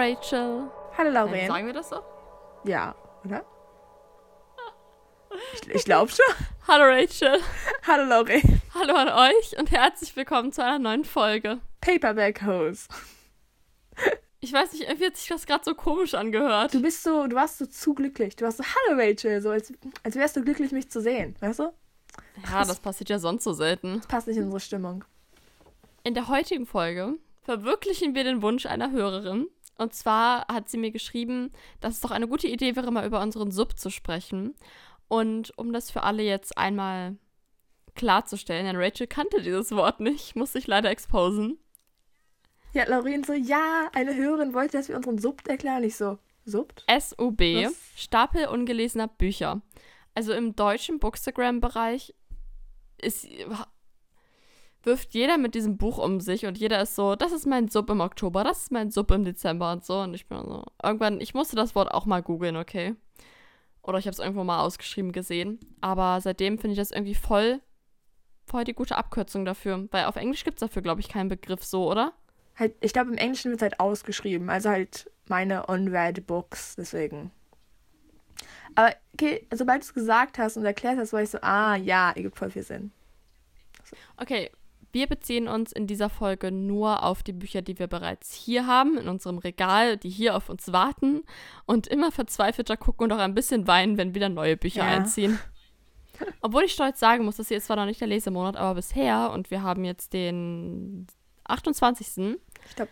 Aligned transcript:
Rachel. 0.00 0.70
Hallo 0.96 1.10
Lauren. 1.10 1.46
Sagen 1.46 1.66
wir 1.66 1.74
das 1.74 1.90
so? 1.90 2.02
Ja, 2.64 2.94
oder? 3.22 3.44
Ich, 5.52 5.68
ich 5.68 5.84
glaube 5.84 6.10
schon. 6.10 6.24
Hallo 6.66 6.84
Rachel. 6.84 7.38
Hallo 7.86 8.08
Lauren. 8.08 8.62
Hallo 8.72 8.94
an 8.94 9.08
euch 9.08 9.58
und 9.58 9.70
herzlich 9.70 10.16
willkommen 10.16 10.52
zu 10.52 10.64
einer 10.64 10.78
neuen 10.78 11.04
Folge. 11.04 11.60
Paperback 11.82 12.42
Hose. 12.42 12.88
Ich 14.42 14.54
weiß 14.54 14.72
nicht, 14.72 14.84
irgendwie 14.84 15.04
hat 15.04 15.18
sich 15.18 15.28
das 15.28 15.44
gerade 15.44 15.64
so 15.64 15.74
komisch 15.74 16.14
angehört. 16.14 16.72
Du 16.72 16.80
bist 16.80 17.02
so, 17.02 17.26
du 17.26 17.36
warst 17.36 17.58
so 17.58 17.66
zu 17.66 17.92
glücklich. 17.92 18.36
Du 18.36 18.46
warst 18.46 18.56
so, 18.56 18.64
hallo 18.64 18.98
Rachel, 18.98 19.42
so 19.42 19.50
als, 19.50 19.70
als 20.02 20.16
wärst 20.16 20.34
du 20.34 20.42
glücklich, 20.42 20.72
mich 20.72 20.90
zu 20.90 21.02
sehen, 21.02 21.36
weißt 21.40 21.58
du? 21.58 21.74
Ja, 22.50 22.64
das 22.64 22.80
passiert 22.80 23.10
ja 23.10 23.18
sonst 23.18 23.44
so 23.44 23.52
selten. 23.52 23.98
Das 23.98 24.06
passt 24.06 24.28
nicht 24.28 24.38
in 24.38 24.44
unsere 24.44 24.60
Stimmung. 24.60 25.04
In 26.04 26.14
der 26.14 26.28
heutigen 26.28 26.64
Folge 26.64 27.18
verwirklichen 27.42 28.14
wir 28.14 28.24
den 28.24 28.40
Wunsch 28.40 28.64
einer 28.64 28.92
Hörerin. 28.92 29.46
Und 29.80 29.94
zwar 29.94 30.46
hat 30.48 30.68
sie 30.68 30.76
mir 30.76 30.90
geschrieben, 30.90 31.52
dass 31.80 31.94
es 31.94 32.00
doch 32.00 32.10
eine 32.10 32.28
gute 32.28 32.46
Idee 32.46 32.76
wäre, 32.76 32.92
mal 32.92 33.06
über 33.06 33.22
unseren 33.22 33.50
Sub 33.50 33.78
zu 33.78 33.88
sprechen. 33.88 34.54
Und 35.08 35.56
um 35.56 35.72
das 35.72 35.90
für 35.90 36.02
alle 36.02 36.22
jetzt 36.22 36.58
einmal 36.58 37.16
klarzustellen, 37.94 38.66
denn 38.66 38.76
Rachel 38.76 39.06
kannte 39.06 39.40
dieses 39.40 39.72
Wort 39.72 40.00
nicht, 40.00 40.36
muss 40.36 40.54
ich 40.54 40.66
leider 40.66 40.90
exposen. 40.90 41.58
Ja, 42.74 42.86
Lauren 42.86 43.24
so, 43.24 43.32
ja, 43.32 43.88
eine 43.94 44.14
Hörerin 44.14 44.52
wollte, 44.52 44.76
dass 44.76 44.88
wir 44.88 44.96
unseren 44.96 45.18
Sub 45.18 45.48
erklären. 45.48 45.82
Ich 45.82 45.96
so, 45.96 46.18
Subt? 46.44 46.84
SUB, 46.86 47.40
Was? 47.40 47.74
Stapel 47.96 48.48
ungelesener 48.48 49.08
Bücher. 49.08 49.62
Also 50.14 50.34
im 50.34 50.54
deutschen 50.56 50.98
Bookstagram-Bereich 50.98 52.14
ist, 53.00 53.26
wirft 54.82 55.14
jeder 55.14 55.38
mit 55.38 55.54
diesem 55.54 55.76
Buch 55.76 55.98
um 55.98 56.20
sich 56.20 56.46
und 56.46 56.58
jeder 56.58 56.80
ist 56.80 56.94
so, 56.94 57.14
das 57.16 57.32
ist 57.32 57.46
mein 57.46 57.68
Sub 57.68 57.90
im 57.90 58.00
Oktober, 58.00 58.44
das 58.44 58.62
ist 58.62 58.72
mein 58.72 58.90
Sub 58.90 59.10
im 59.10 59.24
Dezember 59.24 59.72
und 59.72 59.84
so. 59.84 60.00
Und 60.00 60.14
ich 60.14 60.26
bin 60.26 60.38
so, 60.38 60.64
irgendwann, 60.82 61.20
ich 61.20 61.34
musste 61.34 61.56
das 61.56 61.74
Wort 61.74 61.92
auch 61.92 62.06
mal 62.06 62.22
googeln, 62.22 62.56
okay? 62.56 62.94
Oder 63.82 63.98
ich 63.98 64.06
habe 64.06 64.12
es 64.12 64.18
irgendwo 64.18 64.44
mal 64.44 64.60
ausgeschrieben 64.60 65.12
gesehen. 65.12 65.58
Aber 65.80 66.20
seitdem 66.20 66.58
finde 66.58 66.72
ich 66.72 66.78
das 66.78 66.90
irgendwie 66.90 67.14
voll, 67.14 67.60
voll 68.46 68.64
die 68.64 68.74
gute 68.74 68.96
Abkürzung 68.96 69.44
dafür. 69.44 69.88
Weil 69.90 70.04
auf 70.04 70.16
Englisch 70.16 70.44
gibt 70.44 70.56
es 70.56 70.60
dafür, 70.60 70.82
glaube 70.82 71.00
ich, 71.00 71.08
keinen 71.08 71.28
Begriff 71.28 71.64
so, 71.64 71.90
oder? 71.90 72.12
Halt, 72.56 72.74
ich 72.80 72.92
glaube, 72.92 73.10
im 73.10 73.16
Englischen 73.16 73.50
wird 73.50 73.60
es 73.60 73.62
halt 73.62 73.80
ausgeschrieben. 73.80 74.50
Also 74.50 74.68
halt 74.68 75.10
meine 75.28 75.66
unread 75.66 76.26
Books, 76.26 76.76
deswegen. 76.76 77.30
Aber 78.74 78.94
okay, 79.14 79.46
sobald 79.52 79.82
du 79.82 79.86
es 79.86 79.94
gesagt 79.94 80.38
hast 80.38 80.56
und 80.56 80.64
erklärt 80.64 80.98
hast, 80.98 81.12
war 81.12 81.22
ich 81.22 81.30
so, 81.30 81.38
ah, 81.40 81.76
ja, 81.76 82.10
ergibt 82.10 82.36
voll 82.36 82.50
viel 82.50 82.62
Sinn. 82.62 82.92
Okay, 84.18 84.50
wir 84.92 85.06
beziehen 85.06 85.48
uns 85.48 85.72
in 85.72 85.86
dieser 85.86 86.08
Folge 86.10 86.50
nur 86.50 87.02
auf 87.02 87.22
die 87.22 87.32
Bücher, 87.32 87.62
die 87.62 87.78
wir 87.78 87.86
bereits 87.86 88.34
hier 88.34 88.66
haben, 88.66 88.98
in 88.98 89.08
unserem 89.08 89.38
Regal, 89.38 89.96
die 89.96 90.10
hier 90.10 90.36
auf 90.36 90.48
uns 90.48 90.72
warten 90.72 91.22
und 91.66 91.86
immer 91.86 92.10
verzweifelter 92.12 92.76
gucken 92.76 93.04
und 93.04 93.12
auch 93.12 93.22
ein 93.22 93.34
bisschen 93.34 93.66
weinen, 93.66 93.96
wenn 93.98 94.14
wieder 94.14 94.28
neue 94.28 94.56
Bücher 94.56 94.82
Ja. 94.84 94.88
einziehen. 94.88 95.38
Obwohl 96.42 96.64
ich 96.64 96.72
stolz 96.72 97.00
sagen 97.00 97.24
muss, 97.24 97.36
dass 97.36 97.48
hier 97.48 97.56
ist 97.56 97.66
zwar 97.66 97.76
noch 97.76 97.86
nicht 97.86 98.00
der 98.00 98.08
Lesemonat, 98.08 98.56
aber 98.56 98.74
bisher, 98.74 99.30
und 99.32 99.50
wir 99.50 99.62
haben 99.62 99.84
jetzt 99.84 100.12
den 100.12 101.06
28. 101.44 102.36
Ich 102.68 102.76
glaube, 102.76 102.90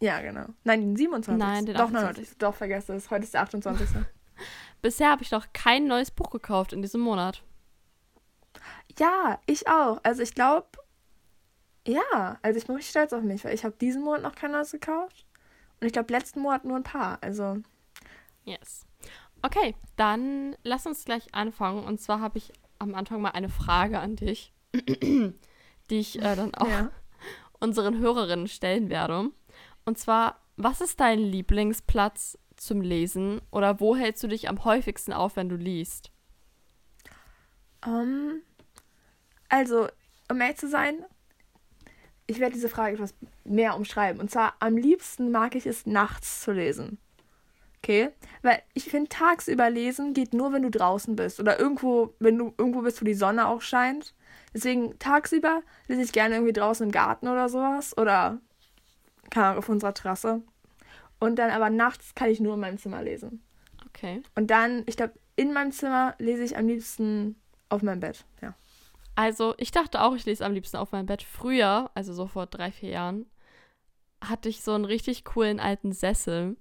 ja, 0.00 0.20
genau. 0.20 0.46
Nein, 0.64 0.80
den 0.80 0.96
27. 0.96 1.38
Nein, 1.38 1.66
den 1.66 1.74
Doch, 1.76 1.84
28.. 1.84 2.26
nein, 2.28 2.36
doch, 2.38 2.54
vergesse 2.54 2.94
es. 2.94 3.10
Heute 3.10 3.24
ist 3.24 3.34
der 3.34 3.42
28. 3.42 3.88
Bisher 4.82 5.10
habe 5.10 5.22
ich 5.22 5.30
noch 5.30 5.46
kein 5.52 5.86
neues 5.86 6.10
Buch 6.10 6.30
gekauft 6.30 6.72
in 6.72 6.82
diesem 6.82 7.00
Monat. 7.00 7.42
ja, 8.98 9.38
ich 9.46 9.68
auch. 9.68 10.00
Also 10.02 10.22
ich 10.22 10.34
glaube, 10.34 10.66
ja, 11.86 12.38
also 12.42 12.58
ich 12.58 12.66
bin 12.66 12.76
richtig 12.76 12.90
stolz 12.90 13.12
auf 13.12 13.22
mich, 13.22 13.44
weil 13.44 13.54
ich 13.54 13.64
habe 13.64 13.74
diesen 13.80 14.02
Monat 14.02 14.22
noch 14.22 14.34
kein 14.34 14.52
neues 14.52 14.72
gekauft. 14.72 15.26
Und 15.80 15.86
ich 15.86 15.92
glaube, 15.92 16.12
letzten 16.12 16.40
Monat 16.40 16.64
nur 16.64 16.76
ein 16.76 16.82
paar. 16.82 17.18
Also, 17.20 17.58
Yes. 18.44 18.86
Okay, 19.42 19.74
dann 19.96 20.56
lass 20.62 20.86
uns 20.86 21.04
gleich 21.04 21.34
anfangen. 21.34 21.84
Und 21.84 22.00
zwar 22.00 22.20
habe 22.20 22.38
ich 22.38 22.52
am 22.78 22.94
Anfang 22.94 23.20
mal 23.20 23.30
eine 23.30 23.48
Frage 23.48 23.98
an 23.98 24.16
dich, 24.16 24.52
die 24.72 25.34
ich 25.90 26.18
äh, 26.18 26.36
dann 26.36 26.54
auch 26.54 26.68
ja. 26.68 26.90
unseren 27.60 27.98
Hörerinnen 27.98 28.48
stellen 28.48 28.88
werde. 28.88 29.30
Und 29.84 29.98
zwar, 29.98 30.40
was 30.56 30.80
ist 30.80 31.00
dein 31.00 31.18
Lieblingsplatz 31.18 32.38
zum 32.56 32.80
Lesen 32.80 33.40
oder 33.50 33.80
wo 33.80 33.96
hältst 33.96 34.22
du 34.22 34.28
dich 34.28 34.48
am 34.48 34.64
häufigsten 34.64 35.12
auf, 35.12 35.36
wenn 35.36 35.48
du 35.48 35.56
liest? 35.56 36.10
Ähm, 37.86 38.42
also, 39.48 39.88
um 40.30 40.40
ehrlich 40.40 40.56
zu 40.56 40.68
sein, 40.68 41.04
ich 42.26 42.40
werde 42.40 42.54
diese 42.54 42.68
Frage 42.68 42.94
etwas 42.94 43.14
mehr 43.44 43.76
umschreiben. 43.76 44.20
Und 44.20 44.30
zwar, 44.30 44.54
am 44.60 44.76
liebsten 44.76 45.30
mag 45.30 45.54
ich 45.54 45.66
es, 45.66 45.86
nachts 45.86 46.40
zu 46.42 46.52
lesen. 46.52 46.98
Okay? 47.78 48.10
Weil 48.42 48.62
ich 48.72 48.84
finde, 48.84 49.10
tagsüber 49.10 49.68
lesen 49.68 50.14
geht 50.14 50.32
nur, 50.32 50.52
wenn 50.52 50.62
du 50.62 50.70
draußen 50.70 51.16
bist. 51.16 51.38
Oder 51.38 51.60
irgendwo, 51.60 52.14
wenn 52.18 52.38
du 52.38 52.54
irgendwo 52.56 52.80
bist, 52.80 53.00
wo 53.00 53.04
die 53.04 53.14
Sonne 53.14 53.46
auch 53.46 53.60
scheint. 53.60 54.14
Deswegen, 54.54 54.98
tagsüber 54.98 55.62
lese 55.86 56.02
ich 56.02 56.12
gerne 56.12 56.36
irgendwie 56.36 56.54
draußen 56.54 56.86
im 56.86 56.92
Garten 56.92 57.28
oder 57.28 57.48
sowas. 57.48 57.96
Oder, 57.98 58.38
keine 59.30 59.46
Ahnung, 59.46 59.58
auf 59.58 59.68
unserer 59.68 59.92
Terrasse. 59.92 60.42
Und 61.20 61.36
dann 61.36 61.50
aber 61.50 61.68
nachts 61.68 62.14
kann 62.14 62.30
ich 62.30 62.40
nur 62.40 62.54
in 62.54 62.60
meinem 62.60 62.78
Zimmer 62.78 63.02
lesen. 63.02 63.42
Okay. 63.88 64.22
Und 64.34 64.50
dann, 64.50 64.82
ich 64.86 64.96
glaube, 64.96 65.14
in 65.36 65.52
meinem 65.52 65.72
Zimmer 65.72 66.14
lese 66.18 66.42
ich 66.42 66.56
am 66.56 66.66
liebsten 66.66 67.36
auf 67.68 67.82
meinem 67.82 68.00
Bett. 68.00 68.24
Ja. 68.40 68.54
Also, 69.14 69.54
ich 69.58 69.70
dachte 69.70 70.02
auch, 70.02 70.14
ich 70.14 70.24
lese 70.24 70.44
am 70.44 70.52
liebsten 70.52 70.76
auf 70.76 70.92
meinem 70.92 71.06
Bett. 71.06 71.22
Früher, 71.22 71.90
also 71.94 72.12
so 72.12 72.26
vor 72.26 72.46
drei, 72.46 72.72
vier 72.72 72.90
Jahren, 72.90 73.26
hatte 74.22 74.48
ich 74.48 74.62
so 74.62 74.72
einen 74.72 74.84
richtig 74.84 75.24
coolen 75.24 75.60
alten 75.60 75.92
Sessel. 75.92 76.56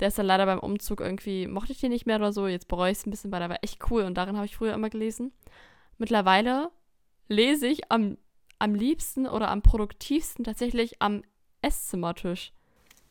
Der 0.00 0.08
ist 0.08 0.18
dann 0.18 0.26
leider 0.26 0.46
beim 0.46 0.60
Umzug 0.60 1.00
irgendwie, 1.00 1.46
mochte 1.46 1.72
ich 1.72 1.80
den 1.80 1.90
nicht 1.90 2.06
mehr 2.06 2.16
oder 2.16 2.32
so. 2.32 2.46
Jetzt 2.46 2.68
bereue 2.68 2.92
ich 2.92 2.98
es 2.98 3.06
ein 3.06 3.10
bisschen, 3.10 3.32
weil 3.32 3.40
der 3.40 3.50
war 3.50 3.62
echt 3.62 3.90
cool 3.90 4.02
und 4.04 4.14
darin 4.14 4.36
habe 4.36 4.46
ich 4.46 4.56
früher 4.56 4.74
immer 4.74 4.90
gelesen. 4.90 5.32
Mittlerweile 5.98 6.70
lese 7.28 7.66
ich 7.66 7.90
am, 7.90 8.16
am 8.58 8.74
liebsten 8.74 9.26
oder 9.26 9.48
am 9.48 9.62
produktivsten 9.62 10.44
tatsächlich 10.44 11.02
am 11.02 11.22
Esszimmertisch. 11.60 12.52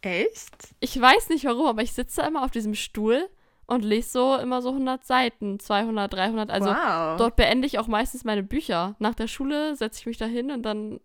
Echt? 0.02 0.76
Ich 0.80 1.00
weiß 1.00 1.30
nicht 1.30 1.46
warum, 1.46 1.68
aber 1.68 1.82
ich 1.82 1.92
sitze 1.92 2.22
immer 2.22 2.44
auf 2.46 2.52
diesem 2.52 2.76
Stuhl 2.76 3.30
und 3.68 3.84
lese 3.84 4.10
so 4.10 4.36
immer 4.38 4.62
so 4.62 4.70
100 4.70 5.06
Seiten, 5.06 5.60
200, 5.60 6.12
300. 6.12 6.50
Also 6.50 6.70
wow. 6.70 7.18
dort 7.18 7.36
beende 7.36 7.68
ich 7.68 7.78
auch 7.80 7.88
meistens 7.88 8.24
meine 8.24 8.44
Bücher. 8.44 8.96
Nach 9.00 9.14
der 9.14 9.28
Schule 9.28 9.76
setze 9.76 10.00
ich 10.00 10.06
mich 10.06 10.18
da 10.18 10.26
hin 10.26 10.52
und 10.52 10.64
dann, 10.64 11.00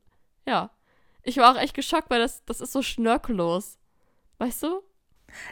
ja. 0.46 0.70
Ich 1.24 1.36
war 1.36 1.52
auch 1.52 1.60
echt 1.60 1.74
geschockt, 1.74 2.10
weil 2.10 2.20
das, 2.20 2.44
das 2.44 2.60
ist 2.60 2.72
so 2.72 2.82
schnörkellos. 2.82 3.78
Weißt 4.38 4.62
du? 4.62 4.80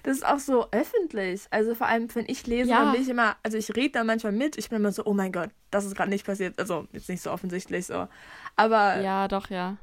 Das 0.02 0.16
ist 0.16 0.26
auch 0.26 0.38
so 0.38 0.68
öffentlich. 0.72 1.46
Also 1.50 1.74
vor 1.74 1.86
allem, 1.86 2.12
wenn 2.14 2.26
ich 2.28 2.46
lese, 2.46 2.70
Ja. 2.70 2.84
dann 2.84 2.92
bin 2.92 3.02
ich 3.02 3.08
immer, 3.08 3.36
also 3.42 3.56
ich 3.56 3.74
rede 3.76 3.92
da 3.92 4.04
manchmal 4.04 4.32
mit. 4.32 4.56
Ich 4.58 4.68
bin 4.68 4.76
immer 4.78 4.92
so, 4.92 5.04
oh 5.04 5.14
mein 5.14 5.32
Gott, 5.32 5.50
das 5.70 5.84
ist 5.84 5.96
gerade 5.96 6.10
nicht 6.10 6.26
passiert. 6.26 6.58
Also 6.58 6.86
jetzt 6.92 7.08
nicht 7.08 7.22
so 7.22 7.30
offensichtlich 7.30 7.86
so. 7.86 8.06
Aber 8.56 9.00
Ja, 9.00 9.26
doch, 9.28 9.48
ja. 9.50 9.76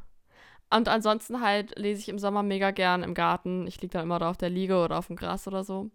Und 0.69 0.87
ansonsten 0.89 1.41
halt 1.41 1.77
lese 1.77 2.01
ich 2.01 2.09
im 2.09 2.19
Sommer 2.19 2.43
mega 2.43 2.71
gern 2.71 3.03
im 3.03 3.13
Garten. 3.13 3.67
Ich 3.67 3.81
liege 3.81 3.93
dann 3.93 4.03
immer 4.03 4.19
da 4.19 4.29
auf 4.29 4.37
der 4.37 4.49
Liege 4.49 4.77
oder 4.77 4.97
auf 4.97 5.07
dem 5.07 5.15
Gras 5.15 5.47
oder 5.47 5.63
so. 5.63 5.89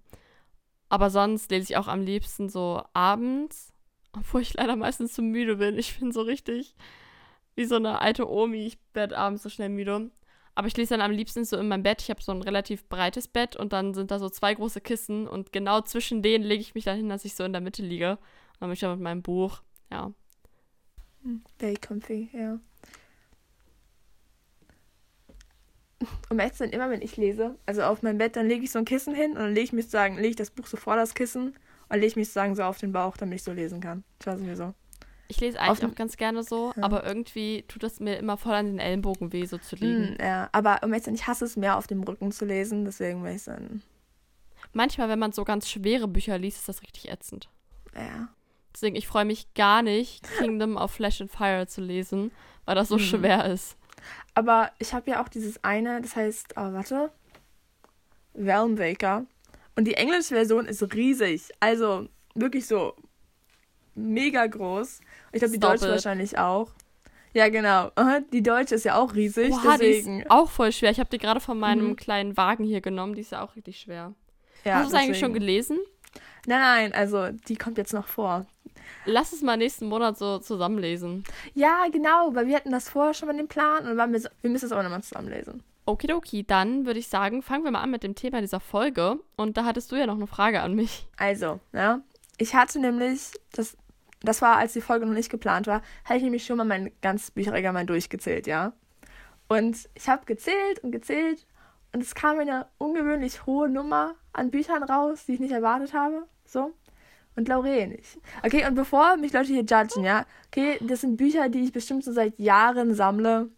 Aber 0.93 1.09
sonst 1.09 1.51
lese 1.51 1.73
ich 1.73 1.77
auch 1.79 1.89
am 1.89 2.03
liebsten 2.03 2.51
so 2.51 2.83
abends, 2.93 3.73
obwohl 4.13 4.43
ich 4.43 4.53
leider 4.53 4.77
meistens 4.77 5.15
zu 5.15 5.23
müde 5.23 5.57
bin. 5.57 5.79
Ich 5.79 5.99
bin 5.99 6.13
so 6.13 6.21
richtig 6.21 6.75
wie 7.55 7.65
so 7.65 7.77
eine 7.77 8.03
alte 8.03 8.31
Omi. 8.31 8.67
Ich 8.67 8.79
werde 8.93 9.17
abends 9.17 9.43
so 9.43 9.49
schnell 9.49 9.71
müde. 9.71 10.11
Aber 10.55 10.67
ich 10.67 10.77
lese 10.77 10.91
dann 10.91 11.01
am 11.01 11.11
liebsten 11.11 11.47
so 11.47 11.57
in 11.57 11.69
meinem 11.69 11.83
Bett. 11.83 12.03
Ich 12.03 12.11
habe 12.11 12.21
so 12.21 12.31
ein 12.31 12.43
relativ 12.43 12.85
breites 12.91 13.27
Bett 13.27 13.57
und 13.57 13.73
dann 13.73 13.95
sind 13.95 14.11
da 14.11 14.19
so 14.19 14.29
zwei 14.29 14.53
große 14.53 14.83
Kissen 14.83 15.27
und 15.27 15.51
genau 15.51 15.81
zwischen 15.81 16.21
denen 16.21 16.45
lege 16.45 16.61
ich 16.61 16.75
mich 16.75 16.85
dann 16.85 16.99
hin, 16.99 17.09
dass 17.09 17.25
ich 17.25 17.37
so 17.37 17.45
in 17.45 17.53
der 17.53 17.63
Mitte 17.63 17.83
liege. 17.83 18.11
Und 18.11 18.61
dann 18.61 18.69
bin 18.69 18.75
ich 18.75 18.81
da 18.81 18.91
mit 18.95 19.01
meinem 19.01 19.23
Buch. 19.23 19.63
Ja. 19.91 20.13
very 21.59 21.77
comfy, 21.77 22.29
ja. 22.35 22.53
Um 22.53 22.61
zu 26.07 26.57
sein, 26.57 26.71
immer 26.71 26.91
wenn 26.91 27.03
ich 27.03 27.17
lese, 27.17 27.57
also 27.67 27.83
auf 27.83 28.03
meinem 28.03 28.19
Bett, 28.19 28.37
dann 28.37 28.49
lege 28.49 28.65
ich 28.65 28.71
so 28.71 28.79
ein 28.79 28.85
Kissen 28.85 29.15
hin 29.15 29.33
und 29.33 29.39
dann 29.39 29.55
lege 29.55 29.65
ich 29.65 29.73
mich 29.73 29.85
sozusagen, 29.87 30.17
lege 30.17 30.29
ich 30.29 30.37
das 30.37 30.51
Buch 30.51 30.67
so 30.67 30.77
vor 30.77 30.97
das 30.97 31.15
Kissen 31.15 31.55
und 31.89 31.95
lege 31.95 32.07
ich 32.07 32.17
mich 32.17 32.29
sozusagen 32.29 32.55
so 32.55 32.63
auf 32.65 32.79
den 32.79 32.93
Bauch, 32.93 33.17
damit 33.17 33.37
ich 33.37 33.43
so 33.43 33.53
lesen 33.53 33.81
kann. 33.81 34.05
Ich 34.21 34.27
weiß 34.27 34.41
nicht 34.41 34.57
so. 34.57 34.75
Ich 35.29 35.41
lese 35.41 35.59
Auf 35.61 35.67
eigentlich 35.69 35.79
dem- 35.81 35.91
auch 35.91 35.95
ganz 35.95 36.17
gerne 36.17 36.43
so, 36.43 36.73
Ja. 36.77 36.83
aber 36.83 37.05
irgendwie 37.07 37.65
tut 37.69 37.83
es 37.85 38.01
mir 38.01 38.17
immer 38.19 38.37
voll 38.37 38.53
an 38.55 38.67
den 38.67 38.79
Ellenbogen 38.79 39.33
weh, 39.33 39.47
so 39.47 39.57
zu 39.59 39.77
liegen. 39.77 40.09
Hm, 40.09 40.17
ja, 40.21 40.49
aber 40.53 40.81
um 40.83 40.91
sein, 40.99 41.15
ich 41.15 41.27
hasse 41.27 41.45
es 41.47 41.57
mehr 41.57 41.79
auf 41.79 41.87
dem 41.87 42.03
Rücken 42.03 42.33
zu 42.33 42.45
lesen, 42.45 42.85
deswegen 42.85 43.23
will 43.25 43.35
ich 43.35 43.45
dann, 43.45 43.83
Manchmal, 44.75 45.09
wenn 45.09 45.19
man 45.19 45.33
so 45.33 45.45
ganz 45.45 45.69
schwere 45.69 46.09
Bücher 46.09 46.39
liest, 46.39 46.59
ist 46.59 46.69
das 46.69 46.83
richtig 46.83 47.11
ätzend. 47.11 47.49
ja. 47.95 48.29
Deswegen, 48.75 48.97
ich 48.97 49.07
freue 49.07 49.27
mich 49.27 49.53
gar 49.53 49.83
nicht, 49.83 50.23
Kingdom 50.39 50.79
of 50.79 50.91
Flesh 50.93 51.21
and 51.21 51.31
Fire 51.31 51.67
zu 51.67 51.83
lesen, 51.83 52.33
weil 52.65 52.75
das 52.75 52.89
so 52.89 52.97
Hm. 52.97 53.03
schwer 53.05 53.45
ist. 53.53 53.77
Aber 54.35 54.71
ich 54.79 54.93
habe 54.95 55.11
ja 55.11 55.23
auch 55.23 55.29
dieses 55.29 55.63
eine, 55.65 56.01
das 56.01 56.17
heißt, 56.17 56.55
oh, 56.57 56.73
warte, 56.73 57.11
Realmwaker. 58.35 59.27
Und 59.77 59.85
die 59.87 59.95
englische 59.95 60.35
Version 60.35 60.67
ist 60.67 60.83
riesig. 60.95 61.51
Also 61.61 62.09
wirklich 62.35 62.67
so 62.67 62.95
mega 63.95 64.47
groß. 64.47 65.01
Ich 65.33 65.39
glaube, 65.41 65.53
die 65.53 65.59
Stop 65.59 65.71
deutsche 65.73 65.87
it. 65.87 65.91
wahrscheinlich 65.93 66.39
auch. 66.39 66.71
Ja, 67.35 67.49
genau. 67.49 67.91
Die 68.33 68.43
deutsche 68.43 68.75
ist 68.75 68.85
ja 68.85 68.97
auch 68.97 69.15
riesig, 69.15 69.55
die 69.55 69.69
deswegen. 69.79 70.21
ist 70.21 70.31
auch 70.31 70.51
voll 70.51 70.71
schwer. 70.73 70.91
Ich 70.91 71.01
habe 71.01 71.09
die 71.11 71.19
gerade 71.19 71.41
von 71.41 71.59
meinem 71.59 71.89
Mhm. 71.91 71.97
kleinen 71.97 72.37
Wagen 72.37 72.65
hier 72.65 72.83
genommen. 72.83 73.15
Die 73.15 73.23
ist 73.23 73.33
ja 73.33 73.43
auch 73.43 73.57
richtig 73.57 73.79
schwer. 73.81 74.13
ja, 74.65 74.75
Hast 74.77 74.93
du 74.93 74.97
es 74.97 75.03
eigentlich 75.03 75.19
schon 75.19 75.33
gelesen? 75.33 75.79
Nein, 76.47 76.61
nein, 76.61 76.93
also 76.93 77.29
die 77.49 77.57
kommt 77.57 77.79
jetzt 77.79 77.93
noch 77.93 78.07
vor. 78.07 78.47
Lass 79.05 79.33
es 79.33 79.43
mal 79.43 79.57
nächsten 79.57 79.87
Monat 79.87 80.19
so 80.19 80.39
zusammenlesen. 80.39 81.25
Ja, 81.55 81.87
genau, 81.91 82.35
weil 82.35 82.47
wir 82.47 82.57
hatten 82.57 82.71
das 82.71 82.89
vorher 82.89 83.15
schon 83.15 83.29
mal 83.29 83.37
den 83.37 83.49
Plan 83.49 83.87
und 83.87 83.97
waren 83.97 84.13
wir, 84.13 84.21
so, 84.21 84.29
wir 84.41 84.51
müssen 84.51 84.67
es 84.67 84.73
aber 84.73 84.83
nochmal 84.83 85.03
zusammenlesen. 85.03 85.63
Okidoki, 85.87 86.45
dann 86.45 86.87
würde 86.87 87.01
ich 87.01 87.09
sagen, 87.09 87.43
fangen 87.43 87.65
wir 87.65 87.73
mal 87.73 87.81
an 87.81 87.91
mit 87.91 88.05
dem 88.05 88.15
Thema 88.15 88.41
dieser 88.41 88.61
Folge. 88.61 89.19
Und 89.37 89.57
da 89.57 89.65
hattest 89.65 89.91
du 89.91 89.97
ja 89.97 90.07
noch 90.07 90.15
eine 90.15 90.29
Frage 90.29 90.61
an 90.61 90.75
mich. 90.75 91.07
Also, 91.17 91.59
ja, 91.73 92.01
ich 92.39 92.55
hatte 92.55 92.79
nämlich, 92.79 93.33
das, 93.53 93.77
das 94.21 94.43
war, 94.43 94.57
als 94.57 94.73
die 94.75 94.81
Folge 94.81 95.07
noch 95.07 95.15
nicht 95.15 95.31
geplant 95.31 95.67
war, 95.67 95.83
hatte 96.05 96.19
ich 96.19 96.23
nämlich 96.23 96.45
schon 96.45 96.57
mal 96.57 96.65
mein 96.65 96.93
ganzes 97.01 97.33
Bücherregal 97.33 97.73
mal 97.73 97.87
durchgezählt, 97.87 98.47
ja. 98.47 98.73
Und 99.49 99.89
ich 99.95 100.09
habe 100.09 100.25
gezählt 100.25 100.79
und 100.83 100.93
gezählt 100.93 101.47
und 101.93 102.01
es 102.03 102.15
kam 102.15 102.39
eine 102.39 102.67
ungewöhnlich 102.79 103.45
hohe 103.45 103.69
Nummer 103.69 104.15
an 104.33 104.51
Büchern 104.51 104.83
raus, 104.83 105.27
die 105.27 105.35
ich 105.35 105.41
nicht 105.41 105.53
erwartet 105.53 105.93
habe, 105.95 106.25
so. 106.45 106.73
Und 107.35 107.49
Laurel 107.49 107.89
nicht. 107.89 108.19
Okay, 108.45 108.67
und 108.67 108.75
bevor 108.75 109.17
mich 109.17 109.33
Leute 109.33 109.49
hier 109.49 109.63
judgen, 109.63 110.05
ja, 110.05 110.27
okay, 110.49 110.77
das 110.81 111.01
sind 111.01 111.17
Bücher, 111.17 111.49
die 111.49 111.65
ich 111.65 111.73
bestimmt 111.73 112.05
so 112.05 112.13
seit 112.13 112.39
Jahren 112.39 112.95
sammle 112.95 113.49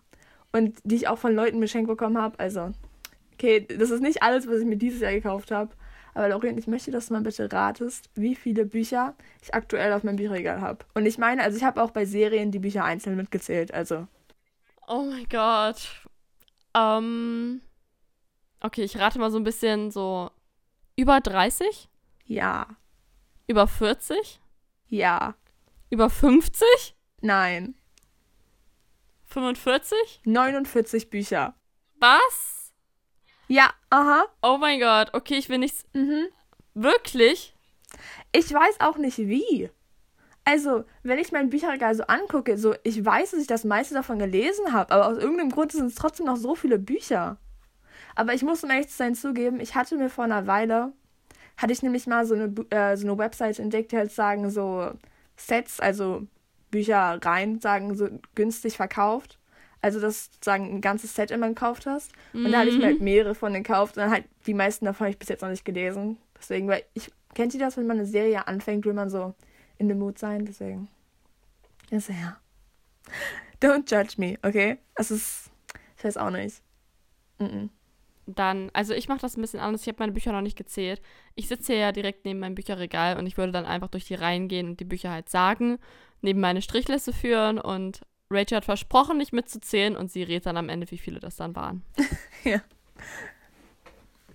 und 0.53 0.79
die 0.85 0.95
ich 0.95 1.09
auch 1.09 1.19
von 1.19 1.35
Leuten 1.35 1.61
geschenkt 1.61 1.89
bekommen 1.89 2.19
habe, 2.19 2.39
also, 2.39 2.71
okay, 3.33 3.67
das 3.67 3.91
ist 3.91 4.01
nicht 4.01 4.23
alles, 4.23 4.47
was 4.47 4.61
ich 4.61 4.67
mir 4.67 4.77
dieses 4.77 5.01
Jahr 5.01 5.13
gekauft 5.13 5.51
habe. 5.51 5.71
Aber 6.15 6.29
Lauren, 6.29 6.57
ich 6.57 6.69
möchte, 6.69 6.93
dass 6.93 7.09
du 7.09 7.15
mal 7.15 7.23
bitte 7.23 7.53
ratest, 7.53 8.09
wie 8.15 8.37
viele 8.37 8.65
Bücher 8.65 9.17
ich 9.43 9.53
aktuell 9.53 9.93
auf 9.93 10.05
meinem 10.05 10.17
Bücherregal 10.17 10.61
habe. 10.61 10.85
Und 10.95 11.07
ich 11.07 11.19
meine, 11.19 11.43
also 11.43 11.57
ich 11.57 11.65
habe 11.65 11.83
auch 11.83 11.91
bei 11.91 12.05
Serien 12.05 12.53
die 12.53 12.61
Bücher 12.61 12.85
einzeln 12.85 13.17
mitgezählt. 13.17 13.75
Also, 13.75 14.07
Oh 14.87 15.03
mein 15.03 15.27
Gott. 15.29 16.03
Ähm. 16.75 17.63
Okay, 18.61 18.83
ich 18.83 18.99
rate 18.99 19.19
mal 19.19 19.31
so 19.31 19.39
ein 19.39 19.45
bisschen 19.45 19.91
so 19.91 20.31
über 20.97 21.21
30, 21.21 21.89
ja, 22.27 22.67
über 23.47 23.67
40, 23.67 24.41
ja, 24.89 25.35
über 25.91 26.11
50, 26.11 26.97
nein. 27.21 27.75
45. 29.27 30.21
49 30.25 31.11
Bücher. 31.11 31.55
Was? 31.99 32.73
Ja, 33.49 33.73
aha. 33.91 34.27
Oh 34.43 34.59
mein 34.59 34.79
Gott. 34.79 35.13
Okay, 35.13 35.35
ich 35.35 35.49
will 35.49 35.59
nichts. 35.59 35.85
Mhm. 35.93 36.29
Wirklich? 36.75 37.55
Ich 38.33 38.53
weiß 38.53 38.81
auch 38.81 38.97
nicht 38.97 39.19
wie. 39.19 39.71
Also, 40.45 40.85
wenn 41.03 41.19
ich 41.19 41.33
mein 41.33 41.51
Bücherregal 41.51 41.95
so 41.95 42.05
angucke, 42.05 42.59
so, 42.59 42.75
ich 42.85 43.05
weiß, 43.05 43.33
dass 43.33 43.41
ich 43.41 43.47
das 43.47 43.65
meiste 43.65 43.95
davon 43.95 44.19
gelesen 44.19 44.73
habe, 44.73 44.93
aber 44.93 45.09
aus 45.09 45.19
irgendeinem 45.19 45.51
Grund 45.51 45.73
sind 45.73 45.87
es 45.87 45.95
trotzdem 45.95 46.27
noch 46.27 46.37
so 46.37 46.55
viele 46.55 46.79
Bücher. 46.79 47.39
Aber 48.15 48.35
ich 48.35 48.43
muss 48.43 48.63
um 48.65 48.71
ehrlich 48.71 48.89
zu 48.89 48.97
sein 48.97 49.15
zugeben, 49.15 49.61
ich 49.61 49.75
hatte 49.75 49.97
mir 49.97 50.11
vor 50.11 50.25
einer 50.25 50.47
Weile, 50.47 50.93
hatte 51.57 51.73
ich 51.73 51.83
nämlich 51.83 52.07
mal 52.07 52.27
so 52.27 52.35
eine, 52.35 52.53
äh, 52.71 52.97
so 52.97 53.07
eine 53.07 53.19
Website 53.19 53.59
entdeckt, 53.59 53.93
die 53.93 53.97
halt 53.97 54.13
sagen, 54.13 54.51
so 54.51 54.91
Sets, 55.37 55.81
also 55.81 56.27
Bücher 56.71 57.19
rein, 57.23 57.61
sagen, 57.61 57.95
so 57.95 58.09
günstig 58.35 58.77
verkauft. 58.77 59.39
Also, 59.81 60.01
dass 60.01 60.31
du 60.31 60.35
sozusagen 60.35 60.77
ein 60.77 60.81
ganzes 60.81 61.15
Set 61.15 61.31
immer 61.31 61.49
gekauft 61.49 61.85
hast. 61.85 62.11
Und 62.33 62.51
da 62.51 62.61
hatte 62.61 62.71
ich 62.71 62.79
mir 62.79 62.87
halt 62.87 63.03
mehrere 63.03 63.35
von 63.35 63.53
gekauft 63.53 63.97
und 63.97 64.03
dann 64.03 64.11
halt 64.11 64.25
die 64.47 64.55
meisten 64.55 64.87
davon 64.87 65.05
habe 65.05 65.11
ich 65.11 65.19
bis 65.19 65.29
jetzt 65.29 65.43
noch 65.43 65.51
nicht 65.51 65.65
gelesen. 65.65 66.17
Deswegen, 66.39 66.69
weil 66.69 66.85
ich, 66.95 67.13
kennt 67.35 67.53
ihr 67.53 67.61
das, 67.61 67.77
wenn 67.77 67.87
man 67.87 67.99
eine 67.99 68.07
Serie 68.07 68.49
anfängt, 68.49 68.87
will 68.87 68.95
man 68.95 69.11
so 69.11 69.35
in 69.77 69.89
the 69.89 69.95
mood 69.95 70.19
sein? 70.19 70.47
Deswegen. 70.47 70.89
Also, 71.91 72.15
ja. 72.15 72.39
Don't 73.61 73.91
judge 73.91 74.15
me, 74.17 74.39
okay? 74.43 74.79
Es 74.95 75.11
ist, 75.11 75.51
ich 75.99 76.05
weiß 76.05 76.17
auch 76.17 76.31
nicht. 76.31 76.63
Mhm. 77.39 77.69
Dann, 78.27 78.71
also 78.73 78.95
ich 78.95 79.09
mache 79.09 79.21
das 79.21 79.37
ein 79.37 79.41
bisschen 79.41 79.61
anders. 79.61 79.83
Ich 79.83 79.89
habe 79.89 79.99
meine 80.01 80.13
Bücher 80.13 80.33
noch 80.33 80.41
nicht 80.41 80.57
gezählt. 80.57 81.01
Ich 81.35 81.49
sitze 81.49 81.75
ja 81.75 81.93
direkt 81.93 82.25
neben 82.25 82.41
meinem 82.41 82.55
Bücherregal 82.55 83.19
und 83.19 83.27
ich 83.27 83.37
würde 83.37 83.53
dann 83.53 83.67
einfach 83.67 83.89
durch 83.89 84.05
die 84.07 84.15
Reihen 84.15 84.49
gehen 84.49 84.69
und 84.71 84.81
die 84.81 84.85
Bücher 84.85 85.11
halt 85.11 85.29
sagen, 85.29 85.79
neben 86.23 86.41
meine 86.41 86.63
Strichliste 86.63 87.13
führen 87.13 87.59
und 87.59 88.01
Rachel 88.31 88.57
hat 88.57 88.65
versprochen, 88.65 89.19
nicht 89.19 89.33
mitzuzählen 89.33 89.97
und 89.97 90.11
sie 90.11 90.23
rät 90.23 90.47
dann 90.47 90.57
am 90.57 90.69
Ende, 90.69 90.91
wie 90.91 90.99
viele 90.99 91.21
das 91.21 91.37
dann 91.37 91.55
waren. 91.55 91.83
Ja. 92.45 92.61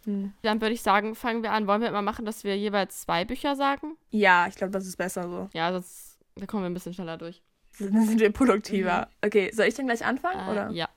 Hm. 0.06 0.34
Dann 0.42 0.62
würde 0.62 0.74
ich 0.74 0.82
sagen, 0.82 1.14
fangen 1.14 1.44
wir 1.44 1.52
an. 1.52 1.68
Wollen 1.68 1.82
wir 1.82 1.90
immer 1.90 2.02
machen, 2.02 2.26
dass 2.26 2.44
wir 2.44 2.58
jeweils 2.58 3.02
zwei 3.02 3.24
Bücher 3.24 3.56
sagen? 3.56 3.98
Ja, 4.10 4.48
ich 4.48 4.56
glaube, 4.56 4.72
das 4.72 4.88
ist 4.88 4.98
besser 4.98 5.30
so. 5.30 5.48
Ja, 5.54 5.72
sonst 5.72 6.18
da 6.36 6.48
kommen 6.48 6.64
wir 6.64 6.70
ein 6.70 6.74
bisschen 6.74 6.96
schneller 6.96 7.18
durch. 7.18 7.44
Dann 7.80 8.06
sind 8.06 8.20
wir 8.20 8.32
produktiver. 8.32 9.10
Okay, 9.24 9.52
soll 9.54 9.68
ich 9.68 9.76
denn 9.76 9.86
gleich 9.86 10.04
anfangen? 10.04 10.48
Äh, 10.48 10.52
oder? 10.52 10.70
Ja. 10.72 10.90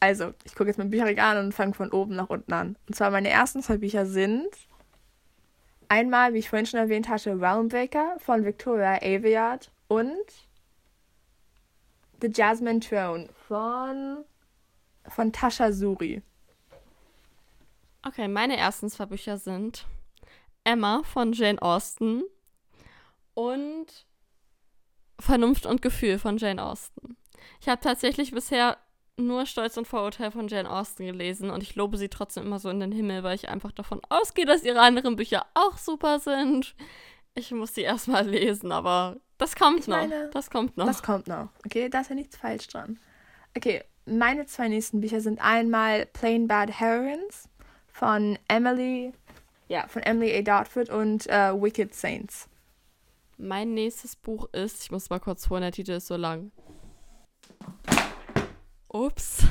Also, 0.00 0.32
ich 0.44 0.54
gucke 0.54 0.68
jetzt 0.68 0.78
mein 0.78 0.90
Bücherregal 0.90 1.36
an 1.36 1.46
und 1.46 1.52
fange 1.52 1.74
von 1.74 1.90
oben 1.90 2.14
nach 2.14 2.30
unten 2.30 2.52
an. 2.52 2.76
Und 2.86 2.94
zwar 2.94 3.10
meine 3.10 3.30
ersten 3.30 3.62
zwei 3.62 3.78
Bücher 3.78 4.06
sind 4.06 4.48
einmal, 5.88 6.34
wie 6.34 6.38
ich 6.38 6.48
vorhin 6.48 6.66
schon 6.66 6.80
erwähnt 6.80 7.08
hatte, 7.08 7.40
Realmbreaker 7.40 8.16
von 8.18 8.44
Victoria 8.44 8.96
Aveyard 8.96 9.70
und 9.88 10.48
The 12.20 12.30
Jasmine 12.32 12.80
Throne 12.80 13.28
von, 13.46 14.24
von 15.08 15.32
Tasha 15.32 15.72
Suri. 15.72 16.22
Okay, 18.06 18.28
meine 18.28 18.56
ersten 18.56 18.88
zwei 18.90 19.06
Bücher 19.06 19.38
sind 19.38 19.86
Emma 20.64 21.02
von 21.02 21.32
Jane 21.32 21.60
Austen 21.60 22.22
und 23.34 24.06
Vernunft 25.20 25.66
und 25.66 25.82
Gefühl 25.82 26.18
von 26.18 26.36
Jane 26.36 26.62
Austen. 26.62 27.16
Ich 27.60 27.68
habe 27.68 27.80
tatsächlich 27.80 28.32
bisher 28.32 28.78
nur 29.18 29.46
Stolz 29.46 29.76
und 29.76 29.86
Vorurteil 29.86 30.30
von 30.30 30.48
Jane 30.48 30.70
Austen 30.70 31.04
gelesen 31.04 31.50
und 31.50 31.62
ich 31.62 31.74
lobe 31.74 31.96
sie 31.96 32.08
trotzdem 32.08 32.44
immer 32.44 32.58
so 32.58 32.70
in 32.70 32.80
den 32.80 32.92
Himmel, 32.92 33.22
weil 33.22 33.34
ich 33.34 33.48
einfach 33.48 33.72
davon 33.72 34.00
ausgehe, 34.08 34.46
dass 34.46 34.62
ihre 34.64 34.80
anderen 34.80 35.16
Bücher 35.16 35.44
auch 35.54 35.76
super 35.76 36.20
sind. 36.20 36.74
Ich 37.34 37.50
muss 37.52 37.74
sie 37.74 37.82
erstmal 37.82 38.26
lesen, 38.28 38.72
aber 38.72 39.16
das 39.36 39.54
kommt 39.56 39.80
Ich 39.80 39.86
noch. 39.88 39.96
meine, 39.96 40.30
das 40.32 40.50
kommt 40.50 40.76
noch. 40.76 40.86
Das 40.86 41.02
kommt 41.02 41.28
noch. 41.28 41.48
Okay, 41.64 41.88
da 41.88 42.00
ist 42.00 42.10
ja 42.10 42.14
nichts 42.14 42.36
falsch 42.36 42.66
dran. 42.68 42.98
Okay, 43.56 43.82
meine 44.06 44.46
zwei 44.46 44.68
nächsten 44.68 45.00
Bücher 45.00 45.20
sind 45.20 45.40
einmal 45.40 46.06
Plain 46.06 46.46
Bad 46.48 46.80
Heroines 46.80 47.48
von 47.92 48.38
Emily, 48.48 49.12
ja, 49.68 49.86
von 49.88 50.02
Emily 50.02 50.36
A. 50.36 50.42
Dartford 50.42 50.90
und 50.90 51.26
äh, 51.26 51.52
Wicked 51.60 51.94
Saints. 51.94 52.48
Mein 53.36 53.74
nächstes 53.74 54.16
Buch 54.16 54.48
ist, 54.52 54.82
ich 54.82 54.90
muss 54.90 55.10
mal 55.10 55.20
kurz 55.20 55.48
holen, 55.50 55.62
der 55.62 55.72
Titel 55.72 55.92
ist 55.92 56.06
so 56.08 56.16
lang. 56.16 56.50
Ups. 58.92 59.44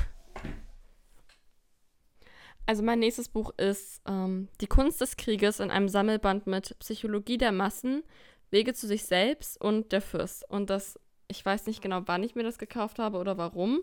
Also 2.66 2.84
mein 2.84 3.00
nächstes 3.00 3.30
Buch 3.30 3.52
ist 3.58 4.02
ähm, 4.08 4.50
Die 4.60 4.68
Kunst 4.68 5.00
des 5.00 5.16
Krieges 5.16 5.60
in 5.60 5.72
einem 5.72 5.88
Sammelband 5.88 6.48
mit 6.48 6.78
Psychologie 6.80 7.38
der 7.38 7.52
Massen, 7.52 8.04
Wege 8.52 8.74
zu 8.74 8.88
sich 8.88 9.04
selbst 9.06 9.60
und 9.62 9.92
der 9.92 10.02
Fürst. 10.02 10.50
Und 10.50 10.70
das, 10.70 11.00
ich 11.28 11.46
weiß 11.46 11.68
nicht 11.68 11.82
genau, 11.82 12.02
wann 12.06 12.24
ich 12.24 12.36
mir 12.36 12.44
das 12.44 12.58
gekauft 12.58 13.00
habe 13.00 13.18
oder 13.20 13.38
warum, 13.38 13.82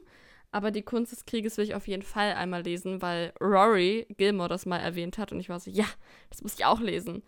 aber 0.52 0.70
die 0.70 0.82
Kunst 0.82 1.12
des 1.12 1.24
Krieges 1.24 1.56
will 1.56 1.64
ich 1.64 1.74
auf 1.74 1.88
jeden 1.88 2.02
Fall 2.02 2.34
einmal 2.34 2.62
lesen, 2.62 3.00
weil 3.02 3.32
Rory 3.40 4.06
Gilmore 4.16 4.48
das 4.48 4.66
mal 4.66 4.78
erwähnt 4.78 5.18
hat 5.18 5.32
und 5.32 5.40
ich 5.40 5.48
war 5.48 5.60
so, 5.60 5.70
ja, 5.70 5.86
das 6.30 6.42
muss 6.42 6.54
ich 6.54 6.64
auch 6.64 6.80
lesen. 6.80 7.22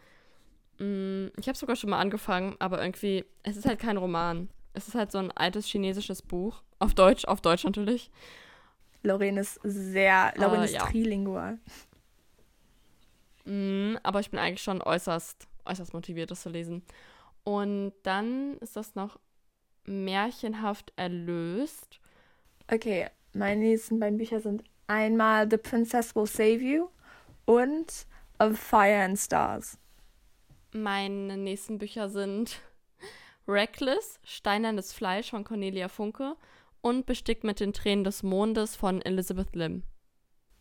Mm, 0.78 1.28
Ich 1.38 1.48
habe 1.48 1.58
sogar 1.58 1.76
schon 1.76 1.90
mal 1.90 2.00
angefangen, 2.00 2.56
aber 2.58 2.80
irgendwie, 2.82 3.24
es 3.42 3.56
ist 3.56 3.66
halt 3.66 3.80
kein 3.80 3.96
Roman. 3.96 4.48
Es 4.76 4.88
ist 4.88 4.94
halt 4.94 5.10
so 5.10 5.16
ein 5.16 5.32
altes 5.32 5.66
chinesisches 5.66 6.20
Buch. 6.20 6.62
Auf 6.78 6.94
Deutsch, 6.94 7.24
auf 7.24 7.40
Deutsch 7.40 7.64
natürlich. 7.64 8.10
Lorraine 9.02 9.40
ist 9.40 9.58
sehr, 9.64 10.34
Lorraine 10.36 10.62
Äh, 10.62 10.66
ist 10.66 10.74
ja. 10.74 10.84
trilingual. 10.84 11.58
Mm, 13.46 13.96
aber 14.02 14.20
ich 14.20 14.30
bin 14.30 14.38
eigentlich 14.38 14.62
schon 14.62 14.82
äußerst, 14.82 15.48
äußerst 15.64 15.94
motiviert, 15.94 16.30
das 16.30 16.42
zu 16.42 16.50
lesen. 16.50 16.82
Und 17.42 17.94
dann 18.02 18.58
ist 18.58 18.76
das 18.76 18.94
noch 18.94 19.18
märchenhaft 19.86 20.92
erlöst. 20.96 22.00
Okay, 22.70 23.08
meine 23.32 23.60
nächsten 23.60 23.98
beiden 23.98 24.18
Bücher 24.18 24.40
sind 24.40 24.62
einmal 24.88 25.48
The 25.50 25.56
Princess 25.56 26.14
Will 26.14 26.26
Save 26.26 26.58
You 26.58 26.88
und 27.46 28.06
Of 28.38 28.58
Fire 28.58 29.04
and 29.04 29.18
Stars. 29.18 29.78
Meine 30.72 31.38
nächsten 31.38 31.78
Bücher 31.78 32.10
sind 32.10 32.60
Reckless, 33.48 34.18
Steinernes 34.24 34.92
Fleisch 34.92 35.30
von 35.30 35.44
Cornelia 35.44 35.88
Funke 35.88 36.36
und 36.80 37.06
Bestickt 37.06 37.44
mit 37.44 37.60
den 37.60 37.72
Tränen 37.72 38.04
des 38.04 38.22
Mondes 38.22 38.76
von 38.76 39.02
Elizabeth 39.02 39.54
Lim. 39.54 39.82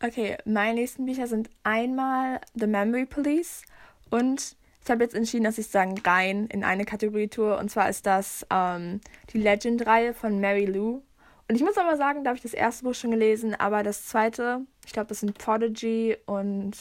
Okay, 0.02 0.36
meine 0.44 0.74
nächsten 0.74 1.06
Bücher 1.06 1.26
sind 1.26 1.50
einmal 1.62 2.40
The 2.54 2.66
Memory 2.66 3.06
Police 3.06 3.62
und 4.10 4.56
ich 4.84 4.90
habe 4.90 5.02
jetzt 5.02 5.14
entschieden, 5.16 5.44
dass 5.44 5.58
ich 5.58 5.66
sagen 5.66 5.94
rein 6.04 6.46
in 6.46 6.62
eine 6.62 6.84
Kategorie 6.84 7.28
tue 7.28 7.56
und 7.58 7.70
zwar 7.70 7.88
ist 7.88 8.06
das 8.06 8.46
ähm, 8.50 9.00
die 9.32 9.38
Legend-Reihe 9.38 10.14
von 10.14 10.38
Mary 10.38 10.66
Lou. 10.66 11.02
Und 11.48 11.54
ich 11.54 11.62
muss 11.62 11.78
aber 11.78 11.96
sagen, 11.96 12.22
da 12.22 12.30
habe 12.30 12.36
ich 12.36 12.42
das 12.42 12.54
erste 12.54 12.84
Buch 12.84 12.94
schon 12.94 13.10
gelesen, 13.10 13.54
aber 13.54 13.82
das 13.82 14.06
zweite, 14.06 14.60
ich 14.84 14.92
glaube, 14.92 15.08
das 15.08 15.20
sind 15.20 15.38
Prodigy 15.38 16.16
und 16.26 16.76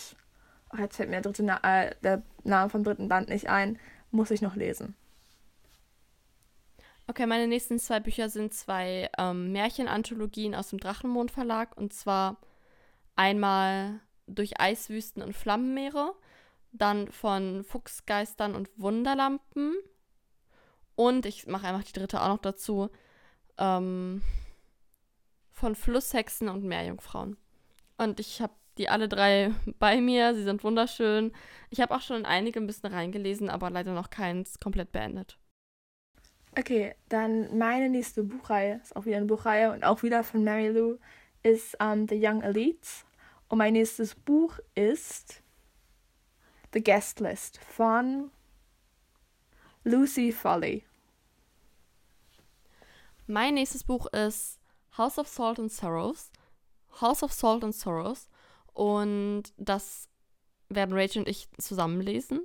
ach, 0.69 0.79
jetzt 0.79 0.97
fällt 0.97 1.09
mir 1.09 1.15
der, 1.15 1.21
dritte 1.23 1.43
Na 1.43 1.59
äh, 1.63 1.95
der 2.03 2.21
Name 2.43 2.69
vom 2.69 2.83
dritten 2.83 3.07
Band 3.07 3.29
nicht 3.29 3.49
ein, 3.49 3.79
muss 4.11 4.31
ich 4.31 4.41
noch 4.41 4.55
lesen. 4.55 4.95
Okay, 7.07 7.27
meine 7.27 7.47
nächsten 7.47 7.77
zwei 7.77 7.99
Bücher 7.99 8.29
sind 8.29 8.53
zwei 8.53 9.09
ähm, 9.17 9.51
Märchenanthologien 9.51 10.55
aus 10.55 10.69
dem 10.69 10.79
Drachenmond 10.79 11.29
Verlag. 11.29 11.77
Und 11.77 11.93
zwar 11.93 12.37
einmal 13.15 13.99
durch 14.27 14.59
Eiswüsten 14.59 15.21
und 15.21 15.33
Flammenmeere, 15.33 16.15
dann 16.71 17.11
von 17.11 17.63
Fuchsgeistern 17.63 18.55
und 18.55 18.69
Wunderlampen. 18.77 19.75
Und 20.95 21.27
ich 21.27 21.45
mache 21.45 21.67
einfach 21.67 21.83
die 21.83 21.93
dritte 21.93 22.21
auch 22.21 22.29
noch 22.29 22.39
dazu. 22.39 22.89
Ähm, 23.59 24.23
von 25.51 25.75
Flusshexen 25.75 26.49
und 26.49 26.63
Meerjungfrauen. 26.63 27.37
Und 27.97 28.19
ich 28.19 28.41
habe 28.41 28.53
die 28.79 28.89
alle 28.89 29.07
drei 29.07 29.53
bei 29.79 30.01
mir. 30.01 30.33
Sie 30.33 30.43
sind 30.43 30.63
wunderschön. 30.63 31.33
Ich 31.69 31.81
habe 31.81 31.95
auch 31.95 32.01
schon 32.01 32.25
einige 32.25 32.59
ein 32.59 32.67
bisschen 32.67 32.91
reingelesen, 32.91 33.49
aber 33.49 33.69
leider 33.69 33.93
noch 33.93 34.09
keins 34.09 34.59
komplett 34.59 34.91
beendet. 34.91 35.37
Okay, 36.57 36.95
dann 37.09 37.57
meine 37.57 37.89
nächste 37.89 38.23
Buchreihe, 38.23 38.79
ist 38.81 38.95
auch 38.95 39.05
wieder 39.05 39.17
eine 39.17 39.25
Buchreihe 39.25 39.71
und 39.71 39.83
auch 39.83 40.03
wieder 40.03 40.23
von 40.23 40.43
Mary 40.43 40.69
Lou, 40.69 40.97
ist 41.43 41.75
um, 41.81 41.87
ähm, 41.87 42.07
The 42.07 42.19
Young 42.19 42.41
Elites. 42.41 43.05
Und 43.49 43.57
mein 43.57 43.73
nächstes 43.73 44.15
Buch 44.15 44.59
ist 44.73 45.43
The 46.73 46.81
Guest 46.81 47.19
List 47.19 47.59
von 47.59 48.31
Lucy 49.83 50.31
Foley. 50.31 50.83
Mein 53.27 53.55
nächstes 53.55 53.83
Buch 53.83 54.07
ist 54.07 54.59
House 54.97 55.17
of 55.19 55.27
Salt 55.27 55.59
and 55.59 55.71
Sorrows. 55.71 56.31
House 57.01 57.21
of 57.21 57.33
Salt 57.33 57.63
and 57.63 57.75
Sorrows. 57.75 58.29
Und 58.73 59.43
das 59.57 60.09
werden 60.69 60.97
Rachel 60.97 61.23
und 61.23 61.29
ich 61.29 61.49
zusammenlesen. 61.57 62.41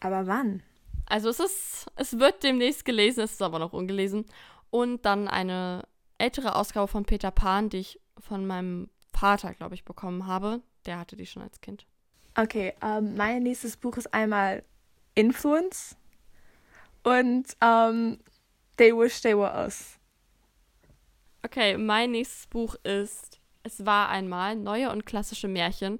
Aber 0.00 0.26
wann? 0.26 0.62
Also 1.06 1.28
es 1.28 1.40
ist, 1.40 1.86
es 1.96 2.18
wird 2.18 2.42
demnächst 2.42 2.84
gelesen, 2.84 3.20
es 3.20 3.32
ist 3.32 3.42
aber 3.42 3.58
noch 3.58 3.72
ungelesen. 3.72 4.26
Und 4.70 5.04
dann 5.04 5.28
eine 5.28 5.84
ältere 6.18 6.56
Ausgabe 6.56 6.88
von 6.88 7.04
Peter 7.04 7.30
Pan, 7.30 7.68
die 7.68 7.78
ich 7.78 8.00
von 8.18 8.46
meinem 8.46 8.90
Vater, 9.12 9.54
glaube 9.54 9.74
ich, 9.74 9.84
bekommen 9.84 10.26
habe. 10.26 10.60
Der 10.84 10.98
hatte 10.98 11.16
die 11.16 11.26
schon 11.26 11.42
als 11.42 11.60
Kind. 11.60 11.86
Okay, 12.36 12.74
ähm, 12.82 13.16
mein 13.16 13.42
nächstes 13.42 13.76
Buch 13.76 13.96
ist 13.96 14.12
einmal 14.12 14.62
Influence 15.14 15.96
und 17.02 17.46
ähm, 17.62 18.18
They 18.76 18.92
Wish 18.92 19.22
They 19.22 19.36
Were 19.36 19.64
Us. 19.64 19.98
Okay, 21.42 21.78
mein 21.78 22.10
nächstes 22.10 22.46
Buch 22.48 22.74
ist 22.82 23.40
Es 23.62 23.86
war 23.86 24.10
einmal 24.10 24.54
neue 24.54 24.90
und 24.90 25.06
klassische 25.06 25.48
Märchen 25.48 25.98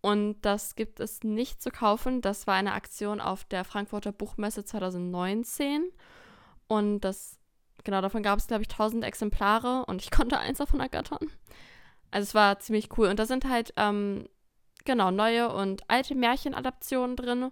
und 0.00 0.40
das 0.42 0.76
gibt 0.76 1.00
es 1.00 1.24
nicht 1.24 1.60
zu 1.60 1.70
kaufen. 1.70 2.20
Das 2.20 2.46
war 2.46 2.54
eine 2.54 2.72
Aktion 2.72 3.20
auf 3.20 3.44
der 3.44 3.64
Frankfurter 3.64 4.12
Buchmesse 4.12 4.64
2019. 4.64 5.90
Und 6.68 7.00
das, 7.00 7.38
genau, 7.84 8.00
davon 8.00 8.22
gab 8.22 8.38
es, 8.38 8.46
glaube 8.46 8.62
ich, 8.62 8.70
1000 8.70 9.04
Exemplare 9.04 9.84
und 9.86 10.02
ich 10.02 10.10
konnte 10.12 10.38
eins 10.38 10.58
davon 10.58 10.80
ergattern. 10.80 11.30
Also 12.10 12.24
es 12.24 12.34
war 12.34 12.60
ziemlich 12.60 12.96
cool. 12.96 13.08
Und 13.08 13.18
da 13.18 13.26
sind 13.26 13.48
halt, 13.48 13.74
ähm, 13.76 14.28
genau, 14.84 15.10
neue 15.10 15.52
und 15.52 15.82
alte 15.88 16.14
Märchenadaptionen 16.14 17.16
drin. 17.16 17.50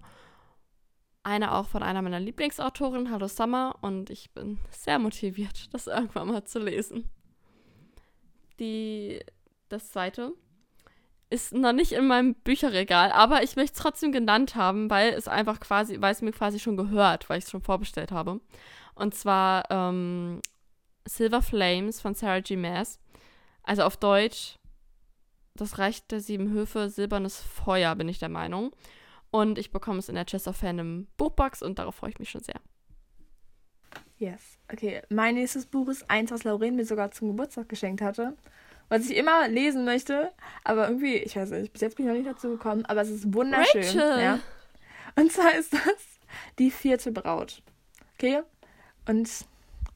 Eine 1.25 1.53
auch 1.53 1.67
von 1.67 1.83
einer 1.83 2.01
meiner 2.03 2.21
Lieblingsautoren, 2.21 3.11
Hallo 3.11 3.27
Summer. 3.27 3.75
Und 3.81 4.11
ich 4.11 4.31
bin 4.31 4.61
sehr 4.71 5.01
motiviert, 5.01 5.69
das 5.75 5.89
irgendwann 5.89 6.29
mal 6.29 6.45
zu 6.45 6.61
lesen. 6.61 7.11
Die, 8.61 9.21
das 9.69 9.91
zweite 9.91 10.33
ist 11.29 11.53
noch 11.53 11.73
nicht 11.73 11.93
in 11.93 12.07
meinem 12.07 12.35
Bücherregal, 12.35 13.11
aber 13.11 13.43
ich 13.43 13.57
möchte 13.57 13.75
es 13.75 13.83
trotzdem 13.83 14.13
genannt 14.13 14.55
haben, 14.55 14.89
weil 14.91 15.13
es 15.13 15.27
einfach 15.27 15.59
quasi, 15.59 16.01
weil 16.01 16.13
es 16.13 16.23
mir 16.23 16.33
quasi 16.33 16.61
schon 16.61 16.77
gehört, 16.77 17.29
weil 17.29 17.39
ich 17.39 17.45
es 17.45 17.51
schon 17.51 17.63
vorbestellt 17.63 18.13
habe. 18.13 18.41
Und 18.95 19.15
zwar 19.15 19.65
ähm, 19.71 20.41
Silver 21.07 21.43
Flames 21.43 22.01
von 22.01 22.15
Sarah 22.15 22.41
G. 22.41 22.57
Maas. 22.57 23.01
Also 23.65 23.83
auf 23.83 23.97
Deutsch, 23.97 24.59
das 25.55 25.79
Reich 25.79 26.07
der 26.07 26.21
sieben 26.21 26.51
Höfe, 26.51 26.89
silbernes 26.89 27.41
Feuer, 27.41 27.95
bin 27.97 28.09
ich 28.09 28.21
der 28.21 28.29
Meinung. 28.29 28.71
Und 29.33 29.59
ich 29.59 29.73
bekomme 29.73 29.99
es 29.99 30.09
in 30.09 30.15
der 30.15 30.27
Chest 30.27 30.47
of 30.47 30.57
Fandom 30.57 31.09
Buchbox 31.17 31.61
und 31.63 31.81
darauf 31.81 31.97
freue 31.97 32.11
ich 32.11 32.19
mich 32.21 32.31
schon 32.31 32.43
sehr. 32.43 32.61
Yes. 34.19 34.59
Okay, 34.73 35.03
mein 35.11 35.35
nächstes 35.35 35.67
Buch 35.67 35.89
ist 35.89 36.09
eins, 36.09 36.31
was 36.31 36.45
Lauren 36.45 36.77
mir 36.77 36.87
sogar 36.87 37.11
zum 37.11 37.29
Geburtstag 37.29 37.69
geschenkt 37.69 38.01
hatte 38.01 38.37
was 38.89 39.09
ich 39.09 39.17
immer 39.17 39.49
lesen 39.49 39.85
möchte. 39.85 40.33
Aber 40.65 40.89
irgendwie, 40.89 41.17
ich 41.17 41.37
weiß 41.37 41.51
nicht, 41.51 41.73
bis 41.73 41.83
jetzt 41.83 41.97
bin 41.97 42.07
ich 42.07 42.13
noch 42.13 42.19
nicht 42.19 42.29
dazu 42.29 42.51
gekommen, 42.51 42.85
aber 42.87 43.03
es 43.03 43.11
ist 43.11 43.33
wunderschön. 43.33 43.83
Rachel. 43.83 44.23
Ja. 44.23 44.41
Und 45.17 45.33
zwar 45.33 45.55
ist 45.55 45.73
das 45.73 46.21
die 46.59 46.71
vierte 46.71 47.13
Braut. 47.13 47.63
Okay? 48.15 48.43
Und 49.07 49.29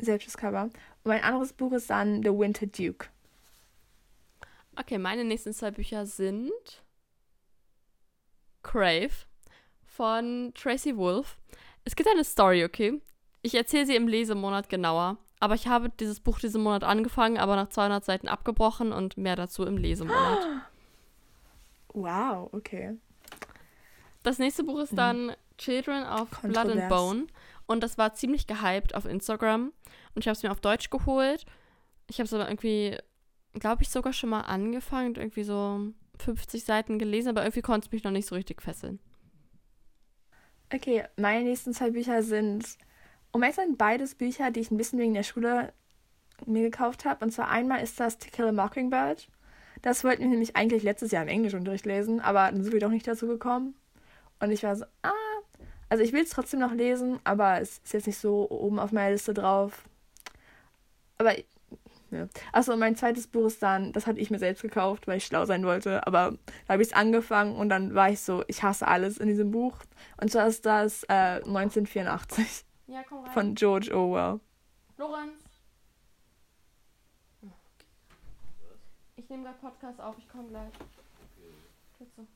selbstes 0.01 0.37
Cover. 0.37 0.65
Und 0.65 0.73
mein 1.05 1.23
anderes 1.23 1.53
Buch 1.53 1.73
ist 1.73 1.91
dann 1.91 2.23
The 2.23 2.31
Winter 2.31 2.67
Duke. 2.67 3.09
Okay, 4.77 4.99
meine 4.99 5.25
nächsten 5.25 5.53
zwei 5.53 5.71
Bücher 5.71 6.07
sind 6.07 6.53
Crave 8.63 9.27
von 9.85 10.53
Tracy 10.55 10.97
Wolf. 10.97 11.37
Es 11.85 11.97
gibt 11.97 12.09
eine 12.09 12.25
Story, 12.25 12.65
okay? 12.65 13.01
Ich 13.43 13.55
erzähle 13.55 13.87
sie 13.87 13.97
im 13.97 14.09
Lesemonat 14.09 14.69
genauer. 14.69 15.19
Aber 15.41 15.55
ich 15.55 15.67
habe 15.67 15.89
dieses 15.89 16.21
Buch 16.21 16.39
diesen 16.39 16.63
Monat 16.63 16.85
angefangen, 16.85 17.39
aber 17.39 17.57
nach 17.57 17.71
200 17.71 18.05
Seiten 18.05 18.29
abgebrochen 18.29 18.93
und 18.93 19.17
mehr 19.17 19.37
dazu 19.37 19.65
im 19.65 19.77
Lesemonat. 19.77 20.39
Wow, 21.93 22.51
okay. 22.53 22.97
Das 24.23 24.39
nächste 24.39 24.63
Buch 24.63 24.79
ist 24.79 24.97
dann 24.97 25.33
Children 25.59 26.05
of 26.07 26.29
Blood 26.43 26.69
and 26.71 26.89
Bone. 26.89 27.27
Und 27.67 27.83
das 27.83 27.99
war 27.99 28.15
ziemlich 28.15 28.47
gehypt 28.47 28.95
auf 28.95 29.07
Instagram. 29.07 29.73
Und 30.15 30.23
ich 30.23 30.29
habe 30.29 30.37
es 30.37 30.43
mir 30.45 30.53
auf 30.53 30.61
Deutsch 30.61 30.91
geholt. 30.91 31.47
Ich 32.07 32.19
habe 32.19 32.27
es 32.27 32.33
aber 32.33 32.49
irgendwie, 32.49 32.97
glaube 33.55 33.83
ich, 33.83 33.91
sogar 33.91 34.13
schon 34.13 34.31
mal 34.31 34.43
angefangen 34.43 35.09
und 35.09 35.19
irgendwie 35.19 35.43
so 35.43 35.81
50 36.19 36.65
Seiten 36.65 36.99
gelesen, 37.01 37.31
aber 37.31 37.43
irgendwie 37.43 37.63
konnte 37.63 37.87
es 37.87 37.93
mich 37.93 38.05
noch 38.05 38.13
nicht 38.13 38.27
so 38.27 38.37
richtig 38.37 38.63
fesseln. 38.63 39.01
Okay, 40.73 41.05
meine 41.17 41.45
nächsten 41.45 41.75
zwei 41.75 41.91
Bücher 41.91 42.23
sind 42.23 42.79
um 43.33 43.43
ehrlich 43.43 43.57
sind 43.57 43.79
beides 43.79 44.15
Bücher, 44.15 44.51
die 44.51 44.61
ich 44.61 44.71
ein 44.71 44.77
bisschen 44.77 44.99
wegen 44.99 45.15
der 45.15 45.23
Schule 45.23 45.73
mir 46.47 46.63
gekauft 46.63 47.05
habe. 47.05 47.25
Und 47.25 47.31
zwar 47.31 47.49
einmal 47.49 47.83
ist 47.83 48.01
das 48.01 48.19
To 48.19 48.29
Kill 48.31 48.49
a 48.49 48.53
Mockingbird. 48.53 49.29
Das 49.83 50.05
wollten 50.05 50.23
wir 50.23 50.29
nämlich 50.29 50.57
eigentlich 50.57 50.83
letztes 50.83 51.11
Jahr 51.11 51.23
im 51.23 51.29
Englischunterricht 51.29 51.87
lesen, 51.87 52.21
aber 52.21 52.51
dann 52.51 52.63
sind 52.63 52.73
wir 52.73 52.81
doch 52.81 52.91
nicht 52.91 53.07
dazu 53.07 53.27
gekommen. 53.27 53.75
Und 54.39 54.51
ich 54.51 54.63
war 54.63 54.77
so, 54.77 54.85
ah, 55.03 55.13
also 55.89 56.03
ich 56.03 56.13
will 56.13 56.23
es 56.23 56.31
trotzdem 56.31 56.61
noch 56.61 56.73
lesen, 56.73 57.19
aber 57.25 57.61
es 57.61 57.79
ist 57.85 57.93
jetzt 57.93 58.07
nicht 58.07 58.19
so 58.19 58.49
oben 58.51 58.79
auf 58.79 58.93
meiner 58.93 59.13
Liste 59.13 59.35
drauf. 59.35 59.85
Aber, 61.19 61.35
ja. 62.11 62.29
Achso, 62.53 62.77
mein 62.77 62.97
zweites 62.97 63.27
Buch 63.27 63.47
ist 63.47 63.63
dann, 63.63 63.93
das 63.93 64.07
hatte 64.07 64.21
ich 64.21 64.31
mir 64.31 64.39
selbst 64.39 64.63
gekauft, 64.63 65.07
weil 65.07 65.19
ich 65.19 65.27
schlau 65.27 65.45
sein 65.47 65.65
wollte, 65.65 66.07
aber 66.07 66.35
da 66.67 66.75
habe 66.75 66.83
ich 66.83 66.89
es 66.89 66.95
angefangen 66.95 67.57
und 67.57 67.69
dann 67.69 67.95
war 67.95 68.11
ich 68.11 68.21
so, 68.21 68.45
ich 68.49 68.63
hasse 68.63 68.87
alles 68.87 69.19
in 69.19 69.29
diesem 69.29 69.51
Buch. 69.51 69.79
Und 70.21 70.31
zwar 70.31 70.47
ist 70.47 70.67
das 70.67 71.05
äh, 71.05 71.41
1984. 71.45 72.65
Ja, 72.91 73.05
komm 73.09 73.25
rein. 73.25 73.33
Von 73.33 73.55
George 73.55 73.97
Orwell. 73.97 74.41
Lorenz. 74.97 75.45
Ich 79.15 79.29
nehme 79.29 79.45
gerade 79.45 79.59
Podcast 79.59 80.01
auf, 80.01 80.19
ich 80.19 80.29
komme 80.29 80.49
gleich. 80.49 80.73
Bitte. 81.99 82.27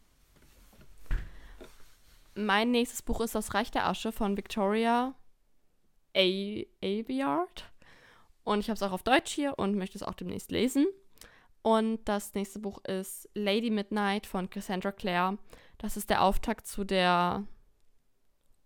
Mein 2.36 2.70
nächstes 2.70 3.02
Buch 3.02 3.20
ist 3.20 3.34
Das 3.34 3.52
Reich 3.54 3.72
der 3.72 3.88
Asche 3.88 4.12
von 4.12 4.36
Victoria 4.36 5.14
Aveyard. 6.14 7.64
Und 8.44 8.60
ich 8.60 8.68
habe 8.68 8.76
es 8.76 8.82
auch 8.82 8.92
auf 8.92 9.02
Deutsch 9.02 9.32
hier 9.32 9.58
und 9.58 9.74
möchte 9.74 9.98
es 9.98 10.04
auch 10.04 10.14
demnächst 10.14 10.52
lesen. 10.52 10.86
Und 11.62 12.04
das 12.04 12.34
nächste 12.34 12.60
Buch 12.60 12.78
ist 12.84 13.28
Lady 13.34 13.70
Midnight 13.70 14.26
von 14.26 14.48
Cassandra 14.50 14.92
Clare. 14.92 15.38
Das 15.78 15.96
ist 15.96 16.10
der 16.10 16.22
Auftakt 16.22 16.68
zu 16.68 16.84
der 16.84 17.44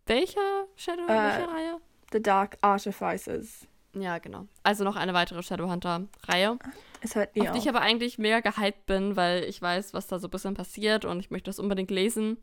welcher 0.09 0.67
Shadow, 0.77 1.05
äh, 1.05 1.09
welche 1.09 1.49
Reihe? 1.49 1.81
The 2.13 2.23
Dark 2.23 2.59
Artificers. 2.63 3.67
Ja, 3.95 4.19
genau. 4.19 4.47
Also 4.63 4.85
noch 4.85 4.97
eine 4.97 5.15
weitere 5.15 5.43
Shadowhunter-Reihe. 5.43 6.59
Es 7.01 7.15
hört 7.15 7.35
nie 7.37 7.49
auf. 7.49 7.53
die 7.53 7.59
ich 7.59 7.69
aber 7.69 7.81
eigentlich 7.81 8.19
mega 8.19 8.41
gehypt 8.41 8.87
bin, 8.87 9.17
weil 9.17 9.45
ich 9.45 9.61
weiß, 9.61 9.95
was 9.95 10.07
da 10.07 10.19
so 10.19 10.29
ein 10.29 10.31
bisschen 10.31 10.55
passiert 10.55 11.05
und 11.05 11.21
ich 11.21 11.31
möchte 11.31 11.49
das 11.49 11.59
unbedingt 11.59 11.91
lesen. 11.91 12.39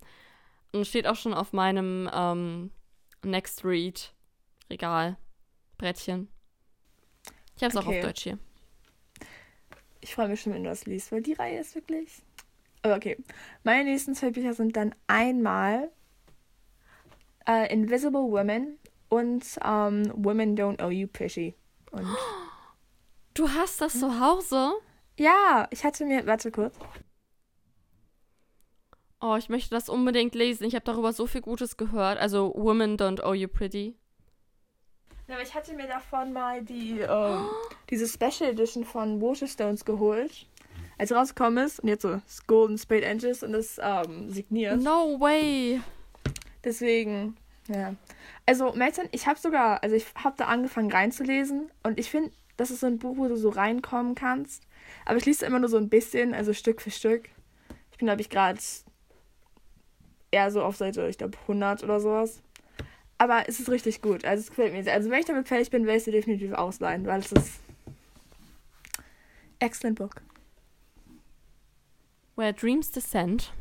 Und 0.72 0.86
steht 0.86 1.07
auch 1.07 1.15
schon 1.15 1.34
auf 1.34 1.53
meinem 1.53 2.10
ähm, 2.13 2.72
Next 3.24 3.63
Read 3.63 4.13
Regal 4.69 5.17
Brettchen. 5.77 6.27
Ich 7.55 7.63
habe 7.63 7.72
es 7.72 7.77
okay. 7.77 7.86
auch 7.86 7.95
auf 7.95 8.01
Deutsch 8.01 8.24
hier. 8.24 8.39
Ich 10.01 10.13
freue 10.13 10.27
mich 10.27 10.41
schon, 10.41 10.53
wenn 10.53 10.63
du 10.63 10.69
das 10.69 10.86
liest, 10.86 11.12
weil 11.12 11.22
die 11.22 11.34
Reihe 11.34 11.60
ist 11.60 11.75
wirklich. 11.75 12.22
Aber 12.81 12.95
okay. 12.95 13.17
Meine 13.63 13.89
nächsten 13.89 14.13
zwei 14.13 14.31
Bücher 14.31 14.53
sind 14.53 14.75
dann 14.75 14.93
einmal 15.07 15.89
uh, 17.48 17.66
Invisible 17.70 18.32
Women 18.32 18.78
und 19.10 19.44
um, 19.64 20.04
Women 20.24 20.58
Don't 20.58 20.82
Owe 20.82 20.92
You 20.92 21.08
Pity. 21.08 21.56
Und 21.92 22.08
du 23.34 23.50
hast 23.50 23.82
das 23.82 24.00
zu 24.00 24.20
Hause? 24.20 24.74
Ja, 25.18 25.68
ich 25.72 25.84
hatte 25.84 26.06
mir. 26.06 26.25
Warte 26.25 26.52
kurz. 26.52 26.75
Oh, 29.22 29.36
ich 29.38 29.50
möchte 29.50 29.70
das 29.72 29.90
unbedingt 29.90 30.36
lesen. 30.36 30.66
Ich 30.66 30.75
habe 30.75 30.86
darüber 30.86 31.14
so 31.14 31.25
viel 31.25 31.42
Gutes 31.42 31.78
gehört. 31.78 32.20
Also 32.20 32.54
Women 32.56 32.98
Don't 32.98 33.24
Owe 33.24 33.36
You 33.36 33.48
Pretty. 33.48 33.96
Ja, 35.28 35.36
aber 35.36 35.44
ich 35.44 35.56
hatte 35.56 35.74
mir 35.74 35.88
davon 35.88 36.34
mal 36.34 36.64
die, 36.64 37.00
ähm, 37.10 37.48
diese 37.90 38.08
Special 38.08 38.52
Edition 38.52 38.84
von 38.84 39.22
Waterstones 39.22 39.86
geholt. 39.86 40.48
Als 40.98 41.12
rausgekommen 41.12 41.66
ist 41.66 41.80
und 41.80 41.90
jetzt 41.90 42.04
so 42.04 42.22
Golden 42.48 42.78
Spade 42.78 43.08
Angels 43.08 43.44
und 43.44 43.54
das 43.54 43.80
ähm, 43.82 44.30
signiert. 44.30 44.82
No 44.82 45.20
way. 45.20 45.82
Deswegen, 46.65 47.38
ja. 47.67 47.95
Also, 48.45 48.74
Melton, 48.74 49.07
ich 49.12 49.27
habe 49.27 49.39
sogar, 49.39 49.81
also 49.84 49.95
ich 49.95 50.05
habe 50.15 50.36
da 50.38 50.45
angefangen 50.45 50.91
reinzulesen 50.91 51.72
und 51.84 52.00
ich 52.00 52.10
finde, 52.10 52.31
das 52.57 52.72
ist 52.72 52.81
so 52.81 52.88
ein 52.88 53.00
Buch, 53.00 53.17
wo 53.17 53.27
du 53.27 53.38
so 53.38 53.50
reinkommen 53.50 54.15
kannst. 54.15 54.63
Aber 55.05 55.17
ich 55.17 55.25
lese 55.25 55.45
immer 55.45 55.60
nur 55.60 55.69
so 55.69 55.77
ein 55.77 55.89
bisschen, 55.89 56.34
also 56.34 56.53
Stück 56.53 56.81
für 56.81 56.91
Stück. 56.91 57.29
Ich 57.91 57.98
bin, 57.98 58.07
glaube 58.07 58.22
ich, 58.22 58.29
gerade 58.29 58.60
eher 60.31 60.51
so 60.51 60.63
auf 60.63 60.75
Seite, 60.75 61.07
ich 61.07 61.17
glaube, 61.17 61.38
100 61.43 61.84
oder 61.84 62.00
sowas. 62.00 62.41
Aber 63.17 63.48
es 63.48 63.60
ist 63.60 63.69
richtig 63.69 64.01
gut. 64.01 64.25
Also, 64.25 64.41
es 64.41 64.50
gefällt 64.50 64.74
mir 64.74 64.84
sehr. 64.84 64.93
Also, 64.93 65.10
wenn 65.10 65.19
ich 65.19 65.25
damit 65.25 65.48
fertig 65.48 65.69
bin, 65.69 65.86
werde 65.86 65.98
ich 65.98 66.03
sie 66.03 66.12
definitiv 66.12 66.51
ausleihen, 66.53 67.05
weil 67.05 67.22
es 67.22 67.31
ist. 67.31 67.60
Excellent 69.60 69.98
Book. 69.98 70.22
Where 72.36 72.53
Dreams 72.53 72.91
Descend. 72.91 73.53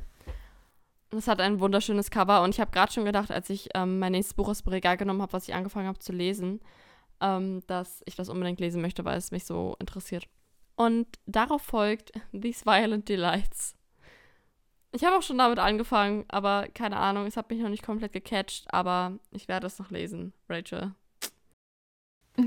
Das 1.15 1.29
hat 1.29 1.41
ein 1.41 1.61
wunderschönes 1.61 2.11
Cover 2.11 2.43
und 2.43 2.51
ich 2.51 2.61
habe 2.61 2.73
gerade 2.73 2.93
schon 2.93 3.05
gedacht, 3.05 3.31
als 3.31 3.49
ich 3.49 3.69
ähm, 3.75 4.01
mein 4.01 4.13
nächstes 4.13 4.35
Buch 4.35 4.49
aus 4.49 4.63
dem 4.63 4.73
Regal 4.73 4.97
genommen 4.97 5.23
habe, 5.23 5.33
was 5.33 5.47
ich 5.47 5.55
angefangen 5.55 5.87
habe 5.87 6.01
zu 6.01 6.13
lesen, 6.13 6.61
ähm, 7.21 7.63
dass 7.69 8.03
ich 8.07 8.17
das 8.17 8.29
unbedingt 8.29 8.59
lesen 8.59 8.83
möchte, 8.83 9.05
weil 9.05 9.17
es 9.17 9.31
mich 9.31 9.45
so 9.45 9.77
interessiert. 9.79 10.27
Und 10.75 11.07
darauf 11.27 11.63
folgt 11.63 12.13
These 12.33 12.67
Violent 12.67 13.09
Delights. 13.09 13.77
Ich 14.91 15.05
habe 15.05 15.17
auch 15.17 15.23
schon 15.23 15.39
damit 15.39 15.61
angefangen, 15.61 16.25
aber 16.29 16.67
keine 16.75 16.97
Ahnung, 16.97 17.27
es 17.27 17.37
hat 17.37 17.49
mich 17.49 17.61
noch 17.61 17.69
nicht 17.69 17.85
komplett 17.85 18.13
gecatcht, 18.13 18.67
aber 18.73 19.19
ich 19.31 19.47
werde 19.47 19.69
es 19.69 19.79
noch 19.79 19.91
lesen, 19.91 20.33
Rachel. 20.49 20.95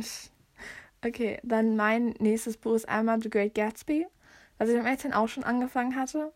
Okay, 1.05 1.39
dann 1.43 1.75
mein 1.75 2.15
nächstes 2.17 2.57
Buch 2.57 2.73
ist 2.73 2.89
einmal 2.89 3.21
The 3.21 3.29
Great 3.29 3.53
Gatsby, 3.53 4.07
was 4.57 4.69
ich 4.69 4.79
am 4.79 4.87
18 4.87 5.13
auch 5.13 5.27
schon 5.27 5.43
angefangen 5.43 5.95
hatte. 5.95 6.33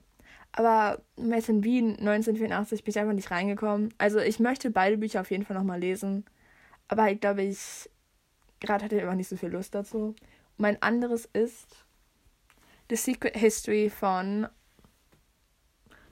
Aber 0.53 1.01
Made 1.15 1.45
in 1.47 1.63
Wien 1.63 1.91
1984 1.91 2.83
bin 2.83 2.91
ich 2.91 2.99
einfach 2.99 3.13
nicht 3.13 3.31
reingekommen. 3.31 3.93
Also 3.97 4.19
ich 4.19 4.39
möchte 4.39 4.69
beide 4.69 4.97
Bücher 4.97 5.21
auf 5.21 5.31
jeden 5.31 5.45
Fall 5.45 5.55
nochmal 5.55 5.79
lesen. 5.79 6.25
Aber 6.87 7.09
ich 7.09 7.19
glaube, 7.21 7.43
ich 7.43 7.89
gerade 8.59 8.85
hatte 8.85 8.95
ich 8.95 9.01
einfach 9.01 9.15
nicht 9.15 9.29
so 9.29 9.37
viel 9.37 9.49
Lust 9.49 9.75
dazu. 9.75 10.07
Und 10.07 10.17
mein 10.57 10.81
anderes 10.81 11.25
ist 11.25 11.85
The 12.89 12.95
Secret 12.95 13.35
History 13.35 13.89
von 13.89 14.47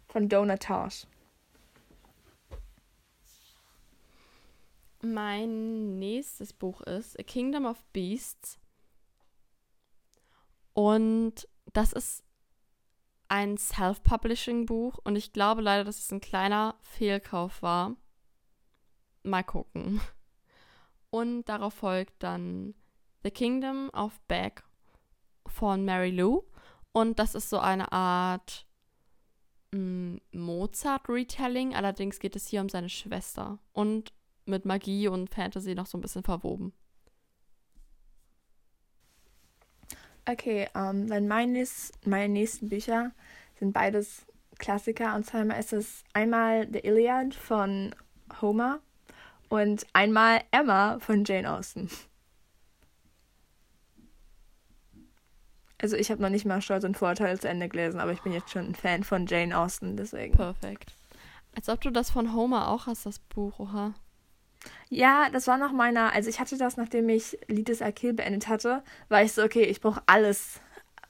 von 0.08 0.27
Donna 0.27 0.58
Tartt. 0.58 1.08
Mein 5.01 6.00
nächstes 6.00 6.51
Buch 6.51 6.81
ist 6.81 7.17
A 7.19 7.24
Kingdom 7.24 7.65
of 7.65 7.81
Beasts. 7.93 8.58
Und 10.74 11.48
das 11.74 11.93
ist 11.93 12.24
ein 13.29 13.57
Self-Publishing-Buch 13.57 15.00
und 15.03 15.15
ich 15.15 15.31
glaube 15.33 15.62
leider, 15.62 15.83
dass 15.83 16.00
es 16.00 16.12
ein 16.12 16.19
kleiner 16.19 16.75
Fehlkauf 16.81 17.62
war. 17.62 17.95
Mal 19.24 19.43
gucken. 19.43 20.01
Und 21.12 21.45
darauf 21.45 21.74
folgt 21.75 22.21
dann 22.21 22.75
The 23.24 23.31
Kingdom 23.31 23.89
of 23.93 24.19
Beck 24.27 24.63
von 25.48 25.86
Mary 25.86 26.12
Lou. 26.12 26.43
Und 26.91 27.19
das 27.19 27.36
ist 27.36 27.50
so 27.50 27.59
eine 27.59 27.91
Art 27.91 28.67
mm, 29.71 30.17
Mozart-Retelling. 30.31 31.75
Allerdings 31.75 32.19
geht 32.19 32.36
es 32.36 32.48
hier 32.48 32.62
um 32.62 32.69
seine 32.69 32.89
Schwester. 32.89 33.59
Und 33.74 34.13
mit 34.45 34.65
Magie 34.65 35.07
und 35.07 35.33
Fantasy 35.33 35.75
noch 35.75 35.86
so 35.86 35.98
ein 35.98 36.01
bisschen 36.01 36.24
verwoben. 36.24 36.73
Okay, 40.31 40.67
ähm, 40.75 41.07
dann 41.07 41.27
meines, 41.27 41.91
meine 42.05 42.31
nächsten 42.31 42.69
Bücher 42.69 43.11
sind 43.57 43.73
beides 43.73 44.27
Klassiker. 44.59 45.15
Und 45.15 45.25
zwar 45.25 45.57
ist 45.57 45.73
es 45.73 46.03
einmal 46.13 46.67
The 46.71 46.85
Iliad 46.85 47.33
von 47.33 47.95
Homer 48.39 48.79
und 49.49 49.87
einmal 49.93 50.41
Emma 50.51 50.99
von 50.99 51.23
Jane 51.25 51.51
Austen. 51.51 51.89
Also 55.81 55.95
ich 55.95 56.11
habe 56.11 56.21
noch 56.21 56.29
nicht 56.29 56.45
mal 56.45 56.61
Stolz 56.61 56.83
und 56.83 56.97
Vorteil 56.97 57.39
zu 57.39 57.49
Ende 57.49 57.67
gelesen, 57.67 57.99
aber 57.99 58.11
ich 58.11 58.21
bin 58.21 58.33
jetzt 58.33 58.51
schon 58.51 58.67
ein 58.67 58.75
Fan 58.75 59.03
von 59.03 59.25
Jane 59.25 59.57
Austen, 59.57 59.97
deswegen. 59.97 60.35
Perfekt. 60.35 60.93
Als 61.55 61.69
ob 61.69 61.81
du 61.81 61.89
das 61.89 62.11
von 62.11 62.35
Homer 62.35 62.67
auch 62.67 62.85
hast, 62.85 63.07
das 63.07 63.17
Buch, 63.17 63.57
oha. 63.57 63.95
Ja, 64.89 65.30
das 65.30 65.48
war 65.48 65.58
noch 65.58 65.72
meiner, 65.72 66.13
also 66.13 66.30
ich 66.30 66.39
hatte 66.39 66.58
das, 66.58 66.78
nachdem 66.78 67.10
ich 67.10 67.38
Lied 67.48 67.67
des 67.69 67.82
Akil 67.82 68.13
beendet 68.13 68.48
hatte, 68.48 68.84
war 69.08 69.24
ich 69.24 69.34
so, 69.34 69.43
okay, 69.43 69.63
ich 69.63 69.82
brauche 69.82 70.02
alles, 70.08 70.60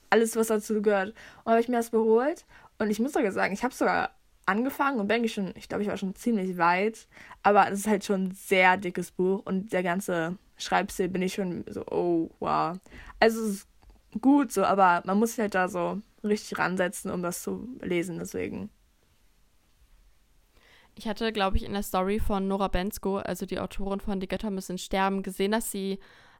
alles, 0.09 0.35
was 0.35 0.47
dazu 0.47 0.81
gehört. 0.81 1.13
Und 1.43 1.51
habe 1.51 1.61
ich 1.61 1.69
mir 1.69 1.77
das 1.77 1.89
beholt 1.89 2.45
und 2.77 2.89
ich 2.89 2.99
muss 2.99 3.13
sogar 3.13 3.31
sagen, 3.31 3.53
ich 3.53 3.63
habe 3.63 3.73
sogar 3.73 4.11
angefangen 4.45 4.99
und 4.99 5.07
bin 5.07 5.23
ich 5.23 5.33
schon, 5.33 5.53
ich 5.55 5.69
glaube, 5.69 5.83
ich 5.83 5.89
war 5.89 5.97
schon 5.97 6.15
ziemlich 6.15 6.57
weit, 6.57 7.07
aber 7.43 7.71
es 7.71 7.79
ist 7.79 7.87
halt 7.87 8.03
schon 8.03 8.25
ein 8.25 8.31
sehr 8.31 8.77
dickes 8.77 9.11
Buch 9.11 9.43
und 9.45 9.71
der 9.71 9.83
ganze 9.83 10.37
Schreibstil 10.57 11.07
bin 11.07 11.21
ich 11.21 11.35
schon 11.35 11.63
so, 11.69 11.85
oh, 11.87 12.29
wow. 12.39 12.77
Also 13.19 13.41
es 13.43 13.49
ist 13.49 13.67
gut 14.21 14.51
so, 14.51 14.63
aber 14.63 15.03
man 15.05 15.19
muss 15.19 15.31
sich 15.31 15.39
halt 15.39 15.55
da 15.55 15.67
so 15.67 16.01
richtig 16.23 16.57
ransetzen, 16.57 17.11
um 17.11 17.21
das 17.21 17.43
zu 17.43 17.67
lesen, 17.81 18.17
deswegen. 18.19 18.69
Ich 20.99 21.07
hatte, 21.07 21.31
glaube 21.31 21.55
ich, 21.55 21.63
in 21.63 21.71
der 21.71 21.81
Story 21.81 22.19
von 22.19 22.49
Nora 22.49 22.67
Bensko, 22.67 23.19
also 23.19 23.45
die 23.45 23.57
Autorin 23.57 24.01
von 24.01 24.19
Die 24.19 24.27
Götter 24.27 24.51
müssen 24.51 24.77
sterben, 24.77 25.23
gesehen, 25.23 25.53
dass 25.53 25.71
sie 25.71 25.97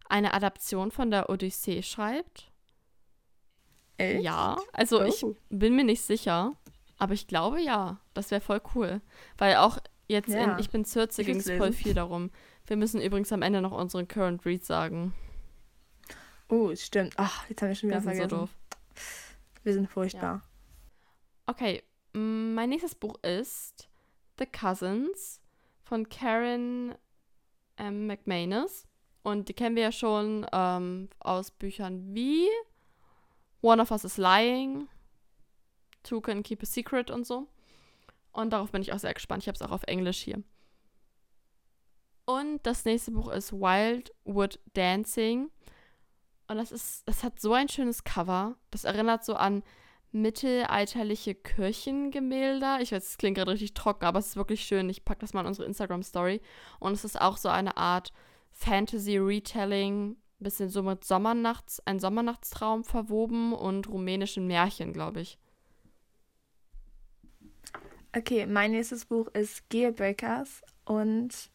eine 0.09 0.33
Adaption 0.33 0.91
von 0.91 1.11
der 1.11 1.29
Odyssee 1.29 1.81
schreibt. 1.81 2.51
Echt? 3.95 4.21
Ja, 4.21 4.57
also 4.73 4.99
oh. 4.99 5.05
ich 5.05 5.25
bin 5.47 5.77
mir 5.77 5.85
nicht 5.85 6.01
sicher, 6.01 6.57
aber 6.97 7.13
ich 7.13 7.27
glaube 7.27 7.61
ja, 7.61 8.01
das 8.13 8.31
wäre 8.31 8.41
voll 8.41 8.61
cool. 8.75 8.99
Weil 9.37 9.55
auch 9.55 9.77
jetzt 10.09 10.27
ja. 10.27 10.43
in 10.43 10.59
Ich 10.59 10.69
bin 10.69 10.83
Zürze 10.83 11.23
ging 11.23 11.37
es 11.37 11.49
voll 11.49 11.71
viel 11.71 11.93
darum. 11.93 12.29
Wir 12.67 12.75
müssen 12.75 12.99
übrigens 12.99 13.31
am 13.31 13.43
Ende 13.43 13.61
noch 13.61 13.71
unseren 13.71 14.09
Current 14.09 14.45
Read 14.45 14.65
sagen. 14.65 15.15
Oh, 16.49 16.75
stimmt. 16.75 17.13
Ach, 17.15 17.47
jetzt 17.47 17.61
haben 17.61 17.69
wir 17.69 17.75
schon 17.75 17.91
wieder 17.91 18.01
vergessen. 18.01 18.29
So 18.29 18.35
doof. 18.39 18.49
Wir 19.63 19.71
sind 19.71 19.89
furchtbar. 19.89 20.21
Ja. 20.21 20.41
Okay, 21.45 21.81
mein 22.11 22.67
nächstes 22.67 22.95
Buch 22.95 23.15
ist 23.23 23.88
The 24.39 24.45
Cousins 24.45 25.41
von 25.83 26.07
Karen 26.09 26.95
ähm, 27.77 28.07
McManus. 28.07 28.87
Und 29.21 29.49
die 29.49 29.53
kennen 29.53 29.75
wir 29.75 29.83
ja 29.83 29.91
schon 29.91 30.45
ähm, 30.51 31.09
aus 31.19 31.51
Büchern 31.51 32.13
wie 32.15 32.47
One 33.61 33.81
of 33.81 33.91
Us 33.91 34.05
is 34.05 34.17
Lying, 34.17 34.87
Two 36.03 36.21
Can 36.21 36.41
Keep 36.41 36.63
a 36.63 36.65
Secret 36.65 37.11
und 37.11 37.27
so. 37.27 37.47
Und 38.31 38.51
darauf 38.51 38.71
bin 38.71 38.81
ich 38.81 38.93
auch 38.93 38.99
sehr 38.99 39.13
gespannt. 39.13 39.43
Ich 39.43 39.47
habe 39.47 39.55
es 39.55 39.61
auch 39.61 39.71
auf 39.71 39.83
Englisch 39.83 40.19
hier. 40.19 40.41
Und 42.25 42.65
das 42.65 42.85
nächste 42.85 43.11
Buch 43.11 43.29
ist 43.29 43.51
Wildwood 43.51 44.59
Dancing 44.73 45.49
und 46.49 46.57
das 46.57 46.71
ist, 46.71 47.07
das 47.07 47.23
hat 47.23 47.39
so 47.39 47.53
ein 47.53 47.69
schönes 47.69 48.03
Cover. 48.03 48.55
Das 48.71 48.83
erinnert 48.83 49.23
so 49.23 49.35
an 49.35 49.63
mittelalterliche 50.11 51.35
Kirchengemälde. 51.35 52.77
Ich 52.81 52.91
weiß, 52.91 53.03
es 53.03 53.17
klingt 53.17 53.37
gerade 53.37 53.51
richtig 53.51 53.73
trocken, 53.73 54.05
aber 54.05 54.19
es 54.19 54.27
ist 54.27 54.35
wirklich 54.35 54.61
schön. 54.63 54.89
Ich 54.89 55.05
packe 55.05 55.21
das 55.21 55.33
mal 55.33 55.41
in 55.41 55.47
unsere 55.47 55.67
Instagram-Story. 55.67 56.41
Und 56.79 56.93
es 56.93 57.03
ist 57.03 57.19
auch 57.19 57.37
so 57.37 57.49
eine 57.49 57.77
Art 57.77 58.11
Fantasy-Retelling, 58.51 60.17
bisschen 60.39 60.69
so 60.69 60.83
mit 60.83 61.03
Sommernachts, 61.03 61.81
ein 61.85 61.99
Sommernachtstraum 61.99 62.83
verwoben 62.83 63.53
und 63.53 63.87
rumänischen 63.87 64.47
Märchen, 64.47 64.93
glaube 64.93 65.21
ich. 65.21 65.37
Okay, 68.15 68.47
mein 68.47 68.71
nächstes 68.71 69.05
Buch 69.05 69.27
ist 69.33 69.69
Gearbreakers 69.69 70.63
und 70.85 71.51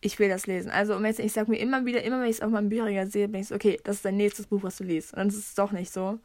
ich 0.00 0.18
will 0.18 0.28
das 0.28 0.46
lesen. 0.46 0.70
Also 0.70 0.98
ich 1.02 1.32
sage 1.32 1.50
mir 1.50 1.58
immer 1.58 1.84
wieder, 1.84 2.02
immer 2.02 2.20
wenn 2.20 2.30
ich 2.30 2.36
es 2.36 2.42
auf 2.42 2.50
meinem 2.50 2.68
Bücherregal 2.68 3.06
sehe, 3.06 3.28
bin 3.28 3.40
ich 3.40 3.48
so, 3.48 3.54
okay, 3.54 3.78
das 3.84 3.96
ist 3.96 4.04
dein 4.04 4.16
nächstes 4.16 4.46
Buch, 4.46 4.62
was 4.62 4.76
du 4.76 4.84
liest. 4.84 5.12
Und 5.12 5.18
dann 5.18 5.28
ist 5.28 5.36
es 5.36 5.54
doch 5.54 5.72
nicht 5.72 5.92
so. 5.92 6.20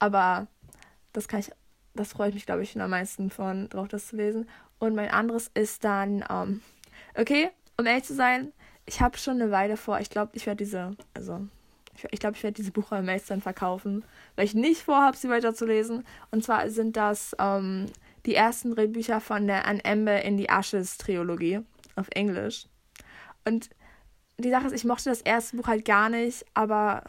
Aber 0.00 0.48
das 1.12 1.28
kann 1.28 1.40
ich, 1.40 1.52
das 1.94 2.12
freue 2.12 2.30
ich 2.30 2.34
mich, 2.34 2.46
glaube 2.46 2.62
ich, 2.62 2.80
am 2.80 2.90
meisten 2.90 3.30
von 3.30 3.68
drauf, 3.68 3.86
das 3.86 4.08
zu 4.08 4.16
lesen. 4.16 4.48
Und 4.80 4.96
mein 4.96 5.10
anderes 5.10 5.50
ist 5.54 5.84
dann, 5.84 6.24
ähm, 6.28 6.62
okay, 7.14 7.50
um 7.76 7.86
ehrlich 7.86 8.04
zu 8.04 8.14
sein, 8.14 8.52
ich 8.86 9.00
habe 9.00 9.16
schon 9.18 9.40
eine 9.40 9.52
Weile 9.52 9.76
vor, 9.76 10.00
ich 10.00 10.10
glaube, 10.10 10.32
ich 10.34 10.46
werde 10.46 10.64
diese, 10.64 10.96
also 11.14 11.46
ich, 11.96 12.06
ich 12.10 12.20
glaube, 12.20 12.36
ich 12.36 12.42
werde 12.42 12.54
diese 12.54 12.72
Buch 12.72 12.90
am 12.92 13.06
dann 13.06 13.40
verkaufen, 13.40 14.04
weil 14.34 14.46
ich 14.46 14.54
nicht 14.54 14.82
vorhabe, 14.82 15.16
sie 15.16 15.28
weiterzulesen. 15.28 16.04
Und 16.30 16.44
zwar 16.44 16.68
sind 16.70 16.96
das 16.96 17.36
ähm, 17.38 17.86
die 18.26 18.34
ersten 18.34 18.74
Drehbücher 18.74 19.20
von 19.20 19.46
der 19.46 19.66
An 19.66 19.80
Ember 19.80 20.22
in 20.22 20.36
die 20.36 20.48
Ashes 20.48 20.98
Trilogie 20.98 21.60
auf 21.96 22.08
Englisch. 22.14 22.66
Und 23.44 23.70
die 24.38 24.50
Sache 24.50 24.66
ist, 24.66 24.72
ich 24.72 24.84
mochte 24.84 25.10
das 25.10 25.20
erste 25.20 25.56
Buch 25.56 25.66
halt 25.66 25.84
gar 25.84 26.08
nicht, 26.08 26.44
aber. 26.54 27.04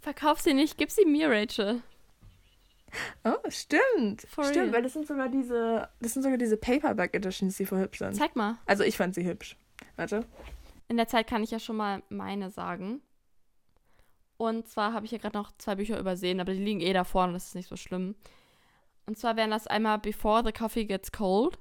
Verkauf 0.00 0.40
sie 0.40 0.54
nicht, 0.54 0.78
gib 0.78 0.90
sie 0.90 1.04
mir, 1.04 1.28
Rachel. 1.28 1.82
Oh, 3.24 3.50
stimmt. 3.50 4.22
For 4.22 4.44
stimmt, 4.44 4.66
real. 4.66 4.72
weil 4.72 4.82
das 4.82 4.92
sind 4.94 5.06
sogar 5.06 5.28
diese, 5.28 5.88
das 6.00 6.14
sind 6.14 6.22
sogar 6.22 6.38
diese 6.38 6.56
Paperback 6.56 7.14
Editions, 7.14 7.56
die 7.56 7.66
voll 7.66 7.80
hübsch 7.80 7.98
sind. 7.98 8.14
Zeig 8.14 8.36
mal. 8.36 8.58
Also 8.66 8.84
ich 8.84 8.96
fand 8.96 9.14
sie 9.14 9.24
hübsch. 9.24 9.56
Warte. 9.96 10.24
In 10.88 10.96
der 10.96 11.08
Zeit 11.08 11.26
kann 11.26 11.42
ich 11.42 11.50
ja 11.50 11.58
schon 11.58 11.76
mal 11.76 12.02
meine 12.08 12.50
sagen. 12.50 13.02
Und 14.38 14.68
zwar 14.68 14.92
habe 14.92 15.04
ich 15.04 15.10
hier 15.10 15.18
gerade 15.18 15.36
noch 15.36 15.52
zwei 15.58 15.74
Bücher 15.74 15.98
übersehen, 15.98 16.40
aber 16.40 16.52
die 16.52 16.62
liegen 16.62 16.80
eh 16.80 16.92
davor 16.92 17.24
und 17.24 17.34
das 17.34 17.48
ist 17.48 17.54
nicht 17.54 17.68
so 17.68 17.76
schlimm. 17.76 18.14
Und 19.06 19.18
zwar 19.18 19.36
wären 19.36 19.50
das 19.50 19.66
einmal 19.66 19.98
Before 19.98 20.42
the 20.44 20.52
Coffee 20.52 20.84
Gets 20.84 21.12
Cold. 21.12 21.58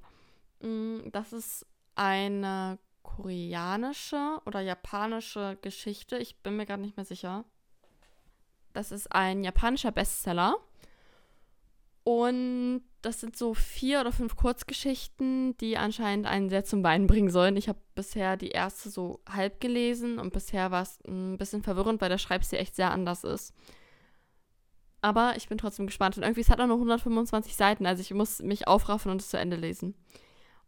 Mm, 0.62 1.10
das 1.12 1.34
ist 1.34 1.66
eine 1.96 2.78
koreanische 3.02 4.40
oder 4.46 4.62
japanische 4.62 5.58
Geschichte. 5.62 6.18
Ich 6.18 6.38
bin 6.44 6.56
mir 6.56 6.66
gerade 6.66 6.82
nicht 6.82 6.98
mehr 6.98 7.06
sicher. 7.06 7.46
Das 8.74 8.92
ist 8.92 9.12
ein 9.12 9.44
japanischer 9.44 9.92
Bestseller. 9.92 10.58
Und 12.08 12.84
das 13.02 13.20
sind 13.20 13.36
so 13.36 13.54
vier 13.54 14.00
oder 14.00 14.14
fünf 14.14 14.38
Kurzgeschichten, 14.38 15.58
die 15.58 15.76
anscheinend 15.76 16.26
einen 16.26 16.48
sehr 16.48 16.64
zum 16.64 16.82
Weinen 16.82 17.06
bringen 17.06 17.30
sollen. 17.30 17.58
Ich 17.58 17.68
habe 17.68 17.80
bisher 17.96 18.38
die 18.38 18.52
erste 18.52 18.90
so 18.90 19.20
halb 19.30 19.60
gelesen 19.60 20.18
und 20.18 20.32
bisher 20.32 20.72
war 20.72 20.84
es 20.84 21.00
ein 21.06 21.38
bisschen 21.38 21.64
verwirrend, 21.64 22.00
weil 22.00 22.08
der 22.08 22.18
Schreibstil 22.18 22.60
echt 22.60 22.78
sehr 22.78 22.92
anders 22.92 23.26
ist. 23.26 23.54
Aber 25.02 25.34
ich 25.36 25.50
bin 25.50 25.58
trotzdem 25.58 25.86
gespannt. 25.86 26.16
Und 26.16 26.24
irgendwie, 26.24 26.40
es 26.40 26.50
hat 26.50 26.62
auch 26.62 26.68
nur 26.68 26.78
125 26.78 27.58
Seiten, 27.58 27.86
also 27.86 28.00
ich 28.00 28.14
muss 28.14 28.42
mich 28.42 28.70
aufraffen 28.70 29.12
und 29.12 29.20
es 29.20 29.28
zu 29.28 29.38
Ende 29.38 29.58
lesen. 29.58 29.94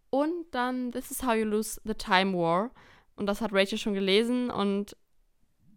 Und 0.09 0.43
dann 0.51 0.91
This 0.91 1.09
is 1.09 1.23
How 1.23 1.35
You 1.35 1.45
Lose 1.45 1.79
the 1.85 1.93
Time 1.93 2.37
War. 2.37 2.71
Und 3.15 3.27
das 3.27 3.39
hat 3.39 3.53
Rachel 3.53 3.77
schon 3.77 3.93
gelesen 3.93 4.51
und 4.51 4.97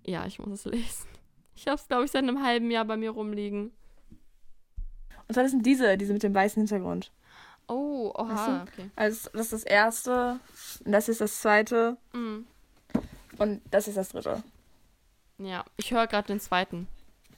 ja, 0.04 0.26
ich 0.26 0.40
muss 0.40 0.48
es 0.48 0.64
lesen. 0.64 1.06
Ich 1.54 1.68
habe 1.68 1.76
es, 1.76 1.86
glaube 1.86 2.04
ich, 2.04 2.10
seit 2.10 2.24
einem 2.24 2.42
halben 2.42 2.68
Jahr 2.72 2.84
bei 2.84 2.96
mir 2.96 3.12
rumliegen. 3.12 3.70
Und 5.28 5.34
zwar 5.34 5.42
das 5.44 5.52
sind 5.52 5.64
diese, 5.66 5.96
diese 5.96 6.12
mit 6.12 6.22
dem 6.22 6.34
weißen 6.34 6.60
Hintergrund. 6.60 7.10
Oh, 7.68 8.12
oha, 8.14 8.28
Weißt 8.28 8.48
du? 8.48 8.52
okay. 8.82 8.90
Also 8.96 9.30
das 9.32 9.40
ist 9.46 9.52
das 9.52 9.62
erste, 9.64 10.40
und 10.84 10.92
das 10.92 11.08
ist 11.08 11.20
das 11.20 11.40
zweite 11.40 11.96
Mm. 12.12 12.40
und 13.38 13.62
das 13.70 13.88
ist 13.88 13.96
das 13.96 14.10
dritte. 14.10 14.42
Ja, 15.38 15.64
ich 15.76 15.90
höre 15.92 16.06
gerade 16.06 16.28
den 16.28 16.40
zweiten. 16.40 16.86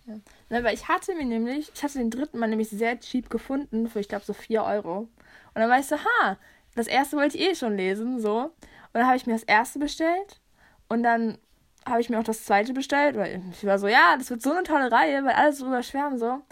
Ne, 0.06 0.62
weil 0.62 0.74
ich 0.74 0.88
hatte 0.88 1.14
mir 1.14 1.24
nämlich, 1.24 1.70
ich 1.74 1.82
hatte 1.82 1.98
den 1.98 2.10
dritten 2.10 2.38
mal 2.38 2.48
nämlich 2.48 2.68
sehr 2.68 2.98
cheap 3.00 3.30
gefunden, 3.30 3.88
für 3.88 4.00
ich 4.00 4.08
glaube 4.08 4.24
so 4.24 4.34
4 4.34 4.62
Euro. 4.62 4.98
Und 4.98 5.08
dann 5.54 5.70
war 5.70 5.78
ich 5.78 5.86
so, 5.86 5.96
ha, 5.96 6.36
das 6.74 6.86
erste 6.88 7.16
wollte 7.16 7.38
ich 7.38 7.48
eh 7.50 7.54
schon 7.54 7.76
lesen, 7.76 8.20
so. 8.20 8.38
Und 8.44 8.52
dann 8.92 9.06
habe 9.06 9.16
ich 9.16 9.26
mir 9.26 9.32
das 9.32 9.44
erste 9.44 9.78
bestellt 9.78 10.40
und 10.88 11.02
dann 11.02 11.38
habe 11.86 12.00
ich 12.00 12.10
mir 12.10 12.18
auch 12.18 12.24
das 12.24 12.44
zweite 12.44 12.72
bestellt, 12.74 13.16
weil 13.16 13.40
ich 13.52 13.64
war 13.64 13.78
so, 13.78 13.88
ja, 13.88 14.16
das 14.18 14.28
wird 14.30 14.42
so 14.42 14.52
eine 14.52 14.62
tolle 14.62 14.90
Reihe, 14.92 15.24
weil 15.24 15.32
alle 15.34 15.52
so 15.52 15.64
drüber 15.64 15.82
schwärmen, 15.82 16.18
so. 16.18 16.32
Und 16.32 16.42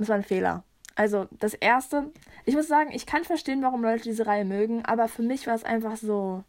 es 0.00 0.08
war 0.08 0.16
ein 0.16 0.22
Fehler. 0.24 0.64
Also 0.94 1.26
das 1.30 1.54
erste, 1.54 2.10
ich 2.44 2.54
muss 2.54 2.68
sagen, 2.68 2.90
ich 2.92 3.06
kann 3.06 3.24
verstehen, 3.24 3.62
warum 3.62 3.82
Leute 3.82 4.04
diese 4.04 4.26
Reihe 4.26 4.44
mögen, 4.44 4.84
aber 4.84 5.08
für 5.08 5.22
mich 5.22 5.46
war 5.46 5.54
es 5.54 5.64
einfach 5.64 5.96
so, 5.96 6.44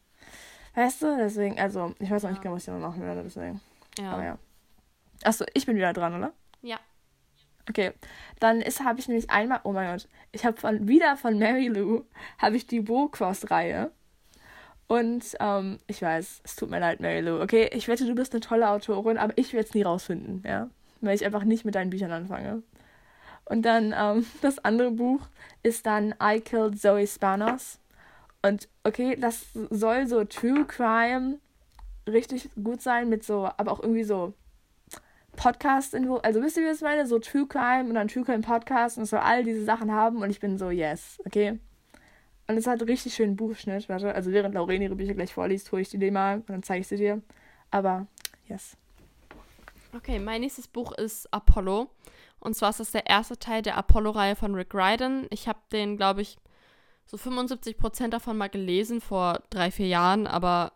weißt 0.76 1.02
du, 1.02 1.18
deswegen, 1.18 1.60
also 1.60 1.94
ich 2.00 2.10
weiß 2.10 2.24
noch 2.24 2.32
nicht 2.32 2.42
genau, 2.42 2.56
was 2.56 2.68
ich 2.68 2.74
noch 2.74 2.80
machen 2.80 3.02
werde, 3.02 3.24
deswegen. 3.24 3.62
Ja. 3.98 4.12
Aber 4.12 4.24
ja. 4.24 4.38
Achso, 5.24 5.46
ich 5.54 5.66
bin 5.66 5.76
wieder 5.76 5.94
dran, 5.94 6.16
oder? 6.16 6.34
Ja. 6.62 6.80
Okay, 7.70 7.94
dann 8.40 8.62
ist 8.62 8.84
habe 8.84 9.00
ich 9.00 9.08
nämlich 9.08 9.30
einmal, 9.30 9.62
oh 9.64 9.72
mein 9.72 9.90
Gott, 9.90 10.10
ich 10.34 10.46
habe 10.46 10.58
von 10.58 10.88
wieder 10.88 11.16
von 11.16 11.40
Mary 11.40 11.68
Lou 11.68 12.04
habe 12.38 12.58
ich 12.58 12.68
die 12.68 12.82
Bocross-Reihe 12.82 13.92
und 14.88 15.24
ähm, 15.40 15.78
ich 15.88 16.02
weiß, 16.02 16.42
es 16.44 16.56
tut 16.58 16.70
mir 16.70 16.80
leid, 16.80 17.00
Mary 17.00 17.22
Lou. 17.22 17.42
Okay, 17.42 17.70
ich 17.72 17.88
wette, 17.88 18.06
du 18.06 18.16
bist 18.16 18.34
eine 18.34 18.42
tolle 18.42 18.70
Autorin, 18.70 19.18
aber 19.18 19.38
ich 19.38 19.54
werde 19.54 19.68
es 19.68 19.74
nie 19.74 19.84
rausfinden, 19.84 20.44
ja, 20.46 20.70
weil 21.00 21.16
ich 21.16 21.26
einfach 21.26 21.46
nicht 21.46 21.64
mit 21.64 21.76
deinen 21.76 21.90
Büchern 21.90 22.12
anfange. 22.12 22.64
Und 23.46 23.64
dann 23.64 23.94
ähm, 23.98 24.26
das 24.42 24.60
andere 24.60 24.92
Buch 24.92 25.22
ist 25.64 25.86
dann 25.86 26.16
I 26.22 26.40
Killed 26.40 26.80
Zoe 26.80 27.08
Spanos 27.08 27.80
und 28.42 28.68
okay, 28.84 29.16
das 29.16 29.46
soll 29.70 30.06
so 30.08 30.26
True 30.26 30.66
Crime 30.66 31.40
richtig 32.08 32.50
gut 32.62 32.82
sein 32.82 33.08
mit 33.08 33.24
so, 33.24 33.50
aber 33.58 33.72
auch 33.72 33.80
irgendwie 33.80 34.04
so 34.04 34.34
Podcast 35.36 35.94
in 35.94 36.08
also 36.10 36.42
wisst 36.42 36.58
ihr, 36.58 36.64
wie 36.64 36.68
ich 36.68 36.74
das 36.74 36.82
meine? 36.82 37.08
So 37.08 37.20
True 37.20 37.48
Crime 37.48 37.86
und 37.90 37.96
dann 37.96 38.10
True 38.10 38.24
Crime 38.24 38.42
Podcast 38.42 38.98
und 38.98 39.06
soll 39.06 39.20
all 39.20 39.44
diese 39.44 39.64
Sachen 39.64 39.92
haben 39.92 40.18
und 40.18 40.30
ich 40.30 40.40
bin 40.40 40.58
so, 40.58 40.70
yes, 40.70 41.20
okay. 41.26 41.60
Und 42.48 42.58
es 42.58 42.68
hat 42.68 42.82
richtig 42.84 43.14
schönen 43.14 43.38
Buchschnitt, 43.38 43.88
warte, 43.88 44.14
also 44.14 44.32
während 44.32 44.54
Lauren 44.54 44.82
ihre 44.82 44.96
Bücher 44.96 45.14
gleich 45.14 45.34
vorliest, 45.34 45.72
hole 45.72 45.82
ich 45.82 45.90
die 45.90 45.98
dir 45.98 46.12
mal 46.12 46.36
und 46.40 46.50
dann 46.50 46.64
zeige 46.64 46.82
ich 46.82 46.88
sie 46.88 46.98
dir. 46.98 47.22
Aber, 47.72 48.08
yes. 48.48 48.76
Okay, 49.96 50.20
mein 50.20 50.42
nächstes 50.42 50.68
Buch 50.68 50.92
ist 50.92 51.34
Apollo. 51.34 51.90
Und 52.44 52.56
zwar 52.56 52.72
ist 52.72 52.82
das 52.82 52.92
der 52.92 53.08
erste 53.08 53.40
Teil 53.40 53.62
der 53.62 53.78
Apollo-Reihe 53.78 54.36
von 54.36 54.54
Rick 54.54 54.74
Riordan. 54.74 55.28
Ich 55.30 55.48
habe 55.48 55.60
den, 55.72 55.96
glaube 55.96 56.22
ich, 56.22 56.38
so 57.06 57.18
75 57.18 57.78
Prozent 57.78 58.14
davon 58.14 58.38
mal 58.38 58.50
gelesen 58.50 59.00
vor 59.00 59.42
drei, 59.50 59.72
vier 59.72 59.88
Jahren, 59.88 60.28
aber 60.28 60.74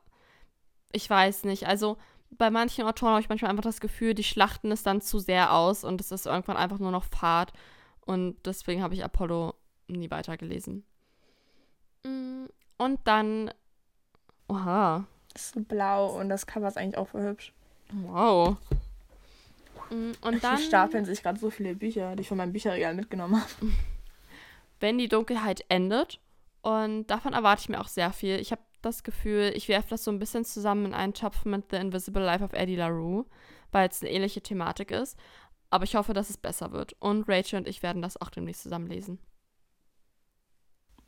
ich 0.93 1.09
weiß 1.09 1.43
nicht. 1.43 1.67
Also 1.67 1.97
bei 2.29 2.49
manchen 2.49 2.85
Autoren 2.85 3.11
habe 3.11 3.21
ich 3.21 3.29
manchmal 3.29 3.51
einfach 3.51 3.63
das 3.63 3.81
Gefühl, 3.81 4.13
die 4.13 4.23
schlachten 4.23 4.71
es 4.71 4.83
dann 4.83 5.01
zu 5.01 5.19
sehr 5.19 5.53
aus 5.53 5.83
und 5.83 5.99
es 5.99 6.11
ist 6.11 6.25
irgendwann 6.25 6.57
einfach 6.57 6.79
nur 6.79 6.91
noch 6.91 7.03
Fahrt. 7.03 7.51
Und 8.05 8.37
deswegen 8.45 8.81
habe 8.81 8.93
ich 8.93 9.03
Apollo 9.03 9.53
nie 9.87 10.09
weitergelesen. 10.09 10.85
Mm, 12.03 12.45
Und 12.77 12.99
dann. 13.03 13.51
Oha. 14.47 15.05
Das 15.33 15.47
ist 15.47 15.53
so 15.55 15.59
blau 15.59 16.17
und 16.17 16.29
das 16.29 16.47
Cover 16.47 16.69
ist 16.69 16.77
eigentlich 16.77 16.97
auch 16.97 17.09
voll 17.09 17.23
hübsch. 17.23 17.53
Wow. 17.91 18.55
Mm, 19.89 20.11
Und 20.21 20.43
dann. 20.43 20.57
Hier 20.57 20.65
stapeln 20.65 21.05
sich 21.05 21.21
gerade 21.23 21.39
so 21.39 21.49
viele 21.49 21.75
Bücher, 21.75 22.15
die 22.15 22.21
ich 22.21 22.27
von 22.27 22.37
meinem 22.37 22.53
Bücherregal 22.53 22.93
mitgenommen 22.95 23.41
habe. 23.41 23.71
wenn 24.79 24.97
die 24.97 25.07
Dunkelheit 25.09 25.63
endet. 25.69 26.19
Und 26.61 27.07
davon 27.07 27.33
erwarte 27.33 27.61
ich 27.61 27.69
mir 27.69 27.79
auch 27.79 27.87
sehr 27.87 28.11
viel. 28.11 28.39
Ich 28.39 28.51
habe 28.51 28.61
das 28.81 29.03
Gefühl, 29.03 29.53
ich 29.55 29.69
werfe 29.69 29.89
das 29.89 30.03
so 30.03 30.11
ein 30.11 30.19
bisschen 30.19 30.45
zusammen 30.45 30.87
in 30.87 30.93
einen 30.93 31.13
Topf 31.13 31.45
mit 31.45 31.71
The 31.71 31.77
Invisible 31.77 32.23
Life 32.23 32.43
of 32.43 32.53
Eddie 32.53 32.75
LaRue, 32.75 33.25
weil 33.71 33.89
es 33.89 34.01
eine 34.01 34.11
ähnliche 34.11 34.41
Thematik 34.41 34.91
ist. 34.91 35.17
Aber 35.69 35.83
ich 35.83 35.95
hoffe, 35.95 36.13
dass 36.13 36.29
es 36.29 36.37
besser 36.37 36.71
wird. 36.71 36.95
Und 36.99 37.27
Rachel 37.27 37.59
und 37.59 37.67
ich 37.67 37.83
werden 37.83 38.01
das 38.01 38.19
auch 38.19 38.29
demnächst 38.29 38.63
zusammen 38.63 38.87
lesen. 38.87 39.19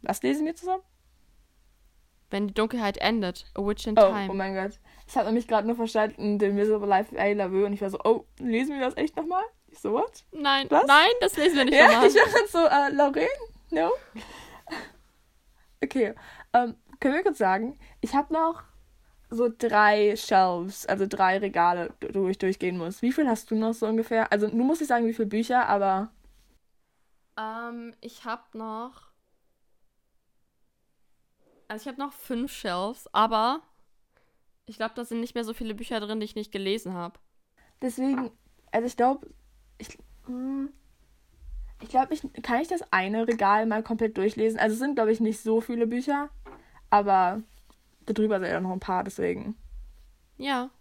Was 0.02 0.22
lesen 0.22 0.46
wir 0.46 0.56
zusammen? 0.56 0.84
Wenn 2.32 2.48
die 2.48 2.54
Dunkelheit 2.54 2.98
endet, 2.98 3.46
A 3.56 3.62
Witch 3.65 3.88
in 3.88 3.98
Oh, 3.98 4.02
Time. 4.02 4.28
oh 4.30 4.34
mein 4.34 4.54
Gott. 4.56 4.80
Ich 5.08 5.15
habe 5.18 5.26
nämlich 5.28 5.48
gerade 5.48 5.65
nur 5.68 5.76
verstanden, 5.76 6.39
The 6.39 6.46
Invisible 6.48 6.88
Life 6.88 7.13
of 7.15 7.20
I 7.22 7.34
Love 7.34 7.65
und 7.65 7.74
ich 7.74 7.82
war 7.82 7.89
so, 7.89 8.00
oh, 8.04 8.26
lesen 8.39 8.76
wir 8.78 8.86
das 8.86 8.98
echt 8.98 9.15
nochmal? 9.18 9.44
Ich 9.68 9.80
so, 9.80 9.94
what? 9.94 10.24
nein, 10.32 10.68
Was? 10.70 10.86
nein, 10.88 11.10
das 11.22 11.38
lesen 11.38 11.58
wir 11.58 11.65
nicht 11.65 11.76
ja, 11.78 11.88
nochmal. 11.88 12.08
ich 12.08 12.15
war 12.15 12.26
gerade 12.26 12.48
so, 12.48 12.60
äh, 12.65 12.89
Lauren? 12.96 13.28
No? 13.72 13.92
Okay, 15.84 16.13
ähm, 16.54 16.76
können 17.00 17.15
wir 17.15 17.24
kurz 17.24 17.38
sagen, 17.38 17.80
ich 18.02 18.13
habe 18.13 18.34
noch 18.34 18.63
so 19.30 19.50
drei 19.56 20.15
Shelves, 20.15 20.86
also 20.88 21.06
drei 21.08 21.38
Regale, 21.38 21.94
wo 22.13 22.28
ich 22.28 22.38
durchgehen 22.38 22.78
muss. 22.78 23.02
Wie 23.02 23.12
viel 23.12 23.28
hast 23.28 23.50
du 23.52 23.56
noch 23.56 23.74
so 23.74 23.86
ungefähr? 23.88 24.32
Also, 24.32 24.48
du 24.48 24.56
musst 24.58 24.82
nicht 24.82 24.89
sagen, 24.89 25.06
wie 25.08 25.13
viele 25.13 25.28
Bücher, 25.28 25.68
aber 25.70 26.12
Ähm, 27.38 27.94
ich 28.02 28.26
habe 28.26 28.58
noch. 28.58 29.09
Also 31.69 31.84
ich 31.84 31.88
habe 31.88 32.01
noch 32.01 32.12
fünf 32.12 32.51
Shelves, 32.51 33.08
aber 33.13 33.62
ich 34.65 34.77
glaube, 34.77 34.93
da 34.95 35.05
sind 35.05 35.21
nicht 35.21 35.36
mehr 35.36 35.43
so 35.43 35.53
viele 35.53 35.75
Bücher 35.75 35.99
drin, 35.99 36.19
die 36.19 36.25
ich 36.25 36.36
nicht 36.36 36.51
gelesen 36.51 36.93
habe. 36.93 37.19
deswegen, 37.82 38.32
also 38.71 38.88
ich 38.88 38.97
glaube, 38.97 39.27
ich, 39.77 39.97
hm, 40.25 40.73
ich 41.82 41.89
glaube, 41.89 42.13
ich, 42.13 42.23
kann 42.41 42.60
ich 42.60 42.67
das 42.67 42.82
eine 42.91 43.27
Regal 43.27 43.67
mal 43.67 43.84
komplett 43.84 44.17
durchlesen? 44.17 44.60
Also, 44.60 44.73
es 44.73 44.79
sind, 44.79 44.95
glaube 44.95 45.12
ich, 45.12 45.19
nicht 45.19 45.39
so 45.39 45.62
viele 45.62 45.86
Bücher, 45.88 46.29
aber 46.89 47.41
darüber 48.08 48.39
sind 48.39 48.49
ja 48.49 48.60
noch 48.60 48.71
ein 48.71 48.79
paar, 48.79 49.03
deswegen. 49.03 49.55
Ja. 50.38 50.71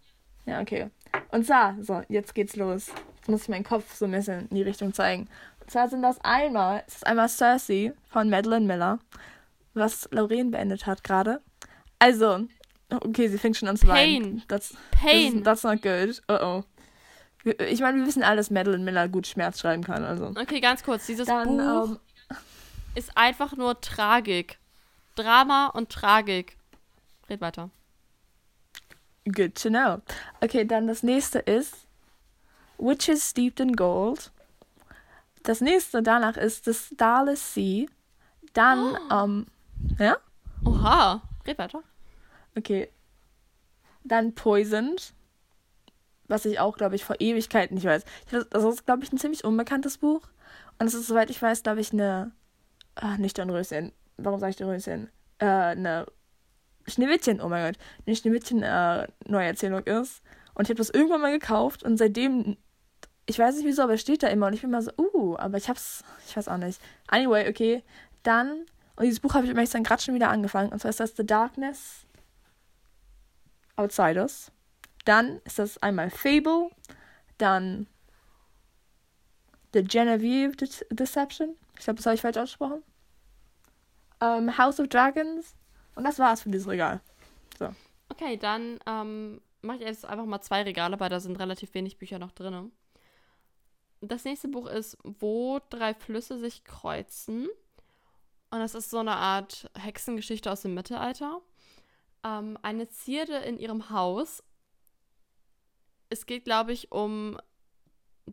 Ja, 0.46 0.60
okay. 0.60 0.90
Und 1.30 1.44
zwar, 1.44 1.76
so, 1.82 2.02
jetzt 2.08 2.34
geht's 2.34 2.56
los. 2.56 2.90
Jetzt 3.16 3.28
muss 3.28 3.42
ich 3.42 3.48
meinen 3.48 3.64
Kopf 3.64 3.94
so 3.94 4.06
ein 4.06 4.12
bisschen 4.12 4.48
in 4.48 4.56
die 4.56 4.62
Richtung 4.62 4.94
zeigen. 4.94 5.28
Und 5.60 5.70
zwar 5.70 5.88
sind 5.88 6.00
das 6.00 6.18
einmal, 6.22 6.82
es 6.86 6.96
ist 6.96 7.06
einmal 7.06 7.28
Cersei 7.28 7.92
von 8.08 8.30
Madeline 8.30 8.66
Miller, 8.66 8.98
was 9.78 10.08
Lauren 10.12 10.50
beendet 10.50 10.86
hat 10.86 11.04
gerade. 11.04 11.40
Also, 11.98 12.46
okay, 12.90 13.28
sie 13.28 13.38
fängt 13.38 13.56
schon 13.56 13.68
an 13.68 13.76
zu 13.76 13.86
weinen. 13.86 14.22
Pain. 14.22 14.42
That's, 14.48 14.74
Pain. 14.90 15.42
That's, 15.42 15.62
that's 15.62 15.64
not 15.64 15.82
good. 15.82 16.22
Oh 16.28 16.38
oh. 16.40 16.64
Ich 17.64 17.80
meine, 17.80 17.98
wir 17.98 18.06
wissen 18.06 18.22
alle, 18.22 18.36
dass 18.36 18.50
Madeline 18.50 18.84
Miller 18.84 19.08
gut 19.08 19.26
Schmerz 19.26 19.60
schreiben 19.60 19.82
kann, 19.82 20.04
also. 20.04 20.28
Okay, 20.28 20.60
ganz 20.60 20.82
kurz. 20.82 21.06
Dieses 21.06 21.26
Dann, 21.26 21.56
Buch 21.56 21.90
ähm, 21.90 21.98
ist 22.94 23.16
einfach 23.16 23.56
nur 23.56 23.80
Tragik. 23.80 24.58
Drama 25.14 25.68
und 25.68 25.90
Tragik. 25.90 26.56
Red 27.28 27.40
weiter. 27.40 27.70
Good 29.24 29.60
to 29.62 29.68
know. 29.68 30.00
Okay, 30.40 30.64
dann 30.64 30.86
das 30.86 31.02
nächste 31.02 31.38
ist 31.40 31.86
Witches 32.78 33.30
Steeped 33.30 33.60
in 33.60 33.76
Gold. 33.76 34.30
Das 35.42 35.60
nächste 35.60 36.02
danach 36.02 36.36
ist 36.36 36.64
The 36.64 36.74
Starless 36.74 37.54
Sea. 37.54 37.86
Dann, 38.52 38.98
ähm, 39.10 39.46
ja, 39.98 40.16
Oha. 40.64 41.22
Red 41.46 41.58
weiter. 41.58 41.82
okay. 42.56 42.90
Dann 44.04 44.34
Poisoned. 44.34 45.14
Was 46.26 46.44
ich 46.44 46.60
auch, 46.60 46.76
glaube 46.76 46.94
ich, 46.94 47.04
vor 47.04 47.16
Ewigkeiten 47.20 47.74
nicht 47.74 47.86
weiß. 47.86 48.04
Das 48.30 48.64
ist, 48.64 48.84
glaube 48.84 49.02
ich, 49.02 49.12
ein 49.12 49.18
ziemlich 49.18 49.44
unbekanntes 49.44 49.98
Buch. 49.98 50.28
Und 50.78 50.86
es 50.86 50.94
ist, 50.94 51.06
soweit 51.06 51.30
ich 51.30 51.40
weiß, 51.40 51.62
glaube 51.62 51.80
ich, 51.80 51.92
eine. 51.92 52.32
Ah, 52.94 53.16
nicht 53.16 53.38
Dornröschen. 53.38 53.92
Warum 54.18 54.38
sage 54.38 54.50
ich 54.50 54.56
Dornröschen? 54.56 55.08
Äh, 55.38 55.46
eine 55.46 56.06
Schneewittchen, 56.90 57.40
oh 57.40 57.48
mein 57.48 57.66
Gott, 57.66 57.82
eine 58.06 58.16
Schneewittchen-Neuerzählung 58.16 59.86
äh, 59.86 60.00
ist. 60.00 60.22
Und 60.54 60.64
ich 60.64 60.70
habe 60.70 60.78
das 60.78 60.90
irgendwann 60.90 61.20
mal 61.20 61.32
gekauft 61.32 61.82
und 61.82 61.96
seitdem, 61.96 62.56
ich 63.26 63.38
weiß 63.38 63.56
nicht 63.56 63.66
wieso, 63.66 63.82
aber 63.82 63.94
es 63.94 64.00
steht 64.00 64.22
da 64.22 64.28
immer 64.28 64.46
und 64.48 64.54
ich 64.54 64.62
bin 64.62 64.70
mal 64.70 64.82
so, 64.82 64.90
uh, 64.98 65.36
aber 65.38 65.56
ich 65.58 65.68
hab's, 65.68 66.02
ich 66.26 66.36
weiß 66.36 66.48
auch 66.48 66.56
nicht. 66.56 66.80
Anyway, 67.06 67.48
okay, 67.48 67.82
dann, 68.22 68.66
und 68.98 69.04
dieses 69.04 69.20
Buch 69.20 69.34
habe 69.34 69.46
ich 69.46 69.70
dann 69.70 69.84
gerade 69.84 70.02
schon 70.02 70.16
wieder 70.16 70.28
angefangen, 70.28 70.72
und 70.72 70.80
zwar 70.80 70.88
ist 70.88 70.98
das 70.98 71.16
The 71.16 71.24
Darkness 71.24 72.04
Outsiders. 73.76 74.50
Dann 75.04 75.40
ist 75.44 75.60
das 75.60 75.78
einmal 75.78 76.10
Fable, 76.10 76.70
dann 77.38 77.86
The 79.72 79.84
Genevieve 79.84 80.56
De 80.56 80.68
Deception. 80.90 81.54
Ich 81.78 81.84
glaube, 81.84 81.98
das 81.98 82.06
habe 82.06 82.16
ich 82.16 82.22
falsch 82.22 82.38
ausgesprochen. 82.38 82.82
Ähm, 84.20 84.58
House 84.58 84.80
of 84.80 84.88
Dragons. 84.88 85.54
Und 85.94 86.02
das 86.02 86.18
war's 86.18 86.42
für 86.42 86.50
dieses 86.50 86.66
Regal. 86.66 87.00
So. 87.56 87.72
Okay, 88.08 88.36
dann 88.36 88.80
ähm, 88.86 89.40
mache 89.62 89.76
ich 89.76 89.84
jetzt 89.84 90.06
einfach 90.06 90.26
mal 90.26 90.40
zwei 90.40 90.62
Regale, 90.62 90.98
weil 90.98 91.08
da 91.08 91.20
sind 91.20 91.38
relativ 91.38 91.72
wenig 91.74 91.98
Bücher 91.98 92.18
noch 92.18 92.32
drin. 92.32 92.72
Das 94.00 94.24
nächste 94.24 94.48
Buch 94.48 94.66
ist 94.66 94.98
Wo 95.04 95.60
drei 95.70 95.94
Flüsse 95.94 96.36
sich 96.36 96.64
kreuzen. 96.64 97.48
Und 98.50 98.60
das 98.60 98.74
ist 98.74 98.90
so 98.90 98.98
eine 98.98 99.16
Art 99.16 99.70
Hexengeschichte 99.74 100.50
aus 100.50 100.62
dem 100.62 100.74
Mittelalter. 100.74 101.40
Ähm, 102.24 102.58
eine 102.62 102.88
Zierde 102.88 103.36
in 103.36 103.58
ihrem 103.58 103.90
Haus. 103.90 104.42
Es 106.08 106.24
geht, 106.26 106.44
glaube 106.44 106.72
ich, 106.72 106.90
um 106.90 107.38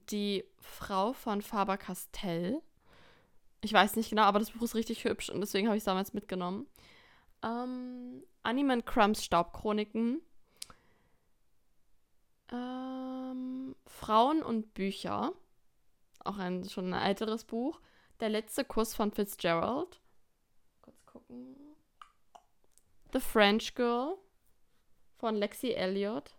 die 0.09 0.45
Frau 0.59 1.13
von 1.13 1.41
Faber 1.41 1.77
Castell. 1.77 2.61
Ich 3.61 3.73
weiß 3.73 3.95
nicht 3.95 4.09
genau, 4.09 4.23
aber 4.23 4.39
das 4.39 4.51
Buch 4.51 4.61
ist 4.61 4.75
richtig 4.75 5.03
hübsch 5.03 5.29
und 5.29 5.41
deswegen 5.41 5.67
habe 5.67 5.77
ich 5.77 5.81
es 5.81 5.85
damals 5.85 6.13
mitgenommen. 6.13 6.67
Ähm, 7.43 8.23
Anime 8.43 8.83
Crumbs 8.83 9.23
Staubchroniken. 9.23 10.21
Ähm, 12.51 13.75
Frauen 13.85 14.43
und 14.43 14.73
Bücher. 14.73 15.33
Auch 16.23 16.37
ein 16.37 16.67
schon 16.69 16.93
ein 16.93 17.01
älteres 17.01 17.43
Buch. 17.43 17.81
Der 18.19 18.29
letzte 18.29 18.63
Kuss 18.63 18.95
von 18.95 19.11
Fitzgerald. 19.11 19.99
Gucken. 21.27 21.55
The 23.13 23.19
French 23.19 23.75
Girl 23.75 24.17
von 25.17 25.35
Lexi 25.35 25.71
Elliott. 25.71 26.35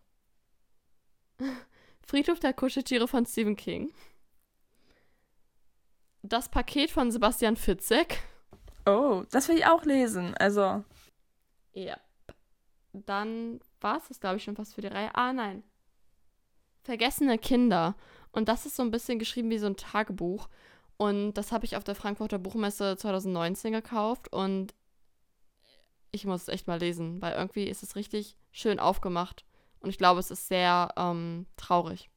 Friedhof 2.07 2.41
der 2.41 2.53
Kuscheltiere 2.53 3.09
von 3.09 3.27
Stephen 3.27 3.57
King. 3.57 3.93
Das 6.23 6.49
Paket 6.49 6.91
von 6.91 7.11
Sebastian 7.11 7.57
Fitzek. 7.57 8.23
Oh, 8.85 9.25
das 9.31 9.49
will 9.49 9.59
ich 9.59 9.67
auch 9.67 9.85
lesen. 9.85 10.35
Also. 10.37 10.85
Ja. 11.73 11.99
Dann 12.93 13.61
war 13.81 13.99
es 13.99 14.09
das, 14.09 14.21
glaube 14.21 14.37
ich, 14.37 14.45
schon 14.45 14.57
fast 14.57 14.75
für 14.75 14.81
die 14.81 14.87
Reihe. 14.87 15.15
Ah, 15.15 15.33
nein. 15.33 15.63
Vergessene 16.85 17.39
Kinder. 17.39 17.97
Und 18.33 18.49
das 18.49 18.67
ist 18.67 18.77
so 18.77 18.83
ein 18.83 18.91
bisschen 18.91 19.19
geschrieben 19.19 19.51
wie 19.51 19.59
so 19.59 19.67
ein 19.67 19.77
Tagebuch. 19.77 20.49
Und 20.97 21.35
das 21.35 21.53
habe 21.53 21.65
ich 21.65 21.77
auf 21.77 21.85
der 21.85 21.95
Frankfurter 21.95 22.39
Buchmesse 22.39 22.97
2019 22.97 23.73
gekauft. 23.73 24.33
Und 24.33 24.75
ich 26.11 26.25
muss 26.25 26.43
es 26.43 26.49
echt 26.49 26.67
mal 26.67 26.79
lesen, 26.79 27.21
weil 27.21 27.35
irgendwie 27.35 27.65
ist 27.65 27.83
es 27.83 27.97
richtig 27.97 28.37
schön 28.51 28.79
aufgemacht. 28.79 29.45
Und 29.81 29.91
ich 29.91 29.99
glaube, 29.99 30.21
es 30.21 30.31
ist 30.31 30.49
sehr 30.49 30.93
ähm, 30.97 31.47
traurig. 31.57 32.11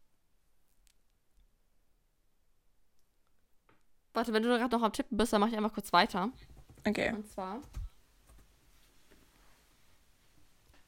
Warte, 4.13 4.33
wenn 4.33 4.43
du 4.43 4.49
gerade 4.49 4.75
noch 4.75 4.83
am 4.83 4.93
Tippen 4.93 5.17
bist, 5.17 5.33
dann 5.33 5.41
mache 5.41 5.51
ich 5.51 5.57
einfach 5.57 5.73
kurz 5.73 5.93
weiter. 5.93 6.29
Okay. 6.87 7.13
Und 7.13 7.27
zwar 7.27 7.61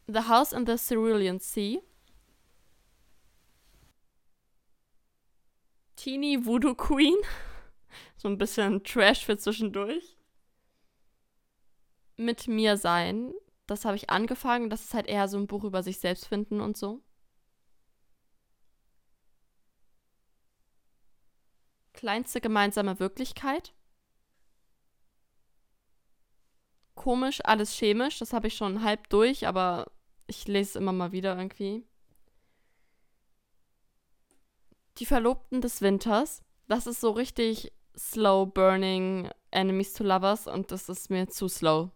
The 0.07 0.27
House 0.27 0.51
in 0.51 0.65
the 0.65 0.77
Cerulean 0.77 1.39
Sea. 1.39 1.79
Teeny 5.95 6.45
Voodoo 6.45 6.73
Queen. 6.73 7.15
So 8.21 8.27
ein 8.27 8.37
bisschen 8.37 8.83
Trash 8.83 9.25
für 9.25 9.35
zwischendurch. 9.35 10.15
Mit 12.17 12.47
mir 12.47 12.77
sein. 12.77 13.33
Das 13.65 13.83
habe 13.83 13.95
ich 13.95 14.11
angefangen. 14.11 14.69
Das 14.69 14.83
ist 14.83 14.93
halt 14.93 15.07
eher 15.07 15.27
so 15.27 15.39
ein 15.39 15.47
Buch 15.47 15.63
über 15.63 15.81
sich 15.81 15.97
selbst 15.97 16.27
finden 16.27 16.61
und 16.61 16.77
so. 16.77 17.01
Kleinste 21.93 22.41
gemeinsame 22.41 22.99
Wirklichkeit. 22.99 23.73
Komisch, 26.93 27.39
alles 27.43 27.73
chemisch. 27.73 28.19
Das 28.19 28.33
habe 28.33 28.49
ich 28.49 28.53
schon 28.53 28.83
halb 28.83 29.09
durch, 29.09 29.47
aber 29.47 29.91
ich 30.27 30.47
lese 30.47 30.69
es 30.69 30.75
immer 30.75 30.93
mal 30.93 31.11
wieder 31.11 31.35
irgendwie. 31.35 31.87
Die 34.99 35.07
Verlobten 35.07 35.59
des 35.59 35.81
Winters. 35.81 36.43
Das 36.67 36.85
ist 36.85 37.01
so 37.01 37.09
richtig 37.09 37.73
slow 37.97 38.45
burning 38.45 39.29
Enemies 39.51 39.93
to 39.93 40.03
Lovers 40.03 40.47
und 40.47 40.71
das 40.71 40.89
ist 40.89 41.09
mir 41.09 41.27
zu 41.27 41.47
slow. 41.47 41.91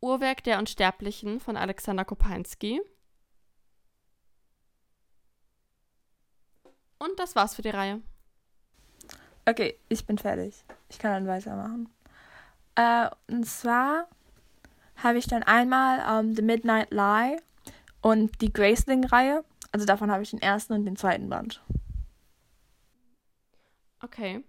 Uhrwerk 0.00 0.42
der 0.44 0.58
Unsterblichen 0.58 1.40
von 1.40 1.56
Alexander 1.56 2.04
Kopinski. 2.04 2.80
Und 6.98 7.18
das 7.18 7.36
war's 7.36 7.54
für 7.54 7.62
die 7.62 7.70
Reihe. 7.70 8.00
Okay, 9.46 9.78
ich 9.88 10.06
bin 10.06 10.18
fertig. 10.18 10.64
Ich 10.88 10.98
kann 10.98 11.12
dann 11.12 11.26
weitermachen. 11.26 11.88
Äh, 12.74 13.10
und 13.28 13.44
zwar 13.44 14.08
habe 14.96 15.18
ich 15.18 15.26
dann 15.26 15.42
einmal 15.42 16.00
ähm, 16.08 16.34
The 16.34 16.42
Midnight 16.42 16.90
Lie 16.90 17.38
und 18.02 18.40
die 18.40 18.52
Graceling-Reihe. 18.52 19.44
Also 19.72 19.86
davon 19.86 20.10
habe 20.10 20.22
ich 20.22 20.30
den 20.30 20.42
ersten 20.42 20.72
und 20.72 20.84
den 20.84 20.96
zweiten 20.96 21.28
Band. 21.28 21.62
Okay. 24.02 24.42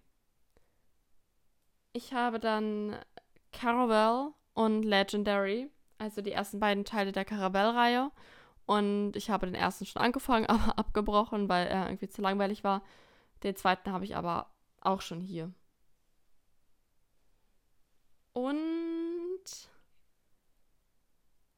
Ich 1.93 2.13
habe 2.13 2.39
dann 2.39 2.95
Caravelle 3.51 4.33
und 4.53 4.83
Legendary, 4.83 5.69
also 5.97 6.21
die 6.21 6.31
ersten 6.31 6.59
beiden 6.59 6.85
Teile 6.85 7.11
der 7.11 7.25
Caravelle-Reihe. 7.25 8.11
Und 8.65 9.15
ich 9.15 9.29
habe 9.29 9.45
den 9.45 9.55
ersten 9.55 9.85
schon 9.85 10.01
angefangen, 10.01 10.45
aber 10.47 10.79
abgebrochen, 10.79 11.49
weil 11.49 11.67
er 11.67 11.87
irgendwie 11.87 12.09
zu 12.09 12.21
langweilig 12.21 12.63
war. 12.63 12.81
Den 13.43 13.55
zweiten 13.55 13.91
habe 13.91 14.05
ich 14.05 14.15
aber 14.15 14.51
auch 14.79 15.01
schon 15.01 15.19
hier. 15.19 15.51
Und 18.33 19.69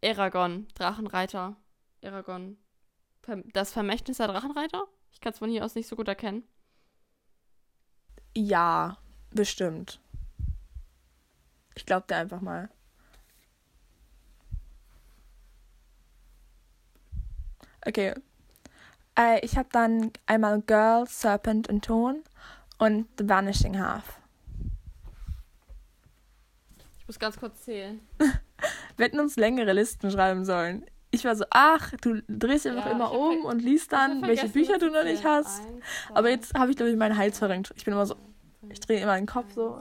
Eragon, 0.01 0.67
Drachenreiter. 0.75 1.55
Eragon. 2.01 2.57
Das 3.53 3.71
Vermächtnis 3.71 4.17
der 4.17 4.27
Drachenreiter? 4.27 4.85
Ich 5.11 5.21
kann 5.21 5.31
es 5.31 5.39
von 5.39 5.49
hier 5.49 5.63
aus 5.63 5.75
nicht 5.75 5.87
so 5.87 5.95
gut 5.95 6.07
erkennen. 6.07 6.43
Ja, 8.35 8.97
bestimmt. 9.31 9.99
Ich 11.75 11.85
glaube 11.85 12.05
dir 12.07 12.17
einfach 12.17 12.41
mal. 12.41 12.69
Okay. 17.85 18.13
Äh, 19.17 19.45
ich 19.45 19.57
habe 19.57 19.69
dann 19.71 20.11
einmal 20.25 20.61
Girl, 20.61 21.07
Serpent 21.07 21.69
und 21.69 21.85
Ton 21.85 22.23
und 22.77 23.07
The 23.17 23.27
Vanishing 23.27 23.79
Half. 23.79 24.19
Ich 26.99 27.07
muss 27.07 27.19
ganz 27.19 27.37
kurz 27.37 27.61
zählen. 27.63 27.99
Wir 28.17 29.05
hätten 29.05 29.19
uns 29.19 29.35
längere 29.35 29.73
Listen 29.73 30.09
schreiben 30.09 30.45
sollen. 30.45 30.85
Ich 31.13 31.23
war 31.25 31.35
so, 31.35 31.45
ach, 31.51 31.91
du 32.01 32.23
drehst 32.27 32.65
einfach 32.65 32.87
ja, 32.87 32.91
immer 32.91 33.11
um 33.11 33.45
und 33.45 33.61
liest 33.61 33.93
dann, 33.93 34.23
welche 34.23 34.49
Bücher 34.49 34.79
du 34.79 34.89
noch 34.89 35.03
nicht 35.03 35.23
hast. 35.23 35.61
Eins, 35.61 35.83
zwei, 36.07 36.15
Aber 36.15 36.29
jetzt 36.31 36.55
habe 36.55 36.71
ich, 36.71 36.77
glaube 36.77 36.91
ich, 36.91 36.97
meinen 36.97 37.15
Hals 37.15 37.37
verrenkt. 37.37 37.71
Ich 37.75 37.85
bin 37.85 37.93
immer 37.93 38.07
so, 38.07 38.15
ich 38.67 38.79
drehe 38.79 38.99
immer 38.99 39.15
den 39.15 39.27
Kopf 39.27 39.53
so. 39.53 39.79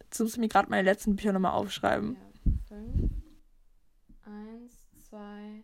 Jetzt 0.00 0.18
musst 0.18 0.36
du 0.36 0.40
mir 0.40 0.48
gerade 0.48 0.68
meine 0.68 0.82
letzten 0.82 1.14
Bücher 1.14 1.32
nochmal 1.32 1.52
aufschreiben. 1.52 2.16
Ja, 2.44 2.52
fünf. 2.68 3.10
Eins, 4.24 4.74
zwei, 5.08 5.62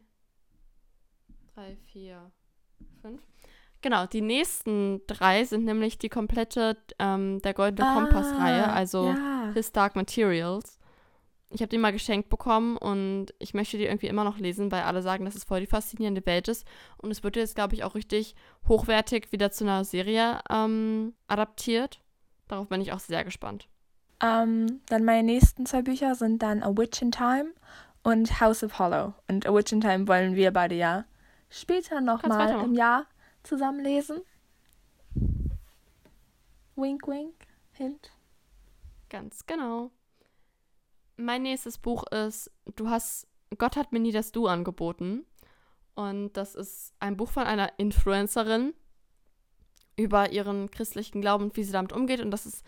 drei, 1.55 1.77
vier, 1.93 2.31
fünf. 3.03 3.21
Genau, 3.83 4.07
die 4.07 4.23
nächsten 4.23 5.03
drei 5.09 5.45
sind 5.45 5.65
nämlich 5.65 5.99
die 5.99 6.09
komplette 6.09 6.77
ähm, 7.01 7.43
der 7.43 7.53
Goldene 7.53 7.89
ah, 7.89 7.95
Kompass-Reihe, 7.95 8.73
also 8.73 9.09
ja. 9.09 9.51
His 9.55 9.73
Dark 9.73 9.97
Materials. 9.97 10.78
Ich 11.51 11.63
habe 11.63 11.71
die 11.71 11.79
mal 11.79 11.93
geschenkt 11.93 12.29
bekommen 12.29 12.77
und 12.77 13.29
ich 13.39 13.55
möchte 13.55 13.79
die 13.79 13.87
irgendwie 13.87 14.09
immer 14.09 14.25
noch 14.25 14.39
lesen, 14.39 14.71
weil 14.71 14.83
alle 14.83 15.01
sagen, 15.01 15.25
dass 15.25 15.35
es 15.35 15.45
voll 15.45 15.61
die 15.61 15.67
faszinierende 15.67 16.25
Welt 16.27 16.47
ist. 16.49 16.67
Und 16.99 17.11
es 17.11 17.23
wird 17.23 17.37
jetzt, 17.37 17.55
glaube 17.55 17.75
ich, 17.75 17.85
auch 17.85 17.95
richtig 17.95 18.35
hochwertig 18.69 19.33
wieder 19.33 19.51
zu 19.51 19.65
einer 19.65 19.85
Serie 19.85 20.41
ähm, 20.51 21.15
adaptiert. 21.27 22.01
Darauf 22.49 22.69
bin 22.69 22.83
ich 22.83 22.93
auch 22.93 23.01
sehr 23.01 23.25
gespannt. 23.25 23.69
Um, 24.23 24.29
ähm, 24.29 24.81
dann 24.89 25.05
meine 25.05 25.23
nächsten 25.23 25.65
zwei 25.65 25.81
Bücher 25.81 26.15
sind 26.15 26.43
dann 26.43 26.63
A 26.63 26.77
Witch 26.77 27.01
in 27.01 27.13
Time 27.13 27.53
und 28.03 28.41
House 28.41 28.63
of 28.63 28.79
Hollow. 28.79 29.15
Und 29.29 29.47
A 29.47 29.55
Witch 29.55 29.73
in 29.73 29.81
Time 29.81 30.07
wollen 30.09 30.35
wir 30.35 30.51
beide 30.53 30.75
ja 30.75 31.05
später 31.49 32.01
nochmal 32.01 32.63
im 32.63 32.75
Jahr 32.75 33.07
zusammenlesen. 33.43 34.21
Wink, 36.77 37.07
wink, 37.09 37.35
hint. 37.73 38.13
Ganz 39.09 39.47
genau. 39.47 39.91
Mein 41.19 41.43
nächstes 41.43 41.79
Buch 41.79 42.05
ist 42.11 42.51
Du 42.77 42.89
hast 42.89 43.27
Gott 43.57 43.77
hat 43.77 43.93
mir 43.93 44.01
nie 44.01 44.13
das 44.13 44.33
Du 44.33 44.47
angeboten. 44.47 45.25
Und 45.95 46.33
das 46.35 46.55
ist 46.55 46.95
ein 47.01 47.17
Buch 47.17 47.31
von 47.31 47.43
einer 47.43 47.73
Influencerin 47.79 48.73
über 49.97 50.31
ihren 50.31 50.71
christlichen 50.71 51.21
Glauben 51.21 51.45
und 51.45 51.57
wie 51.57 51.65
sie 51.65 51.73
damit 51.73 51.93
umgeht. 51.93 52.21
Und 52.21 52.31
das 52.31 52.47
ist 52.47 52.65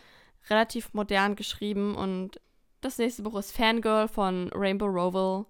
relativ 0.48 0.94
modern 0.94 1.36
geschrieben. 1.36 1.94
Und 1.94 2.40
das 2.80 2.98
nächste 2.98 3.22
Buch 3.22 3.38
ist 3.38 3.52
Fangirl 3.52 4.08
von 4.08 4.50
Rainbow 4.52 4.86
Rowell. 4.86 5.46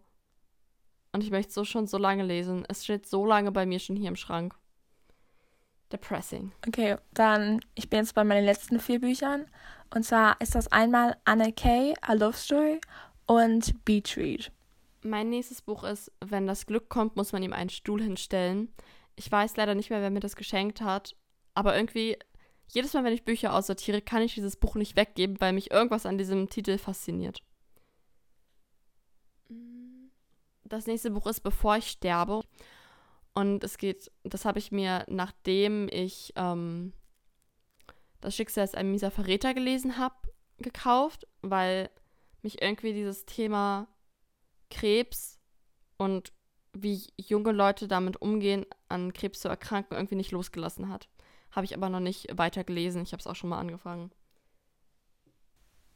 Und 1.12 1.24
ich 1.24 1.30
möchte 1.30 1.48
es 1.48 1.54
so 1.54 1.64
schon 1.64 1.86
so 1.86 1.96
lange 1.96 2.24
lesen. 2.24 2.64
Es 2.68 2.84
steht 2.84 3.06
so 3.06 3.24
lange 3.24 3.50
bei 3.50 3.64
mir 3.64 3.78
schon 3.78 3.96
hier 3.96 4.08
im 4.08 4.16
Schrank. 4.16 4.54
Depressing. 5.92 6.53
Okay, 6.66 6.96
dann 7.12 7.61
ich 7.74 7.90
bin 7.90 8.00
jetzt 8.00 8.14
bei 8.14 8.24
meinen 8.24 8.44
letzten 8.44 8.81
vier 8.81 9.00
Büchern. 9.00 9.46
Und 9.92 10.05
zwar 10.05 10.40
ist 10.40 10.55
das 10.55 10.68
einmal 10.68 11.16
Anna 11.24 11.50
Kay, 11.50 11.94
A 12.00 12.12
Love 12.12 12.37
Story 12.37 12.81
und 13.26 13.85
Beach 13.85 14.16
Read. 14.16 14.53
Mein 15.03 15.31
nächstes 15.31 15.62
Buch 15.62 15.83
ist 15.85 16.12
Wenn 16.20 16.46
das 16.46 16.66
Glück 16.66 16.88
kommt, 16.88 17.16
muss 17.16 17.33
man 17.33 17.42
ihm 17.42 17.53
einen 17.53 17.70
Stuhl 17.70 18.03
hinstellen. 18.03 18.72
Ich 19.16 19.31
weiß 19.31 19.57
leider 19.57 19.74
nicht 19.74 19.90
mehr, 19.90 20.00
wer 20.00 20.11
mir 20.11 20.20
das 20.20 20.37
geschenkt 20.37 20.81
hat, 20.81 21.16
aber 21.55 21.76
irgendwie 21.76 22.16
jedes 22.68 22.94
Mal, 22.94 23.03
wenn 23.05 23.12
ich 23.12 23.24
Bücher 23.24 23.53
aussortiere, 23.55 24.00
kann 24.00 24.22
ich 24.22 24.35
dieses 24.35 24.57
Buch 24.57 24.76
nicht 24.76 24.96
weggeben, 24.96 25.40
weil 25.40 25.53
mich 25.53 25.70
irgendwas 25.70 26.07
an 26.07 26.18
diesem 26.18 26.48
Titel 26.48 26.79
fasziniert. 26.79 27.42
Das 30.64 30.87
nächste 30.87 31.11
Buch 31.11 31.26
ist 31.26 31.40
Bevor 31.40 31.76
ich 31.76 31.90
sterbe. 31.90 32.42
Und 33.40 33.64
es 33.64 33.79
geht, 33.79 34.12
das 34.22 34.44
habe 34.44 34.59
ich 34.59 34.70
mir, 34.70 35.07
nachdem 35.09 35.88
ich 35.90 36.35
ähm, 36.37 36.92
das 38.20 38.37
Schicksal 38.37 38.64
ist 38.64 38.76
ein 38.76 38.90
mieser 38.90 39.11
Verräter 39.11 39.55
gelesen 39.55 39.96
habe, 39.96 40.14
gekauft, 40.59 41.26
weil 41.40 41.88
mich 42.42 42.61
irgendwie 42.61 42.92
dieses 42.92 43.24
Thema 43.24 43.88
Krebs 44.68 45.38
und 45.96 46.35
wie 46.74 47.03
junge 47.16 47.53
Leute 47.53 47.88
damit 47.88 48.20
umgehen, 48.20 48.66
an 48.90 49.14
Krebs 49.14 49.40
zu 49.40 49.48
erkranken, 49.48 49.96
irgendwie 49.96 50.16
nicht 50.16 50.33
losgelassen 50.33 50.90
hat. 50.90 51.09
Habe 51.50 51.64
ich 51.64 51.74
aber 51.74 51.88
noch 51.88 52.00
nicht 52.00 52.37
weiter 52.37 52.62
gelesen. 52.62 53.05
Ich 53.05 53.12
habe 53.12 53.20
es 53.20 53.26
auch 53.26 53.37
schon 53.37 53.48
mal 53.48 53.59
angefangen. 53.59 54.12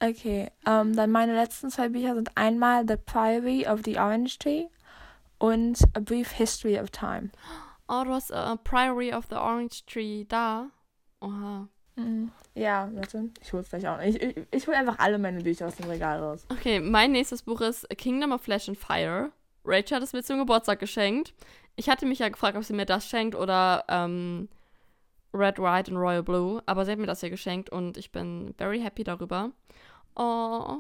Okay, 0.01 0.51
ähm, 0.67 0.97
dann 0.97 1.11
meine 1.11 1.35
letzten 1.35 1.69
zwei 1.69 1.91
Bücher 1.91 2.15
sind 2.15 2.39
einmal 2.39 2.89
The 2.89 2.97
Priory 2.97 3.67
of 3.67 3.83
the 3.85 3.99
Orange 3.99 4.39
Tree 4.39 4.69
und 5.45 5.79
A 5.93 6.01
Brief 6.01 6.33
History 6.33 6.79
of 6.81 6.91
Time. 6.91 7.31
Oh, 7.87 8.03
du 8.03 8.13
hast 8.13 8.33
A 8.33 8.57
Priory 8.57 9.13
of 9.13 9.27
the 9.29 9.37
Orange 9.37 9.85
Tree 9.85 10.25
da. 10.25 10.71
Oha. 11.21 11.69
Mhm. 11.97 12.33
Ja, 12.55 12.89
warte, 12.95 13.29
ich 13.43 13.53
hol's 13.53 13.69
gleich 13.69 13.87
auch. 13.87 14.01
Ich, 14.01 14.21
ich, 14.23 14.37
ich 14.51 14.67
hol 14.67 14.75
einfach 14.75 14.99
alle 14.99 15.19
meine 15.19 15.43
Bücher 15.43 15.67
aus 15.67 15.77
dem 15.77 15.91
Regal 15.91 16.19
raus. 16.19 16.47
Okay, 16.49 16.81
mein 16.81 17.13
nächstes 17.13 17.43
Buch 17.43 17.61
ist 17.61 17.91
A 17.93 17.95
Kingdom 17.95 18.33
of 18.33 18.41
Flesh 18.41 18.71
and 18.71 18.79
Fire. 18.79 19.33
Rachel 19.67 19.97
hat 19.97 20.03
es 20.03 20.15
mir 20.15 20.23
zum 20.23 20.39
Geburtstag 20.39 20.79
geschenkt. 20.79 21.35
Ich 21.77 21.91
hatte 21.91 22.07
mich 22.07 22.21
ja 22.21 22.31
gefragt, 22.31 22.57
ob 22.57 22.65
sie 22.65 22.73
mir 22.73 22.87
das 22.87 23.07
schenkt 23.07 23.35
oder 23.35 23.85
ähm, 23.89 24.49
Red, 25.35 25.59
White 25.59 25.91
und 25.91 25.99
Royal 25.99 26.23
Blue, 26.23 26.63
aber 26.65 26.87
sie 26.87 26.93
hat 26.93 26.99
mir 26.99 27.07
das 27.07 27.21
hier 27.21 27.31
geschenkt 27.31 27.69
und 27.69 27.99
ich 27.99 28.13
bin 28.13 28.55
very 28.57 28.81
happy 28.81 29.05
darüber. 29.05 29.51
Oh, 30.17 30.79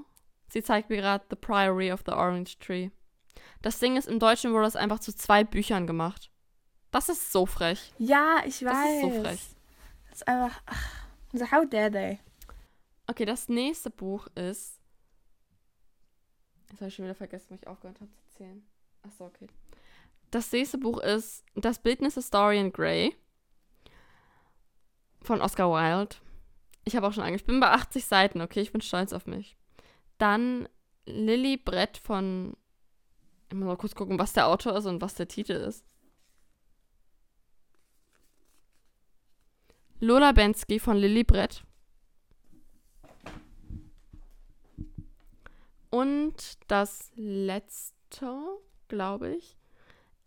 sie 0.48 0.62
zeigt 0.62 0.88
mir 0.88 0.96
gerade 0.96 1.24
The 1.29 1.37
Priory 1.37 1.92
of 1.92 2.03
the 2.07 2.12
Orange 2.12 2.59
Tree. 2.61 2.88
Das 3.62 3.78
Ding 3.78 3.96
ist, 3.96 4.08
im 4.08 4.18
Deutschen 4.18 4.52
wurde 4.52 4.64
das 4.64 4.76
einfach 4.76 4.98
zu 4.98 5.14
zwei 5.14 5.44
Büchern 5.44 5.86
gemacht. 5.86 6.30
Das 6.90 7.08
ist 7.08 7.32
so 7.32 7.46
frech. 7.46 7.92
Ja, 7.98 8.42
ich 8.46 8.64
weiß. 8.64 8.72
Das 8.72 8.92
ist 8.94 9.00
so 9.00 9.22
frech. 9.22 9.40
Das 10.10 10.16
ist 10.16 10.28
einfach. 10.28 10.62
Ach. 10.66 10.90
So, 11.32 11.50
how 11.50 11.68
dare 11.68 11.90
they? 11.90 12.20
Okay, 13.08 13.24
das 13.24 13.48
nächste 13.48 13.90
Buch 13.90 14.28
ist. 14.36 14.80
Jetzt 16.70 16.80
habe 16.80 16.88
ich 16.88 16.94
schon 16.94 17.04
wieder 17.04 17.14
vergessen, 17.14 17.46
wo 17.50 17.54
ich 17.54 17.66
aufgehört 17.66 18.00
habe 18.00 18.10
zu 18.12 18.36
zählen. 18.36 18.64
Achso, 19.02 19.26
okay. 19.26 19.48
Das 20.30 20.50
nächste 20.50 20.78
Buch 20.78 20.98
ist 20.98 21.44
Das 21.54 21.78
Bildnis 21.78 22.16
ist 22.16 22.34
Dorian 22.34 22.72
Gray 22.72 23.16
von 25.22 25.40
Oscar 25.40 25.70
Wilde. 25.70 26.16
Ich 26.84 26.96
habe 26.96 27.06
auch 27.06 27.12
schon 27.12 27.22
angefangen. 27.22 27.36
Ich 27.36 27.46
bin 27.46 27.60
bei 27.60 27.70
80 27.70 28.04
Seiten, 28.04 28.40
okay? 28.40 28.60
Ich 28.60 28.72
bin 28.72 28.80
stolz 28.80 29.12
auf 29.12 29.26
mich. 29.26 29.56
Dann 30.18 30.68
Lilly 31.06 31.56
Brett 31.56 31.96
von. 31.98 32.56
Ich 33.54 33.60
muss 33.60 33.68
mal 33.68 33.76
kurz 33.76 33.94
gucken, 33.94 34.18
was 34.18 34.32
der 34.32 34.48
Autor 34.48 34.76
ist 34.76 34.86
und 34.86 35.00
was 35.00 35.14
der 35.14 35.28
Titel 35.28 35.52
ist. 35.52 35.84
Lola 40.00 40.32
Bensky 40.32 40.80
von 40.80 40.96
Lilly 40.96 41.22
Brett. 41.22 41.62
Und 45.90 46.58
das 46.66 47.12
letzte, 47.14 48.26
glaube 48.88 49.36
ich, 49.36 49.56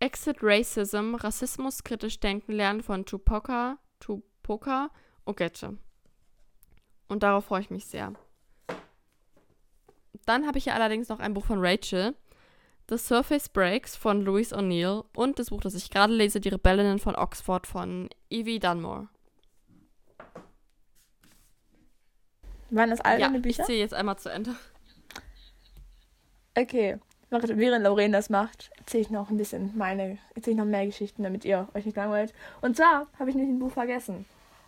Exit 0.00 0.38
Racism, 0.40 1.14
Rassismus 1.14 1.84
kritisch 1.84 2.20
denken 2.20 2.52
lernen 2.52 2.82
von 2.82 3.04
Tupoka, 3.04 3.76
Tupoka 4.00 4.88
Ogette. 5.26 5.76
Und 7.08 7.22
darauf 7.22 7.44
freue 7.44 7.60
ich 7.60 7.68
mich 7.68 7.84
sehr. 7.84 8.14
Dann 10.24 10.46
habe 10.46 10.56
ich 10.56 10.64
hier 10.64 10.74
allerdings 10.74 11.10
noch 11.10 11.18
ein 11.18 11.34
Buch 11.34 11.44
von 11.44 11.58
Rachel, 11.60 12.16
The 12.90 12.96
Surface 12.96 13.50
Breaks 13.50 13.96
von 13.96 14.22
Louise 14.22 14.56
O'Neill 14.56 15.04
und 15.14 15.38
das 15.38 15.50
Buch, 15.50 15.60
das 15.60 15.74
ich 15.74 15.90
gerade 15.90 16.14
lese, 16.14 16.40
Die 16.40 16.48
Rebellinnen 16.48 16.98
von 16.98 17.16
Oxford 17.16 17.66
von 17.66 18.08
Evie 18.30 18.58
Dunmore. 18.58 19.08
Waren 22.70 22.90
das 22.90 23.02
all 23.02 23.20
ja, 23.20 23.26
deine 23.26 23.40
Bücher? 23.40 23.60
Ich 23.60 23.66
zähle 23.66 23.78
jetzt 23.78 23.92
einmal 23.92 24.18
zu 24.18 24.30
Ende. 24.30 24.56
Okay. 26.56 26.98
Während 27.30 27.84
Lorraine 27.84 28.12
das 28.12 28.30
macht, 28.30 28.70
erzähle 28.78 29.02
ich 29.02 29.10
noch 29.10 29.28
ein 29.28 29.36
bisschen 29.36 29.76
meine, 29.76 30.18
erzähle 30.34 30.52
ich 30.52 30.58
noch 30.58 30.64
mehr 30.64 30.86
Geschichten, 30.86 31.22
damit 31.22 31.44
ihr 31.44 31.68
euch 31.74 31.84
nicht 31.84 31.96
langweilt. 31.96 32.32
Und 32.62 32.76
zwar 32.76 33.06
habe 33.18 33.28
ich 33.28 33.36
nämlich 33.36 33.54
ein 33.54 33.58
Buch 33.58 33.72
vergessen, 33.72 34.24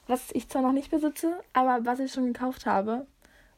was 0.06 0.30
ich 0.32 0.46
zwar 0.50 0.60
noch 0.60 0.72
nicht 0.72 0.90
besitze, 0.90 1.40
aber 1.54 1.86
was 1.86 2.00
ich 2.00 2.12
schon 2.12 2.26
gekauft 2.34 2.66
habe. 2.66 3.06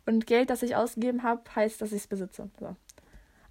Und 0.07 0.29
Geld, 0.29 0.51
das 0.51 0.63
ich 0.63 0.77
ausgegeben 0.77 1.25
habe, 1.25 1.43
heißt, 1.53 1.81
dass 1.81 1.91
ich 1.91 2.03
es 2.03 2.07
besitze. 2.07 2.49
So. 2.61 2.77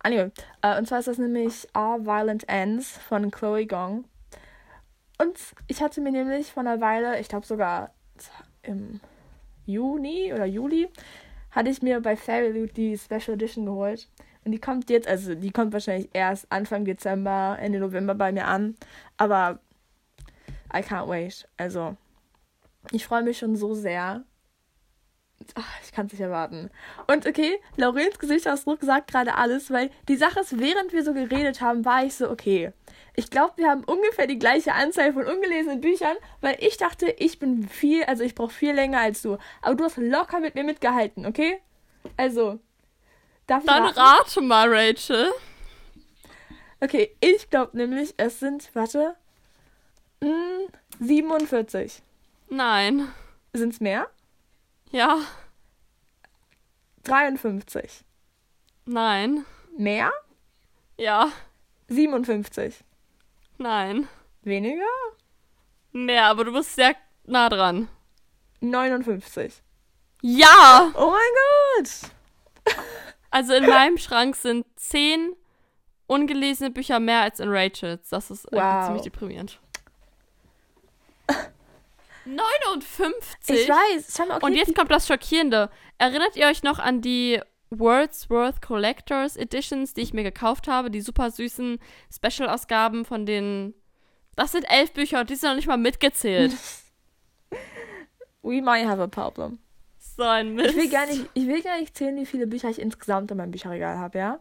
Anyway, 0.04 0.32
äh, 0.62 0.78
und 0.78 0.88
zwar 0.88 1.00
ist 1.00 1.08
das 1.08 1.18
nämlich 1.18 1.68
All 1.74 2.06
Violent 2.06 2.48
Ends 2.50 2.98
von 2.98 3.30
Chloe 3.32 3.68
Gong. 3.68 4.06
Und 5.18 5.38
ich 5.68 5.82
hatte 5.82 6.02
mir 6.02 6.12
nämlich 6.12 6.52
vor 6.52 6.62
einer 6.62 6.82
Weile, 6.82 7.20
ich 7.20 7.28
glaube 7.28 7.46
sogar 7.46 7.94
im 8.64 9.00
Juni 9.66 10.34
oder 10.34 10.46
Juli, 10.46 10.90
hatte 11.52 11.70
ich 11.70 11.82
mir 11.82 12.00
bei 12.02 12.16
Fairy 12.16 12.68
die 12.68 12.98
Special 12.98 13.36
Edition 13.36 13.66
geholt. 13.66 14.10
Und 14.44 14.52
die 14.52 14.60
kommt 14.60 14.90
jetzt, 14.90 15.08
also 15.08 15.36
die 15.36 15.52
kommt 15.52 15.74
wahrscheinlich 15.74 16.10
erst 16.14 16.52
Anfang 16.52 16.86
Dezember, 16.86 17.58
Ende 17.60 17.80
November 17.80 18.16
bei 18.16 18.32
mir 18.32 18.48
an. 18.48 18.76
Aber 19.18 19.60
I 20.74 20.78
can't 20.78 21.08
wait. 21.08 21.48
Also, 21.58 21.96
ich 22.92 23.06
freue 23.06 23.22
mich 23.22 23.38
schon 23.38 23.56
so 23.56 23.76
sehr. 23.76 24.24
Ach, 25.56 25.82
ich 25.84 25.92
kann 25.92 26.08
es 26.08 26.14
nicht 26.14 26.22
erwarten. 26.22 26.70
Und 27.08 27.28
okay, 27.28 27.60
Laurens 27.76 28.20
Gesichtsausdruck 28.20 28.80
sagt 28.82 29.12
gerade 29.12 29.36
alles, 29.36 29.72
weil 29.72 29.90
die 30.08 30.16
Sache 30.16 30.42
ist, 30.42 30.60
während 30.60 30.94
wir 30.94 31.04
so 31.04 31.14
geredet 31.14 31.62
haben, 31.62 31.86
war 31.86 32.04
ich 32.06 32.16
so, 32.16 32.30
okay. 32.30 32.72
Ich 33.16 33.30
glaube, 33.30 33.54
wir 33.58 33.70
haben 33.70 33.84
ungefähr 33.84 34.28
die 34.28 34.40
gleiche 34.40 34.74
Anzahl 34.74 35.14
von 35.14 35.26
ungelesenen 35.26 35.82
Büchern, 35.82 36.16
weil 36.40 36.58
ich 36.60 36.78
dachte, 36.78 37.08
ich 37.18 37.40
bin 37.40 37.68
viel, 37.68 38.04
also 38.06 38.24
ich 38.24 38.36
brauche 38.36 38.54
viel 38.54 38.74
länger 38.74 39.00
als 39.00 39.22
du. 39.22 39.38
Aber 39.62 39.76
du 39.76 39.84
hast 39.84 39.98
locker 39.98 40.40
mit 40.40 40.56
mir 40.56 40.64
mitgehalten, 40.64 41.26
okay? 41.26 41.60
Also, 42.18 42.60
darf 43.48 43.66
Dann 43.66 43.84
raten? 43.84 44.00
rate 44.00 44.42
mal, 44.42 44.74
Rachel. 44.74 45.32
Okay, 46.80 47.16
ich 47.20 47.50
glaube 47.50 47.78
nämlich, 47.78 48.14
es 48.18 48.40
sind, 48.40 48.70
warte, 48.74 49.16
mh, 50.22 50.30
hm, 50.30 50.68
47. 51.00 52.02
Nein. 52.50 53.08
Sind 53.54 53.74
es 53.74 53.80
mehr? 53.80 54.10
Ja. 54.92 55.20
53. 57.04 58.04
Nein. 58.86 59.46
Mehr? 59.78 60.12
Ja. 60.98 61.32
57. 61.88 62.84
Nein. 63.58 64.08
Weniger? 64.44 64.84
Mehr, 65.92 66.26
aber 66.26 66.46
du 66.46 66.54
bist 66.54 66.76
sehr 66.76 66.96
nah 67.26 67.50
dran. 67.50 67.88
59. 68.60 69.62
Ja! 70.22 70.92
Oh 70.96 71.12
mein 71.12 71.84
Gott! 71.86 72.76
Also 73.34 73.54
in 73.54 73.66
meinem 73.66 73.98
Schrank 73.98 74.36
sind 74.36 74.66
10 74.76 75.34
ungelesene 76.06 76.70
Bücher 76.70 77.00
mehr 77.00 77.22
als 77.22 77.40
in 77.40 77.48
Rachels. 77.48 78.10
Das 78.10 78.30
ist 78.30 78.46
wow. 78.52 78.84
ziemlich 78.84 79.04
deprimierend. 79.04 79.58
59? 82.26 83.36
Ich 83.48 83.70
weiß. 83.70 84.14
Schau 84.16 84.26
mal, 84.26 84.38
okay, 84.38 84.46
Und 84.46 84.56
jetzt 84.56 84.76
kommt 84.76 84.92
das 84.92 85.08
Schockierende. 85.08 85.70
Erinnert 85.98 86.36
ihr 86.36 86.48
euch 86.48 86.64
noch 86.64 86.80
an 86.80 87.02
die 87.02 87.40
Wordsworth 87.70 88.62
Collectors 88.62 89.38
Editions, 89.38 89.94
die 89.94 90.02
ich 90.02 90.14
mir 90.14 90.24
gekauft 90.24 90.68
habe? 90.68 90.92
Die 90.92 91.02
super 91.02 91.32
süßen 91.32 91.80
Special-Ausgaben 92.14 93.06
von 93.06 93.26
den. 93.26 93.74
Das 94.36 94.52
sind 94.52 94.66
elf 94.70 94.94
Bücher 94.94 95.22
und 95.22 95.30
die 95.30 95.36
sind 95.36 95.50
noch 95.50 95.56
nicht 95.56 95.68
mal 95.68 95.78
mitgezählt. 95.78 96.54
We 98.44 98.62
might 98.62 98.88
have 98.88 99.02
a 99.02 99.08
problem. 99.08 99.60
So 99.98 100.24
ein 100.24 100.54
Mist. 100.56 100.72
Ich 100.72 100.76
will, 100.76 100.90
gar 100.90 101.06
nicht, 101.06 101.30
ich 101.34 101.48
will 101.48 101.62
gar 101.62 101.80
nicht 101.80 101.96
zählen, 101.96 102.16
wie 102.18 102.26
viele 102.26 102.48
Bücher 102.48 102.70
ich 102.70 102.80
insgesamt 102.80 103.32
in 103.32 103.38
meinem 103.38 103.52
Bücherregal 103.52 103.98
habe, 103.98 104.18
ja? 104.18 104.40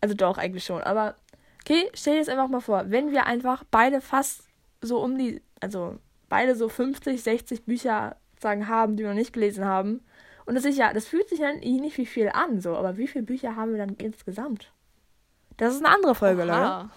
Also 0.00 0.14
doch, 0.14 0.38
eigentlich 0.38 0.64
schon. 0.64 0.82
Aber, 0.82 1.16
okay, 1.62 1.90
stell 1.94 2.14
dir 2.14 2.18
jetzt 2.20 2.28
einfach 2.30 2.48
mal 2.48 2.60
vor, 2.60 2.84
wenn 2.86 3.12
wir 3.12 3.26
einfach 3.26 3.64
beide 3.70 4.00
fast 4.00 4.44
so 4.80 5.00
um 5.02 5.18
die, 5.18 5.42
also 5.60 5.98
beide 6.30 6.54
so 6.56 6.70
50, 6.70 7.22
60 7.22 7.64
Bücher 7.66 8.16
sagen 8.40 8.66
haben, 8.68 8.96
die 8.96 9.02
wir 9.02 9.10
noch 9.10 9.16
nicht 9.16 9.34
gelesen 9.34 9.66
haben. 9.66 10.00
Und 10.46 10.54
das 10.54 10.64
ist 10.64 10.78
ja, 10.78 10.92
das 10.94 11.06
fühlt 11.06 11.28
sich 11.28 11.40
dann 11.40 11.60
eh 11.62 11.78
nicht 11.78 11.98
wie 11.98 12.06
viel 12.06 12.30
an, 12.30 12.60
so, 12.62 12.74
aber 12.74 12.96
wie 12.96 13.06
viele 13.06 13.24
Bücher 13.24 13.54
haben 13.56 13.72
wir 13.72 13.78
dann 13.78 13.94
insgesamt? 13.96 14.72
Das 15.58 15.74
ist 15.74 15.84
eine 15.84 15.94
andere 15.94 16.14
Folge, 16.14 16.42
Leute. 16.44 16.52
Aha. 16.54 16.90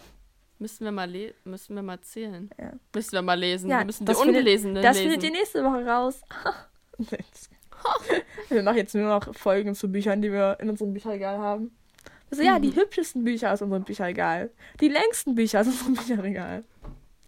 Müssen 0.59 0.85
wir 0.85 0.91
mal 0.93 1.09
le 1.09 1.33
müssen 1.43 1.75
wir 1.75 1.83
mal 1.83 1.99
zählen. 1.99 2.49
Ja. 2.57 2.71
Müssen 2.95 3.11
wir 3.11 3.21
mal 3.21 3.37
lesen. 3.37 3.69
Ja, 3.69 3.79
wir 3.79 3.85
müssen 3.85 4.05
die 4.05 4.11
das 4.11 4.21
findet- 4.21 4.37
Ungelesenen 4.37 4.81
Das 4.81 4.95
lesen. 4.97 5.11
findet 5.11 5.23
ihr 5.29 5.31
nächste 5.37 5.63
Woche 5.65 5.85
raus. 5.85 6.21
wir 8.49 8.63
machen 8.63 8.77
jetzt 8.77 8.95
nur 8.95 9.07
noch 9.07 9.35
Folgen 9.35 9.75
zu 9.75 9.91
Büchern, 9.91 10.21
die 10.21 10.31
wir 10.31 10.57
in 10.61 10.69
unserem 10.69 10.93
Bücherregal 10.93 11.37
haben. 11.37 11.75
Also 12.31 12.43
ja, 12.43 12.59
die 12.59 12.69
Mhm. 12.69 12.75
hübschesten 12.77 13.23
Bücher 13.23 13.51
aus 13.51 13.61
unserem 13.61 13.83
Bücherregal. 13.83 14.51
Die 14.79 14.87
längsten 14.87 15.35
Bücher 15.35 15.61
aus 15.61 15.67
unserem 15.67 15.93
Bücherregal. 15.95 16.63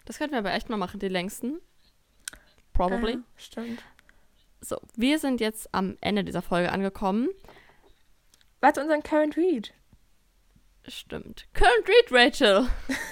Das 0.06 0.18
könnten 0.18 0.34
wir 0.34 0.40
aber 0.40 0.54
echt 0.54 0.70
mal 0.70 0.78
machen, 0.78 1.00
die 1.00 1.08
längsten. 1.10 1.60
Probably. 2.76 3.14
Ja, 3.14 3.24
stimmt. 3.36 3.84
So, 4.62 4.78
wir 4.96 5.20
sind 5.20 5.42
jetzt 5.42 5.74
am 5.74 5.98
Ende 6.02 6.24
dieser 6.24 6.42
Folge 6.42 6.72
angekommen. 6.72 7.30
Warte, 8.62 8.82
unseren 8.82 9.04
Current 9.04 9.38
Read. 9.38 9.74
Stimmt. 10.88 11.48
Current 11.54 11.88
Read, 11.88 12.12
Rachel. 12.12 12.68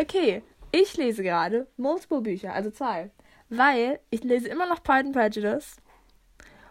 Okay, 0.00 0.42
ich 0.72 0.96
lese 0.96 1.22
gerade 1.22 1.66
multiple 1.76 2.22
Bücher, 2.22 2.54
also 2.54 2.70
zwei. 2.70 3.10
Weil 3.50 4.00
ich 4.08 4.24
lese 4.24 4.48
immer 4.48 4.66
noch 4.66 4.82
Pride 4.82 5.08
and 5.08 5.12
Prejudice. 5.12 5.76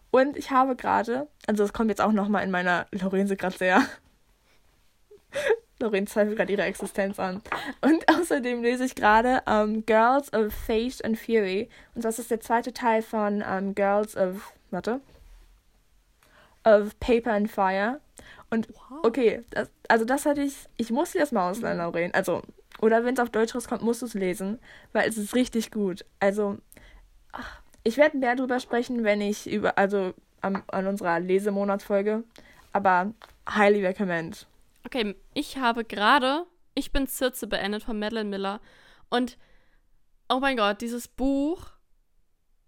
Und 0.09 0.36
ich 0.36 0.49
habe 0.49 0.76
gerade, 0.76 1.28
also 1.45 1.63
es 1.63 1.72
kommt 1.72 1.91
jetzt 1.91 2.01
auch 2.01 2.11
nochmal 2.11 2.43
in 2.43 2.49
meiner 2.49 2.88
Lorenze 2.91 3.38
gerade 3.38 3.55
sehr. 3.55 3.86
Lorraine 5.80 6.08
zweifelt 6.08 6.38
gerade 6.38 6.52
ihre 6.52 6.64
Existenz 6.64 7.20
an. 7.20 7.42
Und 7.82 8.08
außerdem 8.14 8.62
lese 8.62 8.86
ich 8.86 8.96
gerade 8.96 9.42
ähm, 9.48 9.86
Girls 9.86 10.32
of 10.34 10.54
Fate 10.54 11.04
and 11.04 11.18
Fury. 11.18 11.70
Und 11.96 12.06
das 12.06 12.20
ist 12.20 12.32
der 12.32 12.40
zweite 12.42 12.74
Teil 12.74 13.02
von 13.02 13.44
ähm, 13.48 13.76
Girls 13.76 14.16
of, 14.18 14.54
warte, 14.72 15.02
of 16.64 17.00
Paper 17.00 17.34
and 17.34 17.50
Fire. 17.50 18.00
Und 18.50 18.68
Wow. 18.90 19.00
Okay, 19.04 19.44
das, 19.52 19.70
also 19.88 20.06
das 20.06 20.26
hatte 20.26 20.42
ich. 20.42 20.56
Ich 20.78 20.92
muss 20.92 21.12
dir 21.12 21.20
das 21.20 21.32
mal 21.32 21.50
ausleihen, 21.50 21.78
Lauren. 21.78 22.14
Also, 22.14 22.42
oder 22.82 23.04
wenn 23.06 23.14
es 23.14 23.20
auf 23.20 23.30
Deutsch 23.30 23.54
rauskommt, 23.54 23.82
musst 23.84 24.02
du 24.02 24.06
es 24.08 24.14
lesen, 24.14 24.60
weil 24.94 25.08
es 25.08 25.18
ist 25.18 25.36
richtig 25.36 25.72
gut. 25.72 26.06
Also, 26.20 26.58
ach, 27.32 27.62
ich 27.84 27.98
werde 27.98 28.18
mehr 28.18 28.36
drüber 28.36 28.60
sprechen, 28.60 29.04
wenn 29.04 29.22
ich 29.22 29.50
über, 29.50 29.78
also 29.78 30.14
am, 30.42 30.64
an 30.68 30.88
unserer 30.88 31.20
Lesemonatsfolge. 31.20 32.24
Aber 32.74 33.14
highly 33.50 33.86
recommend. 33.86 34.48
Okay, 34.86 35.16
ich 35.34 35.58
habe 35.58 35.84
gerade 35.86 36.46
Ich 36.76 36.92
bin 36.92 37.08
Circe 37.08 37.48
beendet 37.48 37.84
von 37.84 38.00
Madeline 38.00 38.30
Miller. 38.30 38.62
Und, 39.10 39.38
oh 40.30 40.40
mein 40.40 40.56
Gott, 40.58 40.82
dieses 40.82 41.08
Buch, 41.08 41.72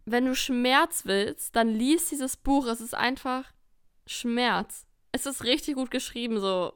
wenn 0.06 0.26
du 0.26 0.36
Schmerz 0.36 1.06
willst, 1.06 1.56
dann 1.56 1.70
lies 1.70 2.10
dieses 2.10 2.36
Buch. 2.36 2.68
Es 2.68 2.82
ist 2.82 2.94
einfach 2.94 3.54
Schmerz. 4.06 4.86
Es 5.12 5.26
ist 5.26 5.44
richtig 5.44 5.76
gut 5.76 5.92
geschrieben, 5.92 6.40
so. 6.40 6.74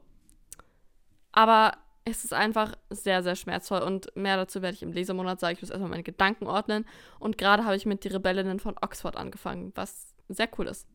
Aber 1.32 1.78
es 2.06 2.24
ist 2.24 2.34
einfach 2.34 2.76
sehr, 2.90 3.24
sehr 3.24 3.36
schmerzvoll. 3.36 3.82
Und 3.82 4.16
mehr 4.16 4.38
dazu 4.38 4.62
werde 4.62 4.76
ich 4.76 4.84
im 4.84 4.94
Lesemonat 4.94 5.40
sagen. 5.40 5.56
Ich 5.56 5.62
muss 5.62 5.72
erstmal 5.72 5.90
meine 5.90 6.04
Gedanken 6.04 6.48
ordnen. 6.48 6.86
Und 7.20 7.38
gerade 7.38 7.66
habe 7.66 7.76
ich 7.76 7.86
mit 7.86 8.04
Die 8.04 8.10
Rebellinnen 8.10 8.60
von 8.60 8.76
Oxford 8.82 9.18
angefangen, 9.18 9.72
was 9.76 10.14
sehr 10.30 10.50
cool 10.58 10.68
ist. 10.68 10.88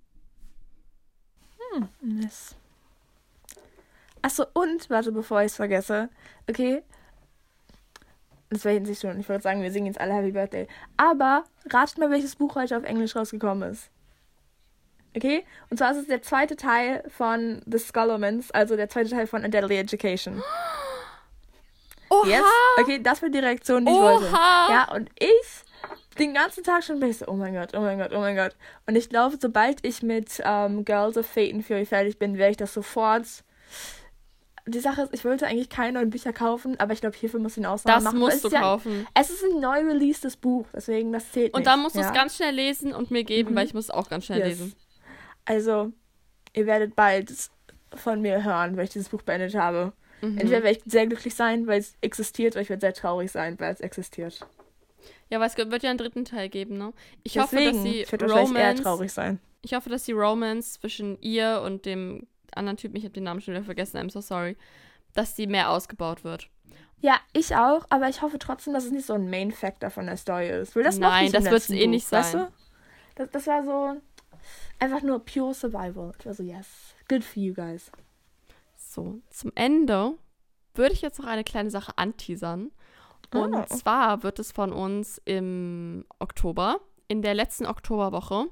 Yes. 2.02 2.56
Achso, 4.22 4.44
und, 4.52 4.90
warte, 4.90 5.12
bevor 5.12 5.40
ich 5.40 5.46
es 5.46 5.56
vergesse. 5.56 6.08
Okay. 6.48 6.82
Das 8.50 8.64
jetzt 8.64 8.88
nicht 8.88 9.00
schon. 9.00 9.20
Ich 9.20 9.28
wollte 9.28 9.42
sagen, 9.42 9.62
wir 9.62 9.70
singen 9.70 9.86
jetzt 9.86 10.00
alle 10.00 10.12
Happy 10.12 10.32
Birthday. 10.32 10.66
Aber 10.96 11.44
ratet 11.70 11.98
mal, 11.98 12.10
welches 12.10 12.36
Buch 12.36 12.56
heute 12.56 12.76
auf 12.76 12.84
Englisch 12.84 13.14
rausgekommen 13.14 13.70
ist. 13.70 13.90
Okay? 15.16 15.44
Und 15.70 15.78
zwar 15.78 15.92
ist 15.92 15.98
es 15.98 16.06
der 16.06 16.22
zweite 16.22 16.56
Teil 16.56 17.04
von 17.08 17.62
The 17.66 17.78
Skullomans, 17.78 18.50
also 18.50 18.76
der 18.76 18.88
zweite 18.88 19.10
Teil 19.10 19.26
von 19.26 19.44
A 19.44 19.48
Deadly 19.48 19.76
Education. 19.76 20.42
Oha! 22.10 22.26
Yes? 22.26 22.42
Okay, 22.80 23.00
das 23.00 23.22
war 23.22 23.28
die 23.28 23.38
Reaktion, 23.38 23.86
die 23.86 23.92
ich 23.92 23.98
wollte. 23.98 24.26
Oha! 24.26 24.66
Ja, 24.68 24.92
und 24.92 25.10
ich 25.18 25.64
den 26.18 26.34
ganzen 26.34 26.62
Tag 26.64 26.84
schon 26.84 27.00
bin 27.00 27.10
ich 27.10 27.18
so, 27.18 27.28
oh 27.28 27.34
mein 27.34 27.54
Gott, 27.54 27.70
oh 27.74 27.80
mein 27.80 27.98
Gott, 27.98 28.12
oh 28.12 28.20
mein 28.20 28.36
Gott. 28.36 28.54
Und 28.86 28.96
ich 28.96 29.08
glaube, 29.08 29.38
sobald 29.40 29.84
ich 29.84 30.02
mit 30.02 30.40
ähm, 30.44 30.84
Girls 30.84 31.16
of 31.16 31.26
Fate 31.26 31.54
and 31.54 31.64
Fury 31.64 31.86
fertig 31.86 32.18
bin, 32.18 32.36
werde 32.36 32.50
ich 32.50 32.56
das 32.56 32.74
sofort. 32.74 33.26
Die 34.66 34.78
Sache 34.80 35.02
ist, 35.02 35.14
ich 35.14 35.24
wollte 35.24 35.46
eigentlich 35.46 35.68
keine 35.68 35.92
neuen 35.98 36.10
Bücher 36.10 36.32
kaufen, 36.32 36.78
aber 36.78 36.92
ich 36.92 37.00
glaube, 37.00 37.16
hierfür 37.16 37.40
muss 37.40 37.52
ich 37.52 37.58
eine 37.58 37.70
Ausnahme 37.70 37.96
Das 37.96 38.04
machen. 38.04 38.20
weil 38.20 38.28
musst 38.30 38.44
du 38.44 38.48
ja, 38.48 38.60
kaufen. 38.60 39.06
Es 39.14 39.30
ist 39.30 39.42
ein 39.44 39.60
neu 39.60 39.80
releasedes 39.86 40.36
Buch, 40.36 40.66
deswegen 40.74 41.12
das 41.12 41.30
zählt 41.32 41.54
Und 41.54 41.60
nicht. 41.60 41.66
dann 41.66 41.80
musst 41.80 41.96
du 41.96 42.00
es 42.00 42.12
ganz 42.12 42.36
schnell 42.36 42.54
lesen 42.54 42.92
und 42.92 43.10
mir 43.10 43.24
geben, 43.24 43.52
Mhm. 43.52 43.56
weil 43.56 43.66
ich 43.66 43.74
muss 43.74 43.84
es 43.84 43.90
auch 43.90 44.08
ganz 44.08 44.26
schnell 44.26 44.38
Yes. 44.40 44.48
lesen. 44.48 44.74
Also, 45.44 45.92
ihr 46.54 46.66
werdet 46.66 46.94
bald 46.94 47.32
von 47.94 48.20
mir 48.20 48.44
hören, 48.44 48.76
weil 48.76 48.84
ich 48.84 48.90
dieses 48.90 49.08
Buch 49.08 49.22
beendet 49.22 49.54
habe. 49.54 49.92
Mhm. 50.20 50.38
Entweder 50.38 50.62
werde 50.62 50.78
ich 50.78 50.82
sehr 50.92 51.06
glücklich 51.06 51.34
sein, 51.34 51.66
weil 51.66 51.80
es 51.80 51.94
existiert, 52.02 52.54
oder 52.54 52.62
ich 52.62 52.68
werde 52.68 52.80
sehr 52.82 52.94
traurig 52.94 53.30
sein, 53.32 53.58
weil 53.58 53.72
es 53.72 53.80
existiert. 53.80 54.40
Ja, 55.30 55.38
aber 55.38 55.46
es 55.46 55.56
wird 55.56 55.82
ja 55.82 55.90
einen 55.90 55.98
dritten 55.98 56.24
Teil 56.24 56.48
geben, 56.48 56.76
ne? 56.76 56.92
Ich 57.22 57.38
hoffe, 57.38 57.56
Deswegen, 57.56 57.76
dass 57.76 57.84
die 57.84 58.02
ich 58.02 58.12
wahrscheinlich 58.12 58.36
eher 58.36 58.42
Romance, 58.42 58.82
traurig 58.82 59.12
sein. 59.12 59.40
ich 59.62 59.74
hoffe, 59.74 59.88
dass 59.88 60.04
die 60.04 60.12
Romance 60.12 60.78
zwischen 60.80 61.18
ihr 61.22 61.62
und 61.64 61.86
dem 61.86 62.26
anderen 62.56 62.76
Typen, 62.76 62.96
ich 62.96 63.04
habe 63.04 63.12
den 63.14 63.24
Namen 63.24 63.40
schon 63.40 63.54
wieder 63.54 63.64
vergessen, 63.64 63.98
I'm 63.98 64.10
so 64.10 64.20
sorry, 64.20 64.56
dass 65.14 65.34
die 65.34 65.46
mehr 65.46 65.70
ausgebaut 65.70 66.24
wird. 66.24 66.48
Ja, 67.00 67.18
ich 67.32 67.56
auch, 67.56 67.86
aber 67.88 68.08
ich 68.08 68.20
hoffe 68.22 68.38
trotzdem, 68.38 68.74
dass 68.74 68.84
es 68.84 68.90
nicht 68.92 69.06
so 69.06 69.14
ein 69.14 69.30
Main 69.30 69.50
Factor 69.52 69.90
von 69.90 70.06
der 70.06 70.16
Story 70.18 70.50
ist. 70.50 70.76
Weil 70.76 70.82
das 70.82 70.98
Nein, 70.98 71.32
das 71.32 71.44
wird's 71.44 71.68
letzten 71.68 71.74
eh 71.74 71.86
nicht 71.86 72.06
Buch, 72.06 72.12
weißt 72.18 72.32
sein. 72.32 72.46
du? 72.46 72.52
Das, 73.14 73.30
das 73.30 73.46
war 73.46 73.64
so 73.64 74.00
einfach 74.78 75.02
nur 75.02 75.24
pure 75.24 75.54
Survival. 75.54 76.12
Ich 76.18 76.26
war 76.26 76.34
so, 76.34 76.42
yes, 76.42 76.66
good 77.08 77.24
for 77.24 77.42
you 77.42 77.54
guys. 77.54 77.90
So, 78.76 79.20
zum 79.30 79.52
Ende 79.54 80.14
würde 80.74 80.92
ich 80.92 81.00
jetzt 81.02 81.18
noch 81.18 81.26
eine 81.26 81.44
kleine 81.44 81.70
Sache 81.70 81.92
anteasern. 81.96 82.70
Und 83.32 83.54
Oh. 83.54 83.64
zwar 83.66 84.22
wird 84.22 84.38
es 84.38 84.50
von 84.52 84.72
uns 84.72 85.20
im 85.24 86.04
Oktober, 86.18 86.80
in 87.08 87.22
der 87.22 87.34
letzten 87.34 87.64
Oktoberwoche, 87.66 88.46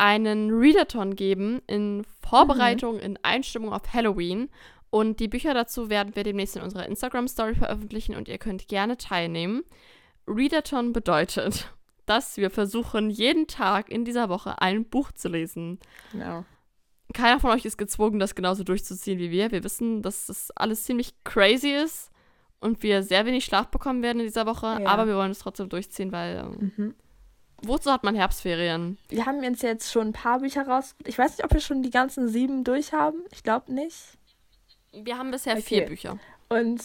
einen 0.00 0.50
Readathon 0.50 1.14
geben 1.14 1.60
in 1.66 2.04
Vorbereitung, 2.26 2.98
in 2.98 3.18
Einstimmung 3.22 3.72
auf 3.72 3.92
Halloween. 3.92 4.48
Und 4.88 5.20
die 5.20 5.28
Bücher 5.28 5.54
dazu 5.54 5.88
werden 5.90 6.16
wir 6.16 6.24
demnächst 6.24 6.56
in 6.56 6.62
unserer 6.62 6.86
Instagram-Story 6.86 7.54
veröffentlichen 7.54 8.16
und 8.16 8.26
ihr 8.26 8.38
könnt 8.38 8.66
gerne 8.66 8.96
teilnehmen. 8.96 9.62
Readathon 10.26 10.92
bedeutet, 10.92 11.70
dass 12.06 12.36
wir 12.38 12.50
versuchen, 12.50 13.10
jeden 13.10 13.46
Tag 13.46 13.88
in 13.90 14.04
dieser 14.04 14.28
Woche 14.28 14.60
ein 14.60 14.84
Buch 14.84 15.12
zu 15.12 15.28
lesen 15.28 15.78
Genau. 16.12 16.44
keiner 17.14 17.38
von 17.38 17.50
euch 17.50 17.64
ist 17.64 17.76
gezwungen, 17.78 18.18
das 18.18 18.34
genauso 18.34 18.64
durchzuziehen 18.64 19.18
wie 19.18 19.30
wir. 19.30 19.52
Wir 19.52 19.62
wissen, 19.62 20.02
dass 20.02 20.26
das 20.26 20.50
alles 20.56 20.84
ziemlich 20.84 21.12
crazy 21.24 21.70
ist 21.72 22.10
und 22.60 22.82
wir 22.82 23.02
sehr 23.02 23.26
wenig 23.26 23.44
Schlaf 23.44 23.68
bekommen 23.68 24.02
werden 24.02 24.20
in 24.20 24.26
dieser 24.26 24.46
Woche, 24.46 24.66
Ja. 24.80 24.86
aber 24.86 25.06
wir 25.06 25.14
wollen 25.16 25.30
es 25.30 25.38
trotzdem 25.40 25.68
durchziehen, 25.68 26.10
weil 26.10 26.38
ähm, 26.38 26.72
Mhm. 26.76 26.94
Wozu 27.62 27.90
hat 27.90 28.04
man 28.04 28.14
Herbstferien? 28.14 28.98
Wir 29.08 29.26
haben 29.26 29.44
uns 29.44 29.62
jetzt 29.62 29.90
schon 29.90 30.08
ein 30.08 30.12
paar 30.12 30.40
Bücher 30.40 30.66
raus. 30.66 30.94
Ich 31.04 31.18
weiß 31.18 31.36
nicht, 31.36 31.44
ob 31.44 31.52
wir 31.52 31.60
schon 31.60 31.82
die 31.82 31.90
ganzen 31.90 32.28
sieben 32.28 32.64
durchhaben. 32.64 33.22
Ich 33.32 33.42
glaube 33.42 33.72
nicht. 33.72 33.96
Wir 34.92 35.18
haben 35.18 35.30
bisher 35.30 35.52
Okay. 35.54 35.62
vier 35.62 35.86
Bücher. 35.86 36.18
Und 36.48 36.82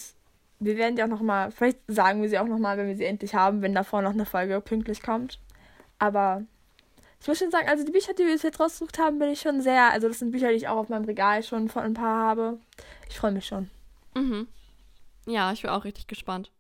wir 0.60 0.78
werden 0.78 0.96
die 0.96 1.04
auch 1.04 1.08
noch 1.08 1.22
mal, 1.22 1.52
vielleicht 1.52 1.80
sagen 1.88 2.22
wir 2.22 2.30
sie 2.30 2.40
auch 2.40 2.48
noch 2.48 2.60
mal, 2.60 2.78
wenn 2.78 2.88
wir 2.88 2.96
sie 2.96 3.06
endlich 3.06 3.34
haben, 3.36 3.62
wenn 3.62 3.74
davor 3.74 4.02
noch 4.02 4.12
eine 4.12 4.26
Folge 4.26 4.62
pünktlich 4.62 5.02
kommt. 5.02 5.40
Aber 6.00 6.44
ich 7.20 7.28
muss 7.28 7.40
schon 7.40 7.52
sagen, 7.52 7.68
also 7.68 7.84
die 7.84 7.92
Bücher, 7.92 8.14
die 8.14 8.24
wir 8.26 8.36
jetzt 8.36 8.60
rausgesucht 8.60 9.00
haben, 9.00 9.20
bin 9.20 9.30
ich 9.30 9.42
schon 9.42 9.62
sehr, 9.62 9.92
also 9.92 10.08
das 10.08 10.20
sind 10.20 10.32
Bücher, 10.32 10.50
die 10.50 10.56
ich 10.56 10.68
auch 10.68 10.78
auf 10.78 10.90
meinem 10.90 11.06
Regal 11.06 11.42
schon 11.44 11.70
von 11.70 11.84
ein 11.84 11.94
paar 11.94 12.28
habe. 12.30 12.60
Ich 13.10 13.18
freue 13.18 13.32
mich 13.32 13.48
schon. 13.48 13.70
Mhm. 14.14 14.48
Ja, 15.26 15.52
ich 15.52 15.62
bin 15.64 15.72
auch 15.72 15.84
richtig 15.84 16.08
gespannt. 16.08 16.52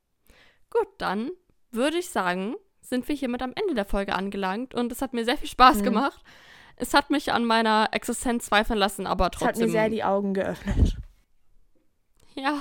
Gut, 0.71 0.87
dann 0.97 1.29
würde 1.71 1.97
ich 1.97 2.09
sagen, 2.09 2.55
sind 2.87 3.07
wir 3.07 3.15
hiermit 3.15 3.41
am 3.41 3.53
Ende 3.55 3.73
der 3.73 3.85
Folge 3.85 4.13
angelangt 4.15 4.73
und 4.75 4.91
es 4.91 5.01
hat 5.01 5.13
mir 5.13 5.25
sehr 5.25 5.37
viel 5.37 5.49
Spaß 5.49 5.77
Mhm. 5.79 5.83
gemacht. 5.83 6.23
Es 6.77 6.93
hat 6.93 7.09
mich 7.09 7.31
an 7.31 7.45
meiner 7.45 7.87
Existenz 7.91 8.45
zweifeln 8.47 8.77
lassen, 8.77 9.07
aber 9.07 9.29
Es 9.33 9.39
hat 9.41 9.49
trotzdem. 9.49 9.67
mir 9.67 9.71
sehr 9.71 9.89
die 9.89 10.03
Augen 10.03 10.33
geöffnet. 10.33 10.97
ja. 12.35 12.59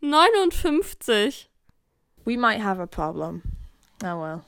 59. 0.00 1.48
We 2.24 2.36
might 2.36 2.62
have 2.62 2.80
a 2.80 2.86
problem. 2.86 3.42
Oh 4.04 4.20
well. 4.22 4.40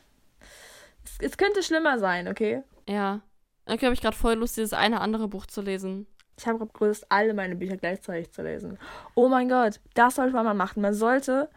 Es, 1.04 1.18
es 1.20 1.36
könnte 1.38 1.62
schlimmer 1.62 1.98
sein, 1.98 2.28
okay? 2.28 2.62
Ja. 2.88 3.20
Irgendwie 3.66 3.86
habe 3.86 3.94
ich 3.94 4.00
gerade 4.00 4.16
voll 4.16 4.34
Lust, 4.34 4.56
dieses 4.56 4.72
eine 4.72 5.00
andere 5.00 5.28
Buch 5.28 5.46
zu 5.46 5.62
lesen. 5.62 6.06
Ich 6.38 6.46
habe 6.46 6.58
gerade 6.66 6.86
Lust, 6.86 7.06
alle 7.10 7.34
meine 7.34 7.56
Bücher 7.56 7.76
gleichzeitig 7.76 8.30
zu 8.32 8.42
lesen. 8.42 8.78
Oh 9.14 9.28
mein 9.28 9.48
Gott, 9.48 9.80
das 9.94 10.16
sollte 10.16 10.32
man 10.34 10.44
mal 10.44 10.54
machen. 10.54 10.82
Man 10.82 10.94
sollte 10.94 11.50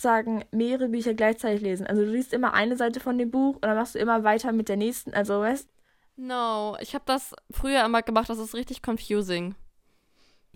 sagen, 0.00 0.44
mehrere 0.50 0.88
Bücher 0.88 1.14
gleichzeitig 1.14 1.60
lesen. 1.60 1.86
Also 1.86 2.02
du 2.02 2.10
liest 2.10 2.32
immer 2.32 2.54
eine 2.54 2.76
Seite 2.76 3.00
von 3.00 3.18
dem 3.18 3.30
Buch 3.30 3.56
und 3.56 3.64
dann 3.64 3.76
machst 3.76 3.94
du 3.94 3.98
immer 3.98 4.24
weiter 4.24 4.52
mit 4.52 4.68
der 4.68 4.76
nächsten. 4.76 5.14
Also 5.14 5.40
weißt 5.40 5.68
No, 6.16 6.76
ich 6.80 6.94
habe 6.94 7.04
das 7.06 7.34
früher 7.50 7.84
immer 7.84 8.02
gemacht, 8.02 8.28
das 8.28 8.38
ist 8.38 8.54
richtig 8.54 8.82
confusing. 8.86 9.54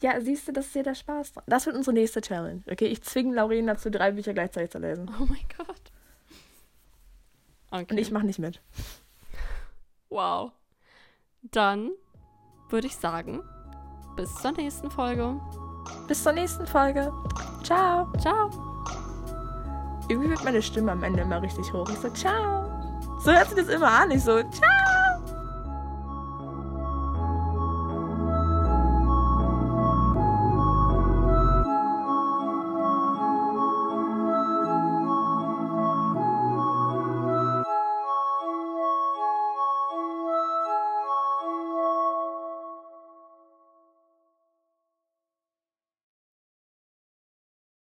Ja, 0.03 0.20
siehst 0.20 0.47
du, 0.47 0.53
das 0.53 0.66
ist 0.66 0.74
ja 0.74 0.82
der 0.82 0.95
Spaß 0.95 1.32
dran. 1.32 1.45
Das 1.47 1.64
wird 1.64 1.76
unsere 1.76 1.95
nächste 1.95 2.20
Challenge. 2.20 2.62
Okay, 2.70 2.86
ich 2.86 3.03
zwinge 3.03 3.34
Lauren 3.34 3.66
dazu, 3.66 3.90
drei 3.90 4.12
Bücher 4.12 4.34
gleichzeitig 4.34 4.70
zu 4.70 4.78
lesen. 4.78 5.11
Oh 5.18 5.24
mein 5.24 5.47
Gott. 5.57 5.92
Okay. 7.70 7.86
Und 7.90 7.99
ich 7.99 8.11
mache 8.11 8.26
nicht 8.26 8.38
mit. 8.38 8.61
Wow. 10.11 10.53
Dann 11.42 11.90
würde 12.68 12.86
ich 12.86 12.97
sagen, 12.97 13.42
bis 14.16 14.34
zur 14.36 14.53
nächsten 14.53 14.90
Folge. 14.90 15.40
Bis 16.07 16.22
zur 16.22 16.32
nächsten 16.32 16.66
Folge. 16.66 17.12
Ciao. 17.62 18.12
Ciao. 18.18 18.73
Irgendwie 20.09 20.30
wird 20.30 20.44
meine 20.44 20.62
Stimme 20.62 20.92
am 20.92 21.02
Ende 21.02 21.22
immer 21.22 21.40
richtig 21.40 21.72
hoch. 21.72 21.88
Ich 21.90 21.98
so, 21.98 22.09
ciao. 22.11 22.64
So 23.20 23.32
hört 23.32 23.48
sich 23.48 23.59
das 23.59 23.68
immer 23.68 23.90
an. 23.90 24.11
Ich 24.11 24.22
so, 24.22 24.42
ciao. 24.42 24.93